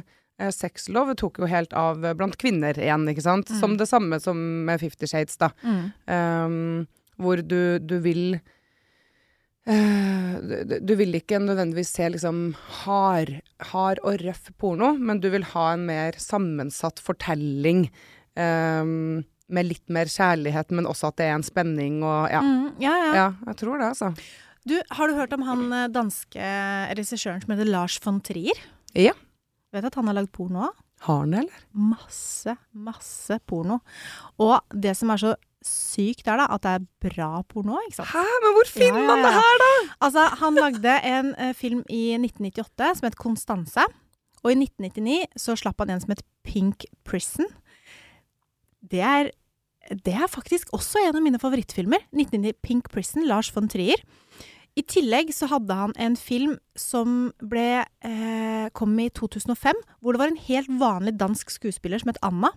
sexlov 0.51 1.11
tok 1.19 1.41
jo 1.43 1.49
helt 1.51 1.75
av 1.75 1.99
blant 2.17 2.37
kvinner 2.39 2.77
igjen, 2.79 3.03
ikke 3.11 3.25
sant? 3.25 3.51
Mm. 3.51 3.59
Som 3.59 3.75
det 3.77 3.89
samme 3.91 4.19
som 4.23 4.39
med 4.65 4.79
Fifty 4.81 5.09
Shades, 5.11 5.35
da. 5.37 5.51
Mm. 5.61 5.83
Um, 6.07 6.87
hvor 7.21 7.43
du, 7.43 7.77
du 7.83 7.99
vil 8.01 8.39
du, 9.65 10.77
du 10.81 10.93
vil 10.97 11.19
ikke 11.19 11.37
nødvendigvis 11.41 11.91
se 11.93 12.07
liksom 12.09 12.55
hard, 12.81 13.35
hard 13.71 14.01
og 14.01 14.23
røff 14.23 14.49
porno, 14.57 14.93
men 14.97 15.21
du 15.21 15.29
vil 15.33 15.45
ha 15.53 15.67
en 15.75 15.85
mer 15.89 16.17
sammensatt 16.17 16.99
fortelling. 17.03 17.89
um, 18.39 19.21
med 19.51 19.67
litt 19.67 19.91
mer 19.91 20.09
kjærlighet, 20.11 20.71
men 20.71 20.87
også 20.87 21.11
at 21.11 21.17
det 21.19 21.27
er 21.27 21.35
en 21.35 21.45
spenning 21.45 21.99
og 22.07 22.31
ja. 22.31 22.39
Mm, 22.39 22.69
ja, 22.81 22.93
ja. 23.01 23.11
Ja, 23.17 23.27
jeg 23.51 23.59
tror 23.59 23.81
det, 23.81 23.89
altså. 23.91 24.11
Du, 24.67 24.77
har 24.95 25.09
du 25.09 25.17
hørt 25.17 25.33
om 25.35 25.43
han 25.47 25.65
eh, 25.73 25.89
danske 25.91 26.51
regissøren 26.95 27.41
som 27.43 27.53
heter 27.55 27.69
Lars 27.69 27.97
von 28.03 28.21
Trier? 28.23 28.57
Ja. 28.97 29.15
Vet 29.73 29.87
at 29.89 29.97
han 29.97 30.07
har 30.07 30.19
lagd 30.19 30.31
porno 30.35 30.69
òg? 30.69 30.79
Har 31.07 31.23
den, 31.25 31.39
eller? 31.41 31.63
Masse, 31.73 32.53
masse 32.71 33.39
porno. 33.49 33.79
Og 34.37 34.59
det 34.69 34.93
som 34.99 35.09
er 35.09 35.23
så 35.23 35.31
sykt 35.65 36.27
er 36.27 36.41
da, 36.41 36.47
at 36.55 36.63
det 36.65 36.71
er 36.77 36.85
bra 37.05 37.29
porno, 37.49 37.77
ikke 37.85 37.99
sant? 37.99 38.11
Hæ, 38.13 38.23
men 38.43 38.55
hvor 38.57 38.69
finner 38.69 39.03
Ja, 39.03 39.07
man 39.09 39.25
det 39.25 39.33
her, 39.35 39.59
da? 39.61 39.71
Altså, 40.07 40.23
han 40.41 40.57
lagde 40.57 40.95
en 41.11 41.33
uh, 41.37 41.51
film 41.57 41.83
i 41.89 42.01
1998 42.17 42.99
som 42.99 43.09
het 43.09 43.19
Konstanse. 43.19 43.85
Og 44.41 44.53
i 44.53 44.57
1999 44.57 45.37
så 45.37 45.55
slapp 45.59 45.83
han 45.83 45.93
en 45.93 46.01
som 46.01 46.15
het 46.15 46.23
Pink 46.47 46.87
Prison. 47.05 47.45
Det 48.81 49.03
er, 49.05 49.29
det 49.91 50.15
er 50.17 50.31
faktisk 50.31 50.73
også 50.73 51.03
en 51.05 51.19
av 51.19 51.21
mine 51.21 51.39
favorittfilmer. 51.41 52.01
1999 52.09 52.57
Pink 52.65 52.89
Prison, 52.89 53.27
Lars 53.29 53.51
von 53.53 53.69
Trier. 53.69 54.01
I 54.79 54.81
tillegg 54.87 55.33
så 55.35 55.49
hadde 55.51 55.75
han 55.75 55.93
en 55.99 56.15
film 56.15 56.55
som 56.79 57.31
ble, 57.43 57.83
eh, 58.07 58.67
kom 58.73 58.97
i 59.03 59.09
2005, 59.11 59.75
hvor 59.99 60.15
det 60.15 60.21
var 60.21 60.31
en 60.31 60.43
helt 60.47 60.71
vanlig 60.79 61.17
dansk 61.19 61.51
skuespiller 61.51 61.99
som 61.99 62.09
het 62.13 62.21
Anna. 62.23 62.53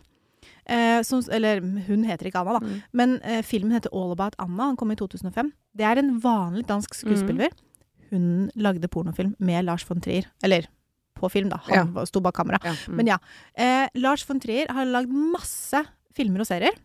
Eh, 0.67 1.03
som, 1.05 1.21
eller 1.33 1.61
hun 1.61 2.05
heter 2.09 2.31
ikke 2.31 2.41
Anna, 2.41 2.59
da. 2.59 2.65
Mm. 2.65 2.79
Men 2.93 3.17
eh, 3.23 3.43
filmen 3.45 3.75
heter 3.77 3.93
All 3.93 4.15
About 4.15 4.37
Anna. 4.39 4.71
Han 4.71 4.79
kom 4.81 4.93
i 4.95 4.97
2005. 4.97 5.53
Det 5.77 5.85
er 5.89 6.01
en 6.01 6.15
vanlig 6.23 6.67
dansk 6.71 6.97
skuespiller. 6.97 7.53
Hun 8.11 8.49
lagde 8.55 8.89
pornofilm 8.89 9.35
med 9.39 9.67
Lars 9.67 9.85
von 9.89 10.01
Trier. 10.01 10.31
Eller 10.45 10.69
på 11.15 11.29
film, 11.29 11.49
da. 11.53 11.61
Han 11.69 11.95
ja. 11.95 12.07
sto 12.09 12.21
bak 12.25 12.37
kamera. 12.37 12.61
Ja. 12.65 12.75
mm. 12.89 12.97
Men 12.97 13.13
ja. 13.13 13.19
Eh, 13.55 13.87
Lars 13.95 14.25
von 14.29 14.41
Trier 14.41 14.73
har 14.73 14.89
lagd 14.89 15.13
masse 15.13 15.85
filmer 16.17 16.45
og 16.45 16.49
serier. 16.49 16.77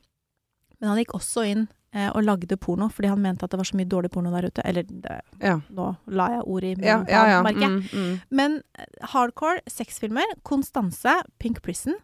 Men 0.80 0.94
han 0.94 1.02
gikk 1.02 1.16
også 1.18 1.44
inn 1.48 1.68
eh, 1.94 2.08
og 2.10 2.24
lagde 2.24 2.58
porno 2.62 2.88
fordi 2.94 3.10
han 3.12 3.22
mente 3.22 3.46
at 3.46 3.52
det 3.54 3.60
var 3.60 3.68
så 3.68 3.78
mye 3.80 3.90
dårlig 3.90 4.12
porno 4.14 4.32
der 4.36 4.50
ute. 4.50 4.64
Eller 4.66 4.88
det, 4.90 5.22
Ja. 5.44 5.60
nå 5.70 5.92
la 6.08 6.30
jeg 6.36 6.44
ord 6.46 6.64
i 6.64 6.76
munnen 6.76 7.08
Ja, 7.12 7.24
ja, 7.36 7.42
merker 7.46 7.66
jeg. 7.66 7.72
Mm, 7.72 8.04
mm. 8.04 8.20
Men 8.30 8.62
eh, 8.78 8.86
hardcore 9.14 9.64
sexfilmer, 9.68 10.36
Konstanse, 10.44 11.22
Pink 11.40 11.62
Prison 11.66 11.98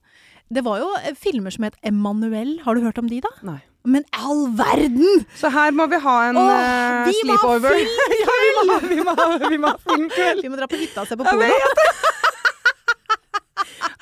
Det 0.53 0.61
var 0.65 0.81
jo 0.81 0.91
eh, 1.01 1.15
filmer 1.17 1.53
som 1.53 1.65
het 1.65 1.77
Emanuel. 1.85 2.59
Har 2.65 2.77
du 2.77 2.83
hørt 2.85 2.99
om 3.01 3.07
de, 3.09 3.21
da? 3.23 3.31
Nei. 3.47 3.59
Men 3.85 4.05
all 4.17 4.47
verden! 4.57 5.25
Så 5.37 5.49
her 5.53 5.73
må 5.77 5.85
vi 5.91 5.97
ha 6.01 6.15
en 6.29 6.37
Åh, 6.41 6.51
eh, 6.53 6.99
vi 7.05 7.13
ha 7.13 7.19
sleepover. 7.21 7.77
ja, 8.21 8.35
vi 8.41 8.51
må 8.57 8.65
ha, 8.69 8.79
vi 8.81 8.99
må 9.05 9.49
vi 9.49 9.59
må 9.61 9.73
ha 9.73 9.81
filmkveld. 9.89 10.41
Vi 10.45 10.51
må 10.53 10.59
dra 10.61 10.69
på 10.69 10.79
hytta 10.81 11.05
og 11.05 11.09
se 11.09 11.17
på 11.19 11.27
porno. 11.27 11.49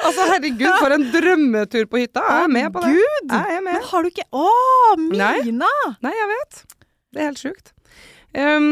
Altså, 0.03 0.25
herregud, 0.27 0.67
for 0.81 0.91
en 0.91 1.05
drømmetur 1.13 1.85
på 1.87 2.01
hytta. 2.01 2.23
Jeg 2.27 2.47
er 2.47 2.51
med 2.51 2.65
på 2.75 2.81
det. 2.83 2.89
Gud! 2.97 3.29
Jeg 3.31 3.55
er 3.55 3.61
med. 3.63 3.77
Men 3.77 3.85
har 3.87 4.03
du 4.03 4.09
ikke 4.09 4.25
Å, 4.35 4.47
Nei. 4.99 5.37
Mina! 5.47 5.69
Nei, 6.03 6.11
jeg 6.17 6.29
vet. 6.33 6.59
Det 7.13 7.21
er 7.21 7.29
helt 7.29 7.39
sjukt. 7.39 7.71
Um, 8.35 8.67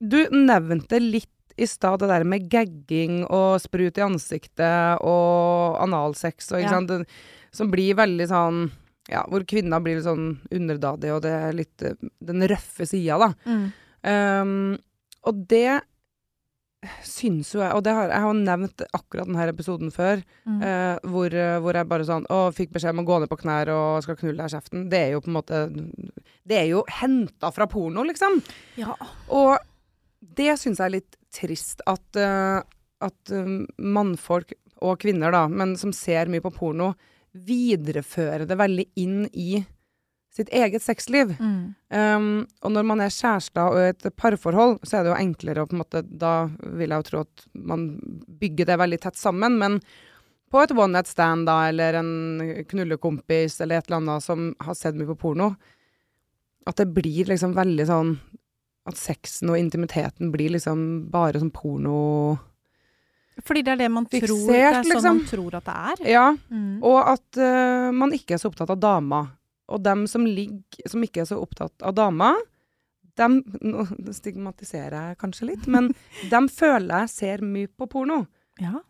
du 0.00 0.18
nevnte 0.32 1.00
litt 1.02 1.33
i 1.56 1.66
stad 1.70 2.00
det 2.02 2.08
der 2.10 2.24
med 2.24 2.48
gagging 2.50 3.24
og 3.28 3.60
sprut 3.62 3.98
i 3.98 4.02
ansiktet 4.04 4.98
og 5.06 5.76
analsex 5.84 6.50
og 6.52 6.60
ikke 6.60 6.70
Ja. 6.70 6.80
sant, 6.80 7.08
som 7.54 7.70
blir 7.70 7.94
veldig 7.94 8.26
sånn 8.28 8.64
ja, 9.08 9.20
hvor 9.28 9.44
kvinna 9.44 9.78
blir 9.84 9.96
litt 9.98 10.06
sånn 10.06 10.38
underdadig, 10.50 11.10
og 11.12 11.20
det 11.22 11.30
er 11.36 11.52
litt 11.52 11.82
eh, 11.84 11.92
den 12.24 12.40
røffe 12.48 12.86
sida, 12.88 13.18
da. 13.20 13.34
Mm. 13.44 13.66
Um, 14.04 14.78
og 15.28 15.42
det 15.48 15.80
syns 17.08 17.48
jo 17.54 17.62
jeg 17.62 17.72
Og 17.72 17.80
det 17.86 17.94
har, 17.96 18.10
jeg 18.12 18.20
har 18.20 18.34
nevnt 18.36 18.82
akkurat 18.92 19.24
denne 19.28 19.46
episoden 19.48 19.92
før, 19.94 20.22
Mm. 20.44 20.58
uh, 20.60 20.98
hvor, 21.08 21.32
eh, 21.32 21.58
hvor 21.64 21.72
jeg 21.72 21.88
bare 21.88 22.04
sånn 22.04 22.26
Å, 22.28 22.52
fikk 22.52 22.72
beskjed 22.74 22.92
om 22.92 23.00
å 23.04 23.06
gå 23.08 23.20
ned 23.20 23.30
på 23.30 23.38
knær 23.40 23.70
og 23.72 24.02
skal 24.04 24.16
knulle 24.16 24.36
deg 24.36 24.50
i 24.52 24.56
kjeften. 24.56 24.90
Det 24.90 24.98
er 25.00 25.10
jo 25.14 25.20
på 25.24 25.28
en 25.32 25.38
måte 25.38 25.60
Det 26.46 26.58
er 26.58 26.66
jo 26.68 26.82
henta 27.00 27.50
fra 27.54 27.66
porno, 27.66 28.04
liksom. 28.04 28.42
Ja. 28.76 28.92
Og 29.32 29.56
det 30.36 30.54
syns 30.60 30.80
jeg 30.80 30.86
er 30.86 30.96
litt 30.96 31.18
trist 31.34 31.82
at, 31.90 32.04
eh, 32.18 32.60
at 33.04 33.34
eh, 33.34 33.52
mannfolk, 33.78 34.54
og 34.84 34.98
kvinner 35.00 35.32
da, 35.32 35.46
men 35.48 35.76
som 35.80 35.94
ser 35.96 36.28
mye 36.28 36.42
på 36.44 36.52
porno, 36.52 36.92
viderefører 37.34 38.44
det 38.46 38.58
veldig 38.58 38.84
inn 39.00 39.24
i 39.32 39.62
sitt 40.34 40.50
eget 40.54 40.82
sexliv. 40.82 41.30
Mm. 41.38 41.74
Um, 41.94 42.26
og 42.66 42.72
når 42.74 42.86
man 42.88 43.02
er 43.04 43.12
kjærester 43.14 43.70
og 43.70 43.78
i 43.78 43.92
et 43.92 44.06
parforhold, 44.18 44.80
så 44.82 44.98
er 44.98 45.06
det 45.06 45.12
jo 45.12 45.18
enklere 45.20 45.62
å 45.62 45.68
på 45.70 45.76
en 45.76 45.82
måte 45.84 46.02
Da 46.02 46.32
vil 46.58 46.90
jeg 46.90 47.00
jo 47.00 47.06
tro 47.06 47.22
at 47.22 47.44
man 47.54 47.86
bygger 48.40 48.70
det 48.70 48.80
veldig 48.82 48.98
tett 49.04 49.18
sammen. 49.18 49.60
Men 49.62 49.78
på 50.50 50.62
et 50.62 50.74
one 50.74 50.90
night 50.96 51.10
stand, 51.10 51.46
da, 51.46 51.60
eller 51.70 52.00
en 52.00 52.10
knullekompis, 52.70 53.60
eller 53.62 53.78
et 53.78 53.88
eller 53.88 54.02
annet 54.02 54.26
som 54.26 54.50
har 54.62 54.78
sett 54.78 54.98
mye 54.98 55.12
på 55.12 55.20
porno, 55.22 55.52
at 56.66 56.80
det 56.80 56.90
blir 56.96 57.30
liksom 57.30 57.54
veldig 57.54 57.86
sånn 57.86 58.16
At 58.84 58.98
sexen 59.00 59.48
og 59.52 59.56
intimiteten 59.56 60.32
blir 60.32 60.52
liksom 60.52 61.06
bare 61.12 61.40
sånn 61.40 61.52
porno 61.54 62.36
Fordi 63.40 63.62
det 63.64 63.72
er 63.72 63.80
det 63.80 63.90
man 63.92 64.04
tror 64.04 64.26
Fiksert, 64.26 64.50
Det 64.50 64.60
er 64.60 64.74
sånn 64.76 64.90
liksom. 64.92 65.20
man 65.22 65.30
tror 65.30 65.56
at 65.58 65.68
det 65.68 65.76
er. 65.90 66.02
Ja. 66.12 66.26
Mm. 66.52 66.82
Og 66.84 66.98
at 67.14 67.40
uh, 67.40 67.88
man 67.96 68.12
ikke 68.16 68.36
er 68.36 68.42
så 68.42 68.52
opptatt 68.52 68.72
av 68.74 68.82
dama. 68.82 69.24
Og 69.72 69.80
dem 69.80 70.04
som 70.10 70.26
ligger, 70.28 70.84
som 70.90 71.02
ikke 71.02 71.24
er 71.24 71.30
så 71.30 71.40
opptatt 71.40 71.82
av 71.82 71.96
dama, 71.96 72.34
dem 73.18 73.40
Nå 73.62 73.86
stigmatiserer 74.12 75.10
jeg 75.10 75.20
kanskje 75.22 75.48
litt, 75.52 75.68
men 75.70 75.92
dem 76.34 76.50
føler 76.52 77.04
jeg 77.04 77.14
ser 77.14 77.46
mye 77.46 77.70
på 77.72 77.88
porno. 77.90 78.24
Ja. 78.60 78.84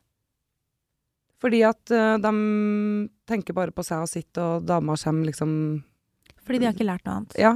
Fordi 1.44 1.62
at 1.68 1.94
uh, 1.94 2.16
de 2.18 2.34
tenker 3.28 3.56
bare 3.56 3.74
på 3.74 3.84
seg 3.86 4.04
og 4.04 4.10
sitt, 4.10 4.32
og 4.40 4.66
dama 4.66 4.98
kommer 5.00 5.30
liksom 5.30 5.52
Fordi 6.44 6.60
de 6.60 6.68
har 6.68 6.76
ikke 6.76 6.86
lært 6.86 7.04
noe 7.06 7.16
annet. 7.18 7.36
Ja. 7.40 7.54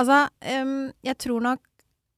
Altså, 0.00 0.22
um, 0.62 0.74
jeg 1.06 1.18
tror 1.24 1.44
nok 1.44 1.60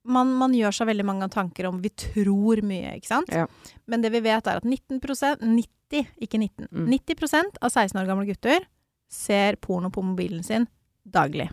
man, 0.05 0.33
man 0.35 0.55
gjør 0.57 0.75
seg 0.75 0.89
veldig 0.91 1.07
mange 1.07 1.29
tanker 1.31 1.69
om 1.69 1.79
vi 1.83 1.93
tror 1.95 2.63
mye, 2.67 2.97
ikke 2.99 3.11
sant? 3.11 3.31
Ja. 3.31 3.47
Men 3.87 4.03
det 4.03 4.11
vi 4.15 4.23
vet 4.25 4.49
er 4.51 4.59
at 4.59 4.67
19 4.67 4.99
90, 4.99 6.09
ikke 6.25 6.41
19, 6.41 6.69
Mm. 6.73 6.87
90% 6.89 7.59
av 7.61 7.71
16 7.71 8.01
år 8.01 8.09
gamle 8.09 8.27
gutter 8.27 8.65
ser 9.13 9.59
porno 9.61 9.91
på 9.93 10.03
mobilen 10.03 10.43
sin 10.43 10.67
daglig. 11.05 11.51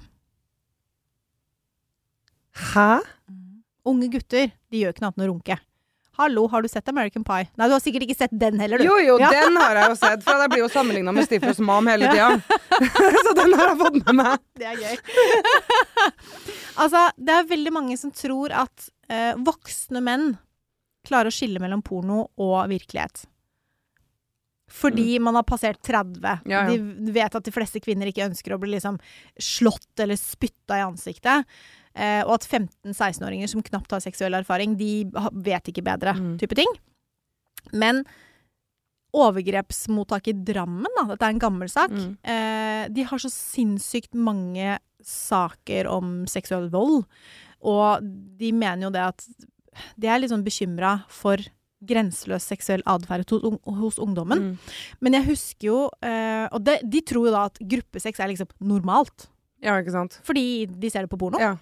Hæ? 2.73 3.01
Unge 3.85 4.09
gutter, 4.11 4.51
de 4.71 4.81
gjør 4.81 4.93
ikke 4.93 5.03
noe 5.03 5.11
annet 5.11 5.19
enn 5.19 5.27
å 5.27 5.33
runke. 5.33 5.57
Hallo, 6.19 6.47
har 6.51 6.61
du 6.61 6.67
sett 6.67 6.89
American 6.91 7.23
Pie? 7.23 7.47
Nei, 7.55 7.67
du 7.69 7.73
har 7.77 7.79
sikkert 7.79 8.03
ikke 8.03 8.17
sett 8.19 8.33
den 8.35 8.59
heller, 8.59 8.81
du. 8.81 8.83
Jo, 8.89 8.97
jo, 8.99 9.15
Ja. 9.21 9.29
den 9.31 9.55
har 9.55 9.77
jeg 9.79 9.93
jo 9.93 9.95
sett, 10.01 10.23
for 10.25 10.41
jeg 10.43 10.51
blir 10.51 10.63
jo 10.65 10.67
sammenligna 10.73 11.13
med 11.15 11.23
Stiflers 11.29 11.61
Mam 11.63 11.87
hele 11.87 12.09
tida. 12.11 12.41
så 13.23 13.35
den 13.37 13.55
har 13.55 13.71
jeg 13.71 13.79
fått 13.79 13.99
med 14.01 14.17
meg. 14.19 14.43
Det 14.59 14.67
er 14.67 14.81
gøy. 14.83 14.99
altså, 16.83 17.05
det 17.15 17.37
er 17.37 17.49
veldig 17.55 17.73
mange 17.77 17.95
som 18.01 18.11
tror 18.11 18.51
at 18.65 18.89
eh, 19.07 19.31
voksne 19.47 20.03
menn 20.03 20.33
klarer 21.07 21.31
å 21.31 21.37
skille 21.37 21.63
mellom 21.63 21.85
porno 21.87 22.25
og 22.35 22.57
virkelighet. 22.67 23.23
Fordi 24.69 25.17
man 25.23 25.39
har 25.39 25.47
passert 25.47 25.79
30. 25.87 26.19
Mm. 26.19 26.51
Ja, 26.51 26.65
ja. 26.67 26.77
De 26.77 27.11
vet 27.15 27.35
at 27.39 27.47
de 27.47 27.53
fleste 27.55 27.79
kvinner 27.81 28.11
ikke 28.11 28.27
ønsker 28.27 28.53
å 28.53 28.59
bli 28.61 28.75
liksom 28.75 28.99
slått 29.39 30.03
eller 30.03 30.19
spytta 30.19 30.77
i 30.77 30.85
ansiktet. 30.85 31.47
Eh, 31.95 32.21
og 32.23 32.35
at 32.37 32.45
15-16-åringer 32.47 33.49
som 33.49 33.63
knapt 33.65 33.91
har 33.91 33.99
seksuell 34.03 34.33
erfaring, 34.37 34.77
de 34.77 35.05
vet 35.33 35.63
ikke 35.71 35.83
bedre, 35.83 36.13
Mm. 36.15 36.37
type 36.39 36.55
ting. 36.55 36.67
Men 37.73 38.05
overgrepsmottaket 39.13 40.35
i 40.35 40.53
Drammen, 40.53 40.85
da, 40.97 41.05
dette 41.09 41.25
er 41.25 41.33
en 41.33 41.39
gammel 41.41 41.69
sak, 41.69 41.89
Mm. 41.91 42.17
eh, 42.23 42.87
de 42.89 43.03
har 43.03 43.17
så 43.17 43.29
sinnssykt 43.29 44.13
mange 44.13 44.77
saker 45.01 45.87
om 45.87 46.25
seksuell 46.25 46.69
vold. 46.69 47.05
Og 47.61 47.99
de 48.37 48.51
mener 48.51 48.83
jo 48.83 48.89
det 48.91 49.01
at 49.01 49.25
De 49.97 50.07
er 50.07 50.19
litt 50.19 50.29
sånn 50.31 50.43
bekymra 50.43 51.05
for 51.07 51.37
grenseløs 51.85 52.41
seksuell 52.43 52.81
atferd 52.85 53.29
hos, 53.29 53.95
ungdommen. 53.97 54.39
Mm. 54.39 54.57
Men 54.99 55.13
jeg 55.13 55.25
husker 55.27 55.63
jo 55.67 55.89
eh, 56.01 56.47
Og 56.51 56.63
de, 56.63 56.79
de 56.83 57.01
tror 57.01 57.27
jo 57.27 57.31
da 57.31 57.45
at 57.45 57.57
gruppesex 57.59 58.19
er 58.19 58.27
liksom 58.27 58.47
normalt. 58.61 59.27
Ja, 59.61 59.79
ikke 59.79 59.91
sant. 59.91 60.19
Fordi 60.23 60.65
de 60.67 60.89
ser 60.89 61.01
det 61.03 61.09
på 61.09 61.17
porno. 61.19 61.39
Ja. 61.39 61.55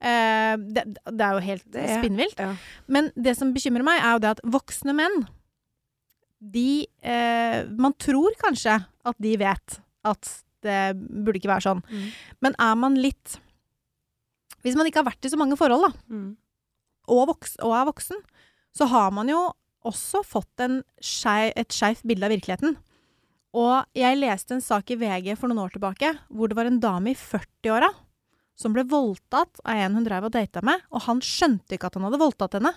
Eh, 0.00 0.54
det, 0.56 0.84
det 1.12 1.20
er 1.26 1.34
jo 1.36 1.40
helt 1.44 1.76
er- 1.76 1.98
spinnvilt. 2.00 2.38
Ja. 2.40 2.54
Men 2.88 3.10
det 3.16 3.34
som 3.36 3.52
bekymrer 3.52 3.84
meg, 3.84 4.00
er 4.00 4.14
jo 4.16 4.22
det 4.24 4.30
at 4.38 4.40
voksne 4.48 4.94
menn 4.96 5.18
De 6.40 6.86
eh, 7.04 7.66
Man 7.76 7.92
tror 8.00 8.32
kanskje 8.40 8.78
at 9.04 9.16
de 9.20 9.34
vet 9.40 9.80
at 10.08 10.30
det 10.64 10.78
burde 10.96 11.36
ikke 11.40 11.48
være 11.52 11.64
sånn. 11.66 11.82
Mm. 11.88 12.08
Men 12.44 12.56
er 12.60 12.74
man 12.80 12.96
litt 13.00 13.38
Hvis 14.64 14.76
man 14.76 14.88
ikke 14.88 15.00
har 15.02 15.08
vært 15.10 15.24
i 15.24 15.30
så 15.32 15.38
mange 15.40 15.56
forhold, 15.56 15.86
da, 15.88 15.92
Mm. 16.12 16.36
og, 17.08 17.26
voks, 17.34 17.56
og 17.64 17.72
er 17.76 17.86
voksen, 17.88 18.18
så 18.76 18.86
har 18.88 19.10
man 19.16 19.28
jo 19.28 19.38
også 19.88 20.20
fått 20.24 20.60
en 20.60 20.82
skei, 21.00 21.52
et 21.56 21.68
skeivt 21.72 22.02
bilde 22.04 22.24
av 22.28 22.30
virkeligheten. 22.34 22.76
Og 23.56 23.86
jeg 23.96 24.18
leste 24.20 24.52
en 24.52 24.60
sak 24.60 24.90
i 24.92 24.96
VG 25.00 25.32
for 25.40 25.48
noen 25.48 25.64
år 25.64 25.72
tilbake 25.72 26.12
hvor 26.28 26.48
det 26.52 26.56
var 26.58 26.68
en 26.68 26.78
dame 26.78 27.10
i 27.14 27.16
40-åra 27.16 27.88
som 28.60 28.74
ble 28.76 28.84
voldtatt 28.90 29.60
av 29.64 29.78
en 29.86 29.94
hun 29.96 30.04
drev 30.06 30.26
og 30.28 30.34
data 30.36 30.60
med, 30.66 30.82
og 30.92 31.06
han 31.06 31.22
skjønte 31.24 31.76
ikke 31.78 31.88
at 31.88 31.96
han 31.96 32.04
hadde 32.08 32.20
voldtatt 32.20 32.58
henne. 32.58 32.74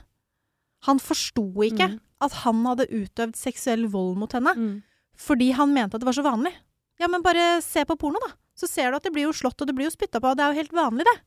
Han 0.88 1.00
forsto 1.04 1.44
ikke 1.68 1.90
Mm. 1.92 2.00
at 2.24 2.32
han 2.44 2.64
hadde 2.70 2.88
utøvd 2.88 3.36
seksuell 3.36 3.88
vold 3.92 4.16
mot 4.18 4.32
henne, 4.32 4.54
Mm. 4.56 4.84
fordi 5.18 5.52
han 5.54 5.74
mente 5.74 5.96
at 5.96 6.02
det 6.02 6.08
var 6.08 6.16
så 6.16 6.24
vanlig. 6.24 6.54
Ja, 7.00 7.08
men 7.08 7.22
bare 7.26 7.62
se 7.62 7.84
på 7.86 7.98
porno, 8.00 8.20
da. 8.24 8.32
Så 8.56 8.68
ser 8.70 8.92
du 8.92 8.96
at 8.98 9.04
det 9.04 9.12
blir 9.14 9.24
jo 9.28 9.34
slått 9.34 9.60
og 9.62 9.68
det 9.68 9.76
blir 9.76 9.90
jo 9.90 9.96
spytta 9.96 10.22
på, 10.22 10.30
og 10.32 10.38
det 10.38 10.44
er 10.46 10.54
jo 10.54 10.60
helt 10.62 10.72
vanlig, 10.72 11.04
det. 11.04 11.20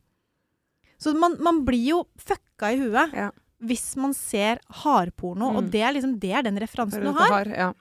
Så 0.99 1.13
man, 1.19 1.37
man 1.43 1.65
blir 1.67 1.85
jo 1.91 2.05
fucka 2.17 2.73
i 2.73 2.79
huet 2.81 3.13
Ja. 3.13 3.31
hvis 3.63 3.97
man 3.97 4.15
ser 4.15 4.59
hardporno, 4.71 5.51
Mm. 5.53 5.57
og 5.57 5.71
det 5.71 5.83
er 5.83 5.93
liksom 5.93 6.19
det 6.19 6.33
er 6.33 6.43
den 6.43 6.57
referansen 6.59 7.03
du 7.03 7.13
har. 7.13 7.29
har. 7.29 7.45
Ja. 7.47 7.73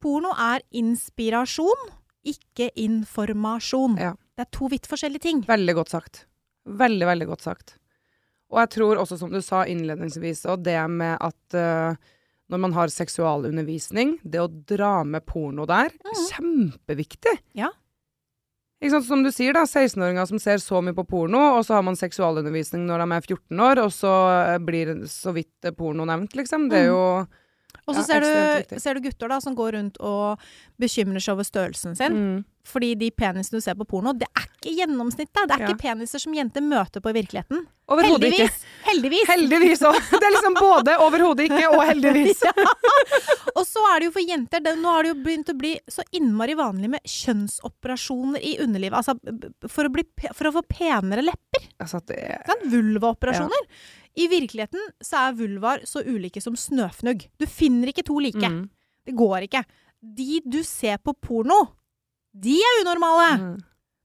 Porno 0.00 0.32
er 0.36 0.62
inspirasjon, 0.72 1.90
ikke 2.24 2.70
informasjon. 2.76 3.98
Ja. 3.98 4.14
Det 4.36 4.46
er 4.46 4.50
to 4.54 4.70
vidt 4.72 4.88
forskjellige 4.88 5.26
ting. 5.26 5.44
Veldig 5.48 5.74
godt 5.76 5.92
sagt. 5.92 6.24
Veldig, 6.64 7.06
veldig 7.08 7.28
godt 7.32 7.44
sagt. 7.44 7.76
Og 8.52 8.60
jeg 8.60 8.72
tror 8.76 9.00
også, 9.00 9.18
som 9.20 9.32
du 9.32 9.40
sa 9.44 9.64
innledningsvis, 9.68 10.44
og 10.52 10.64
det 10.66 10.78
med 10.92 11.16
at 11.24 11.56
uh, 11.56 11.96
når 12.52 12.60
man 12.60 12.74
har 12.76 12.92
seksualundervisning, 12.92 14.18
det 14.24 14.42
å 14.42 14.50
dra 14.50 15.00
med 15.08 15.24
porno 15.28 15.64
der, 15.68 15.92
kjempeviktig. 16.28 17.38
Ja. 17.56 17.70
Ikke 18.82 18.96
sant, 18.96 19.06
Som 19.06 19.22
du 19.22 19.30
sier, 19.30 19.54
da, 19.54 19.62
16-åringer 19.62 20.26
som 20.26 20.40
ser 20.42 20.58
så 20.60 20.80
mye 20.82 20.96
på 20.96 21.04
porno, 21.08 21.40
og 21.56 21.62
så 21.64 21.78
har 21.78 21.84
man 21.86 21.96
seksualundervisning 21.96 22.82
når 22.88 23.04
de 23.04 23.16
er 23.16 23.28
14 23.28 23.62
år, 23.68 23.80
og 23.84 23.92
så 23.94 24.14
eh, 24.32 24.58
blir 24.58 24.90
så 25.08 25.32
vidt 25.36 25.70
porno 25.78 26.04
nevnt, 26.08 26.34
liksom. 26.36 26.66
Det 26.72 26.82
er 26.82 26.90
jo 26.90 27.04
Og 27.86 27.94
så 27.94 28.02
Ja, 28.02 28.06
ser, 28.08 28.26
du, 28.26 28.80
ser 28.82 28.98
du 28.98 29.06
gutter 29.06 29.30
da 29.30 29.38
som 29.40 29.54
går 29.56 29.72
rundt 29.78 29.96
og 30.02 30.42
bekymrer 30.82 31.22
seg 31.22 31.38
over 31.38 31.46
størrelsen 31.46 31.96
sin. 31.96 32.18
mm, 32.18 32.42
Fordi 32.62 32.92
de 32.94 33.08
penisene 33.10 33.58
du 33.58 33.64
ser 33.64 33.74
på 33.74 33.84
porno, 33.90 34.12
det 34.14 34.28
er 34.38 34.44
ikke 34.46 34.72
gjennomsnittet. 34.78 35.48
Det 35.50 35.54
er 35.56 35.62
Ja. 35.64 35.68
ikke 35.72 35.82
peniser 35.82 36.20
som 36.22 36.34
jenter 36.36 36.62
møter 36.62 37.02
på 37.02 37.10
i 37.10 37.16
virkeligheten. 37.16 37.64
Overhodet 37.90 38.28
ikke. 38.32 38.46
Heldigvis! 38.86 39.26
Heldigvis! 39.28 39.82
Òg. 39.88 39.96
Det 40.20 40.22
er 40.28 40.30
liksom 40.36 40.54
både 40.54 40.94
overhodet 41.02 41.48
ikke 41.50 41.66
og 41.74 41.82
heldigvis. 41.88 42.44
Og 43.58 43.66
så 43.66 43.82
er 43.90 43.98
det 44.00 44.06
jo 44.06 44.12
for 44.14 44.22
jenter 44.24 44.62
det, 44.64 44.76
Nå 44.78 44.88
har 44.94 45.02
det 45.04 45.10
jo 45.12 45.18
begynt 45.24 45.50
å 45.52 45.56
bli 45.58 45.72
så 45.90 46.04
innmari 46.14 46.54
vanlig 46.56 46.92
med 46.94 47.02
kjønnsoperasjoner 47.04 48.40
i 48.46 48.54
underlivet. 48.62 48.96
Altså 48.96 49.16
for 49.68 49.88
å, 49.88 49.92
bli, 49.92 50.04
for 50.32 50.48
å 50.48 50.54
få 50.56 50.62
penere 50.70 51.24
lepper. 51.26 51.66
Altså, 51.82 52.00
det 52.06 52.16
er 52.22 52.46
Vulvaoperasjoner. 52.46 52.70
Vulvaoperasjoner. 52.70 53.68
I 54.22 54.26
virkeligheten 54.28 54.88
så 55.02 55.26
er 55.26 55.36
vulvaer 55.38 55.84
så 55.88 56.02
ulike 56.04 56.40
som 56.44 56.56
snøfnugg. 56.58 57.26
Du 57.40 57.46
finner 57.48 57.88
ikke 57.92 58.04
to 58.04 58.18
like. 58.20 58.38
Mm. 58.44 58.66
Det 59.08 59.14
går 59.16 59.46
ikke. 59.48 59.62
De 60.02 60.40
du 60.44 60.60
ser 60.66 60.98
på 61.00 61.14
porno, 61.16 61.62
de 62.32 62.56
er 62.56 62.80
unormale. 62.82 63.28
Mm. 63.40 63.56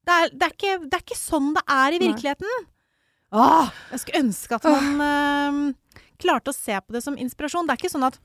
Det, 0.08 0.16
er, 0.16 0.32
det, 0.34 0.48
er 0.48 0.56
ikke, 0.56 0.74
det 0.86 0.98
er 0.98 1.04
ikke 1.06 1.20
sånn 1.20 1.54
det 1.56 1.64
er 1.72 1.96
i 1.96 2.02
virkeligheten. 2.02 2.66
Åh, 3.36 3.72
jeg 3.92 4.04
skulle 4.04 4.24
ønske 4.24 4.56
at 4.56 4.68
man 4.72 5.02
øh, 5.04 5.62
klarte 6.22 6.54
å 6.54 6.56
se 6.56 6.78
på 6.80 6.96
det 6.96 7.04
som 7.04 7.18
inspirasjon. 7.20 7.68
Det 7.68 7.76
er 7.76 7.82
ikke 7.82 7.92
sånn 7.92 8.08
at 8.08 8.20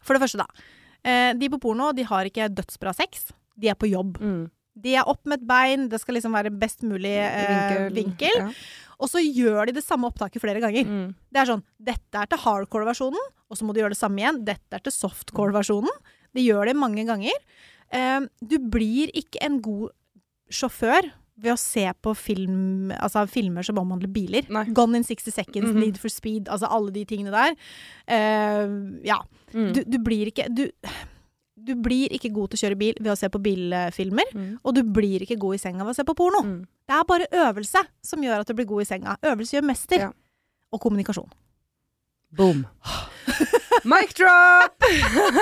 For 0.00 0.16
det 0.16 0.22
første, 0.24 0.40
da. 0.40 0.68
eh, 1.04 1.32
de 1.36 1.50
på 1.52 1.60
porno 1.60 1.90
de 1.92 2.06
har 2.08 2.28
ikke 2.28 2.48
dødsbra 2.52 2.94
sex. 2.96 3.28
De 3.58 3.68
er 3.68 3.76
på 3.76 3.90
jobb. 3.90 4.16
Mm. 4.22 4.46
De 4.78 4.94
er 4.94 5.08
opp 5.10 5.24
med 5.26 5.40
et 5.40 5.48
bein, 5.48 5.88
det 5.90 5.98
skal 6.00 6.14
liksom 6.16 6.36
være 6.36 6.54
best 6.54 6.84
mulig 6.86 7.16
eh, 7.18 7.88
vinkel. 7.92 8.36
Ja. 8.38 8.52
Og 8.98 9.10
så 9.10 9.20
gjør 9.22 9.68
de 9.68 9.76
det 9.76 9.84
samme 9.84 10.08
opptaket 10.08 10.42
flere 10.42 10.62
ganger. 10.62 10.86
Mm. 10.86 11.08
Det 11.30 11.40
er 11.42 11.50
sånn 11.50 11.64
Dette 11.78 12.22
er 12.22 12.30
til 12.30 12.40
hardcore-versjonen, 12.42 13.26
og 13.48 13.58
så 13.58 13.66
må 13.66 13.74
du 13.74 13.82
gjøre 13.82 13.94
det 13.94 14.00
samme 14.00 14.22
igjen. 14.22 14.40
Dette 14.46 14.78
er 14.78 14.82
til 14.84 14.94
softcore-versjonen. 14.94 15.92
De 16.34 16.44
gjør 16.44 16.70
det 16.70 16.76
mange 16.78 17.04
ganger. 17.08 17.34
Eh, 17.92 18.20
du 18.44 18.58
blir 18.58 19.10
ikke 19.16 19.40
en 19.46 19.60
god 19.64 19.90
sjåfør 20.50 21.10
ved 21.38 21.52
å 21.52 21.58
se 21.58 21.84
på 22.02 22.16
film, 22.18 22.90
altså 22.98 23.22
filmer 23.30 23.62
som 23.62 23.78
omhandler 23.78 24.10
biler. 24.10 24.48
Nei. 24.50 24.64
Gone 24.74 24.96
in 24.98 25.04
60 25.04 25.30
Seconds, 25.32 25.70
Mhm. 25.70 25.78
Need 25.78 25.98
for 25.98 26.08
Speed, 26.10 26.48
altså 26.48 26.66
alle 26.68 26.90
de 26.90 27.04
tingene 27.04 27.30
der. 27.30 27.54
Uh, 28.10 28.98
ja. 29.06 29.20
Mm. 29.54 29.72
Du, 29.72 29.84
du 29.84 29.98
blir 30.02 30.26
ikke 30.32 30.48
du, 30.52 30.64
du 31.56 31.74
blir 31.76 32.08
ikke 32.10 32.32
god 32.34 32.50
til 32.50 32.58
å 32.58 32.62
kjøre 32.66 32.78
bil 32.78 32.94
ved 33.00 33.12
å 33.12 33.16
se 33.16 33.28
på 33.28 33.38
bilfilmer, 33.40 34.26
Mm. 34.34 34.58
og 34.64 34.74
du 34.74 34.82
blir 34.82 35.20
ikke 35.22 35.38
god 35.38 35.54
i 35.54 35.58
senga 35.58 35.84
ved 35.84 35.94
å 35.94 35.96
se 35.96 36.04
på 36.04 36.14
porno. 36.16 36.42
Mm. 36.42 36.66
Det 36.88 36.94
er 36.96 37.04
bare 37.04 37.26
øvelse 37.32 37.84
som 38.02 38.20
gjør 38.20 38.40
at 38.40 38.46
du 38.48 38.54
blir 38.54 38.66
god 38.66 38.82
i 38.82 38.84
senga. 38.84 39.16
Øvelse 39.22 39.54
gjør 39.56 39.64
mester. 39.70 39.98
Ja. 39.98 40.12
Og 40.72 40.80
kommunikasjon. 40.80 41.30
Boom. 42.36 42.66
Mic 43.84 44.14
drop! 44.18 44.84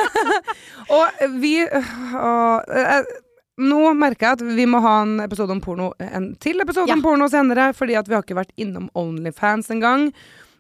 og 0.97 1.23
vi 1.41 1.55
og, 1.67 2.73
eh, 2.73 3.13
Nå 3.57 3.79
merker 3.97 4.27
jeg 4.27 4.37
at 4.37 4.43
vi 4.59 4.67
må 4.69 4.83
ha 4.85 4.99
en 5.07 5.15
episode 5.25 5.55
om 5.55 5.63
porno 5.65 5.93
En 6.05 6.35
til 6.43 6.61
episode 6.61 6.93
om 6.93 7.01
porno 7.05 7.25
senere, 7.33 7.71
fordi 7.77 7.95
at 7.97 8.09
vi 8.11 8.13
har 8.19 8.25
ikke 8.27 8.37
vært 8.37 8.53
innom 8.61 8.91
Onlyfans 9.01 9.71
engang. 9.73 10.11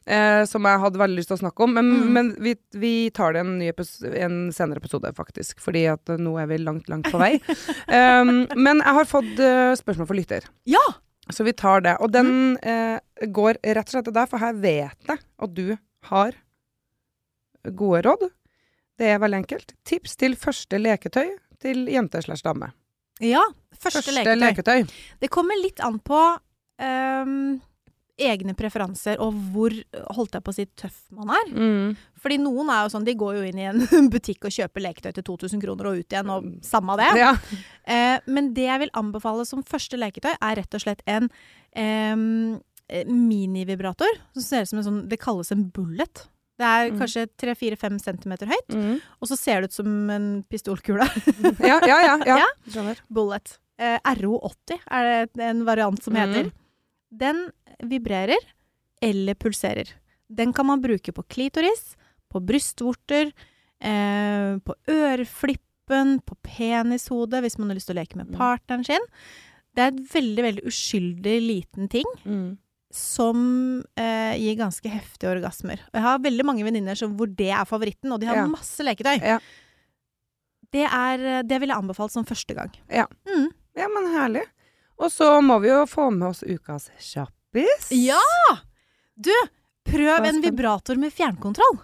Eh, 0.06 0.44
som 0.46 0.62
jeg 0.64 0.78
hadde 0.80 1.00
veldig 1.02 1.18
lyst 1.18 1.28
til 1.32 1.36
å 1.36 1.40
snakke 1.42 1.64
om. 1.66 1.72
Men, 1.76 1.88
Mm. 1.90 2.12
men 2.14 2.28
vi, 2.40 2.54
vi 2.78 2.92
tar 3.10 3.34
det 3.34 3.40
en, 3.42 3.56
en 3.60 4.36
senere 4.54 4.78
episode, 4.80 5.10
faktisk. 5.16 5.58
Fordi 5.60 5.82
at 5.90 6.12
nå 6.22 6.36
er 6.40 6.46
vi 6.46 6.60
langt, 6.62 6.88
langt 6.88 7.10
på 7.10 7.18
vei. 7.20 7.34
um, 8.22 8.46
men 8.54 8.80
jeg 8.84 8.94
har 9.00 9.10
fått 9.10 9.34
uh, 9.42 9.74
spørsmål 9.76 10.06
for 10.08 10.16
lytter. 10.16 10.46
Ja! 10.70 10.84
Så 11.34 11.42
vi 11.44 11.52
tar 11.58 11.82
det. 11.82 11.96
Og 12.00 12.12
den 12.14 12.30
Mm. 12.30 12.56
eh, 12.62 13.26
går 13.34 13.58
rett 13.66 13.88
og 13.90 13.92
slett 13.96 14.06
til 14.08 14.14
deg, 14.14 14.28
for 14.30 14.38
her 14.40 14.54
vet 14.54 15.10
jeg 15.10 15.18
at 15.18 15.54
du 15.58 15.74
har 16.06 16.32
gode 17.74 18.02
råd. 18.06 18.26
Det 18.96 19.12
er 19.12 19.20
veldig 19.20 19.42
enkelt. 19.42 19.76
Tips 19.84 20.16
til 20.20 20.36
første 20.40 20.80
leketøy 20.80 21.36
til 21.62 21.86
jente 21.92 22.22
slash 22.24 22.44
dame. 22.44 22.72
Ja. 23.20 23.42
Første, 23.76 24.00
Første 24.00 24.16
leketøy. 24.16 24.42
leketøy. 24.42 24.98
Det 25.20 25.30
kommer 25.32 25.58
litt 25.60 25.80
an 25.84 25.98
på 26.04 26.20
um, 26.80 27.56
egne 28.16 28.54
preferanser 28.56 29.20
og 29.20 29.36
hvor, 29.52 29.74
holdt 30.16 30.38
jeg 30.38 30.44
på 30.44 30.52
å 30.52 30.56
si, 30.56 30.66
tøff 30.78 31.02
man 31.16 31.32
er. 31.36 31.50
Mm. 31.52 31.96
Fordi 32.22 32.38
noen 32.40 32.70
er 32.72 32.84
jo 32.84 32.92
sånn, 32.94 33.06
de 33.08 33.16
går 33.18 33.38
jo 33.38 33.42
inn 33.48 33.60
i 33.60 33.66
en 33.68 33.82
butikk 34.12 34.48
og 34.48 34.56
kjøper 34.56 34.86
leketøy 34.86 35.12
til 35.18 35.26
2000 35.28 35.64
kroner 35.64 35.90
og 35.90 36.00
ut 36.00 36.16
igjen, 36.16 36.32
og 36.32 36.48
samme 36.66 36.96
det. 37.00 37.10
Ja. 37.20 37.34
Uh, 37.84 38.16
men 38.32 38.54
det 38.56 38.68
jeg 38.68 38.84
vil 38.86 38.94
anbefale 38.96 39.44
som 39.48 39.64
første 39.66 40.00
leketøy, 40.00 40.32
er 40.36 40.56
rett 40.62 40.78
og 40.78 40.84
slett 40.86 41.04
en 41.10 41.28
eh, 41.76 43.04
minivibrator. 43.10 44.22
Som 44.36 44.48
ser 44.48 44.64
ut 44.64 44.72
som 44.72 44.80
en 44.80 44.88
sånn 44.88 45.04
Det 45.10 45.20
kalles 45.20 45.52
en 45.52 45.68
bullet. 45.74 46.26
Det 46.56 46.64
er 46.64 46.90
Mm. 46.90 46.98
kanskje 46.98 47.26
3-4-5 47.36 47.98
centimeter 48.00 48.46
høyt, 48.46 48.68
Mm. 48.72 49.00
og 49.20 49.28
så 49.28 49.36
ser 49.36 49.60
det 49.60 49.68
ut 49.70 49.72
som 49.76 50.10
en 50.10 50.42
pistolkule. 50.48 51.04
ja, 51.60 51.78
ja, 51.84 51.98
ja, 52.00 52.16
ja. 52.24 52.36
Ja. 52.38 52.46
Skjønner. 52.70 52.96
bullet. 53.12 53.58
Eh, 53.78 53.98
RO80 54.04 54.78
er 54.90 55.26
det 55.26 55.38
en 55.44 55.64
variant 55.66 56.02
som 56.02 56.14
heter. 56.14 56.44
Mm. 56.44 56.52
Den 57.12 57.42
vibrerer 57.84 58.40
eller 59.02 59.34
pulserer. 59.34 59.92
Den 60.32 60.52
kan 60.54 60.64
man 60.66 60.80
bruke 60.80 61.12
på 61.12 61.22
klitoris, 61.28 61.94
på 62.32 62.40
brystvorter, 62.40 63.32
eh, 63.80 64.56
på 64.64 64.74
øreflippen, 64.88 66.20
på 66.24 66.34
penishodet 66.42 67.42
hvis 67.44 67.58
man 67.58 67.68
har 67.68 67.76
lyst 67.76 67.86
til 67.90 67.96
å 67.96 68.00
leke 68.02 68.16
med 68.16 68.28
Mm. 68.32 68.36
partneren 68.38 68.84
sin. 68.84 69.04
Det 69.76 69.82
er 69.84 69.88
et 69.88 70.08
veldig, 70.10 70.42
veldig 70.42 70.64
uskyldig 70.64 71.36
liten 71.46 71.88
ting 71.90 72.04
Mm. 72.24 72.56
Som 72.96 73.38
eh, 74.00 74.34
gir 74.40 74.56
ganske 74.58 74.90
heftige 74.90 75.30
orgasmer. 75.34 75.82
Og 75.90 75.98
jeg 75.98 76.04
har 76.06 76.22
veldig 76.24 76.46
mange 76.48 76.64
venninner 76.66 76.98
hvor 77.06 77.30
det 77.38 77.50
er 77.52 77.68
favoritten, 77.68 78.12
og 78.14 78.20
de 78.22 78.28
har 78.30 78.40
Ja. 78.40 78.46
masse 78.50 78.84
leketøy. 78.84 79.20
Ja. 79.20 79.38
Det, 80.72 80.84
er, 80.84 81.42
det 81.46 81.60
vil 81.62 81.70
jeg 81.70 81.78
anbefale 81.78 82.12
som 82.12 82.26
første 82.26 82.56
gang. 82.56 82.72
Ja. 82.90 83.06
Mm. 83.28 83.50
ja, 83.78 83.88
men 83.92 84.08
herlig. 84.14 84.44
Og 84.96 85.12
så 85.12 85.28
må 85.44 85.58
vi 85.62 85.68
jo 85.70 85.84
få 85.88 86.08
med 86.10 86.30
oss 86.32 86.42
ukas 86.42 86.88
kjappis. 86.98 87.90
Ja! 87.92 88.20
Du, 89.16 89.32
prøv 89.88 90.24
en 90.28 90.42
vibrator 90.44 90.98
med 91.00 91.12
fjernkontroll. 91.14 91.78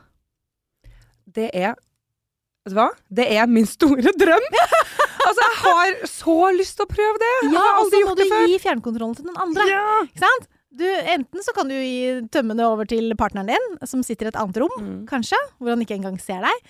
Det 1.32 1.50
er 1.54 1.76
Vet 2.62 2.76
du 2.76 2.78
hva? 2.78 2.90
Det 3.10 3.24
er 3.34 3.48
min 3.50 3.64
store 3.66 4.12
drøm! 4.14 4.44
altså, 5.26 5.40
jeg 5.42 5.54
har 5.64 5.94
så 6.06 6.34
lyst 6.54 6.76
til 6.78 6.86
å 6.86 6.90
prøve 6.92 7.18
det! 7.18 7.30
Ja, 7.50 7.64
og 7.80 7.88
så 7.90 8.02
må 8.06 8.12
du 8.14 8.22
gi 8.22 8.58
fjernkontrollen 8.62 9.16
til 9.18 9.26
noen 9.26 9.40
andre. 9.48 9.64
Ja. 9.66 9.80
Ikke 10.06 10.22
sant? 10.22 10.46
Du, 10.72 10.86
enten 10.88 11.44
så 11.44 11.52
kan 11.52 11.68
du 11.68 11.74
gi 11.76 12.22
tømmene 12.32 12.64
over 12.64 12.88
til 12.88 13.12
partneren 13.20 13.50
din, 13.52 13.66
som 13.84 14.00
sitter 14.06 14.28
i 14.28 14.32
et 14.32 14.38
annet 14.40 14.56
rom, 14.62 14.72
Mm. 14.80 15.02
kanskje, 15.10 15.36
hvor 15.60 15.74
han 15.74 15.82
ikke 15.84 15.98
engang 15.98 16.16
ser 16.20 16.40
deg. 16.40 16.62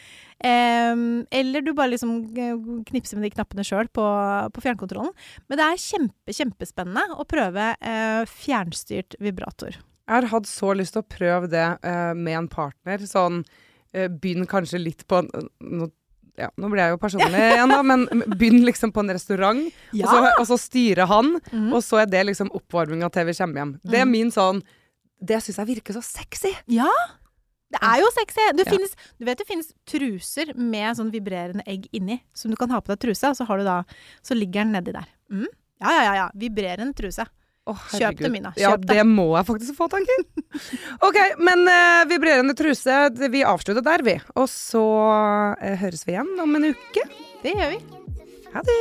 Um, 0.43 1.23
eller 1.31 1.63
du 1.63 1.71
bare 1.73 1.93
liksom 1.93 2.17
eh, 2.35 2.57
knipser 2.89 3.17
med 3.17 3.29
de 3.29 3.35
knappene 3.37 3.63
sjøl 3.63 3.87
på, 3.95 4.03
på 4.51 4.65
fjernkontrollen. 4.65 5.13
Men 5.47 5.61
det 5.61 5.69
er 5.69 5.79
kjempe, 5.85 6.35
kjempespennende 6.35 7.15
å 7.15 7.27
prøve 7.31 7.69
uh, 7.79 8.25
fjernstyrt 8.27 9.15
vibrator. 9.23 9.79
Jeg 9.79 10.17
har 10.19 10.27
hatt 10.33 10.51
så 10.51 10.73
lyst 10.75 10.97
til 10.97 11.05
å 11.05 11.11
prøve 11.15 11.47
det 11.53 11.69
uh, 11.87 12.11
med 12.19 12.41
en 12.41 12.51
partner. 12.51 13.07
Sånn 13.07 13.45
uh, 13.47 14.09
Begynn 14.11 14.51
kanskje 14.51 14.83
litt 14.83 15.07
på 15.07 15.23
no, 15.31 15.93
ja, 16.41 16.49
Nå 16.57 16.69
blir 16.73 16.81
jeg 16.81 16.95
jo 16.95 17.01
personlig 17.03 17.41
igjen, 17.53 17.69
da, 17.69 17.83
men 17.85 18.07
begynn 18.39 18.63
liksom 18.65 18.93
på 18.95 19.03
en 19.05 19.13
restaurant, 19.13 19.65
og, 19.69 20.05
så, 20.09 20.21
og 20.41 20.47
så 20.49 20.57
styrer 20.61 21.09
han, 21.11 21.35
mm. 21.53 21.73
og 21.77 21.83
så 21.85 22.03
er 22.03 22.07
det 22.13 22.23
liksom 22.31 22.53
oppvarminga 22.57 23.11
til 23.13 23.27
vi 23.29 23.35
kommer 23.37 23.61
hjem. 23.61 23.75
Det 23.85 23.99
er 24.01 24.07
Mhm. 24.07 24.13
min 24.17 24.31
sånn 24.33 24.63
Det 25.23 25.39
syns 25.45 25.59
jeg 25.61 25.69
virker 25.77 25.95
så 25.95 26.03
sexy. 26.03 26.51
Ja! 26.67 26.89
Det 27.73 27.79
er 27.81 28.01
jo 28.03 28.09
sexy. 28.13 28.41
Ja. 28.43 28.65
finnes, 28.69 28.97
du 29.19 29.25
vet 29.25 29.39
det 29.39 29.47
finnes 29.47 29.73
truser 29.87 30.53
med 30.57 30.97
sånn 30.99 31.13
vibrerende 31.13 31.63
egg 31.67 31.87
inni, 31.93 32.19
som 32.35 32.51
du 32.51 32.57
kan 32.57 32.69
ha 32.71 32.81
på 32.81 32.93
deg 32.93 33.01
truse, 33.01 33.31
og 33.31 33.37
så, 33.39 33.47
har 33.49 33.59
du 33.59 33.65
da, 33.65 33.85
så 34.21 34.35
ligger 34.37 34.65
den 34.65 34.73
nedi 34.77 34.93
der. 34.93 35.07
Mm. 35.31 35.47
Ja, 35.81 35.93
ja, 35.93 36.03
ja, 36.03 36.15
ja. 36.15 36.27
Vibrerende 36.35 36.95
truse. 36.99 37.25
Å, 37.63 37.77
Kjøp 37.95 38.19
det, 38.19 38.31
Mina. 38.33 38.51
Kjøp 38.57 38.63
Ja, 38.65 38.71
det. 38.75 38.89
det 38.91 39.03
må 39.07 39.29
jeg 39.37 39.47
faktisk 39.47 39.77
få, 39.79 39.87
tanken. 39.93 40.25
OK, 41.07 41.19
men 41.39 41.63
uh, 41.71 42.03
vibrerende 42.11 42.57
truse, 42.59 42.97
vi 43.31 43.45
avslutter 43.47 43.85
der, 43.87 44.03
vi. 44.07 44.17
Og 44.35 44.51
så 44.51 44.83
uh, 44.83 45.55
høres 45.83 46.03
vi 46.09 46.17
igjen 46.17 46.33
om 46.43 46.59
en 46.59 46.73
uke. 46.73 47.07
Det 47.45 47.55
gjør 47.55 47.77
vi. 47.77 47.81
Ha 48.53 48.61
det. 48.67 48.81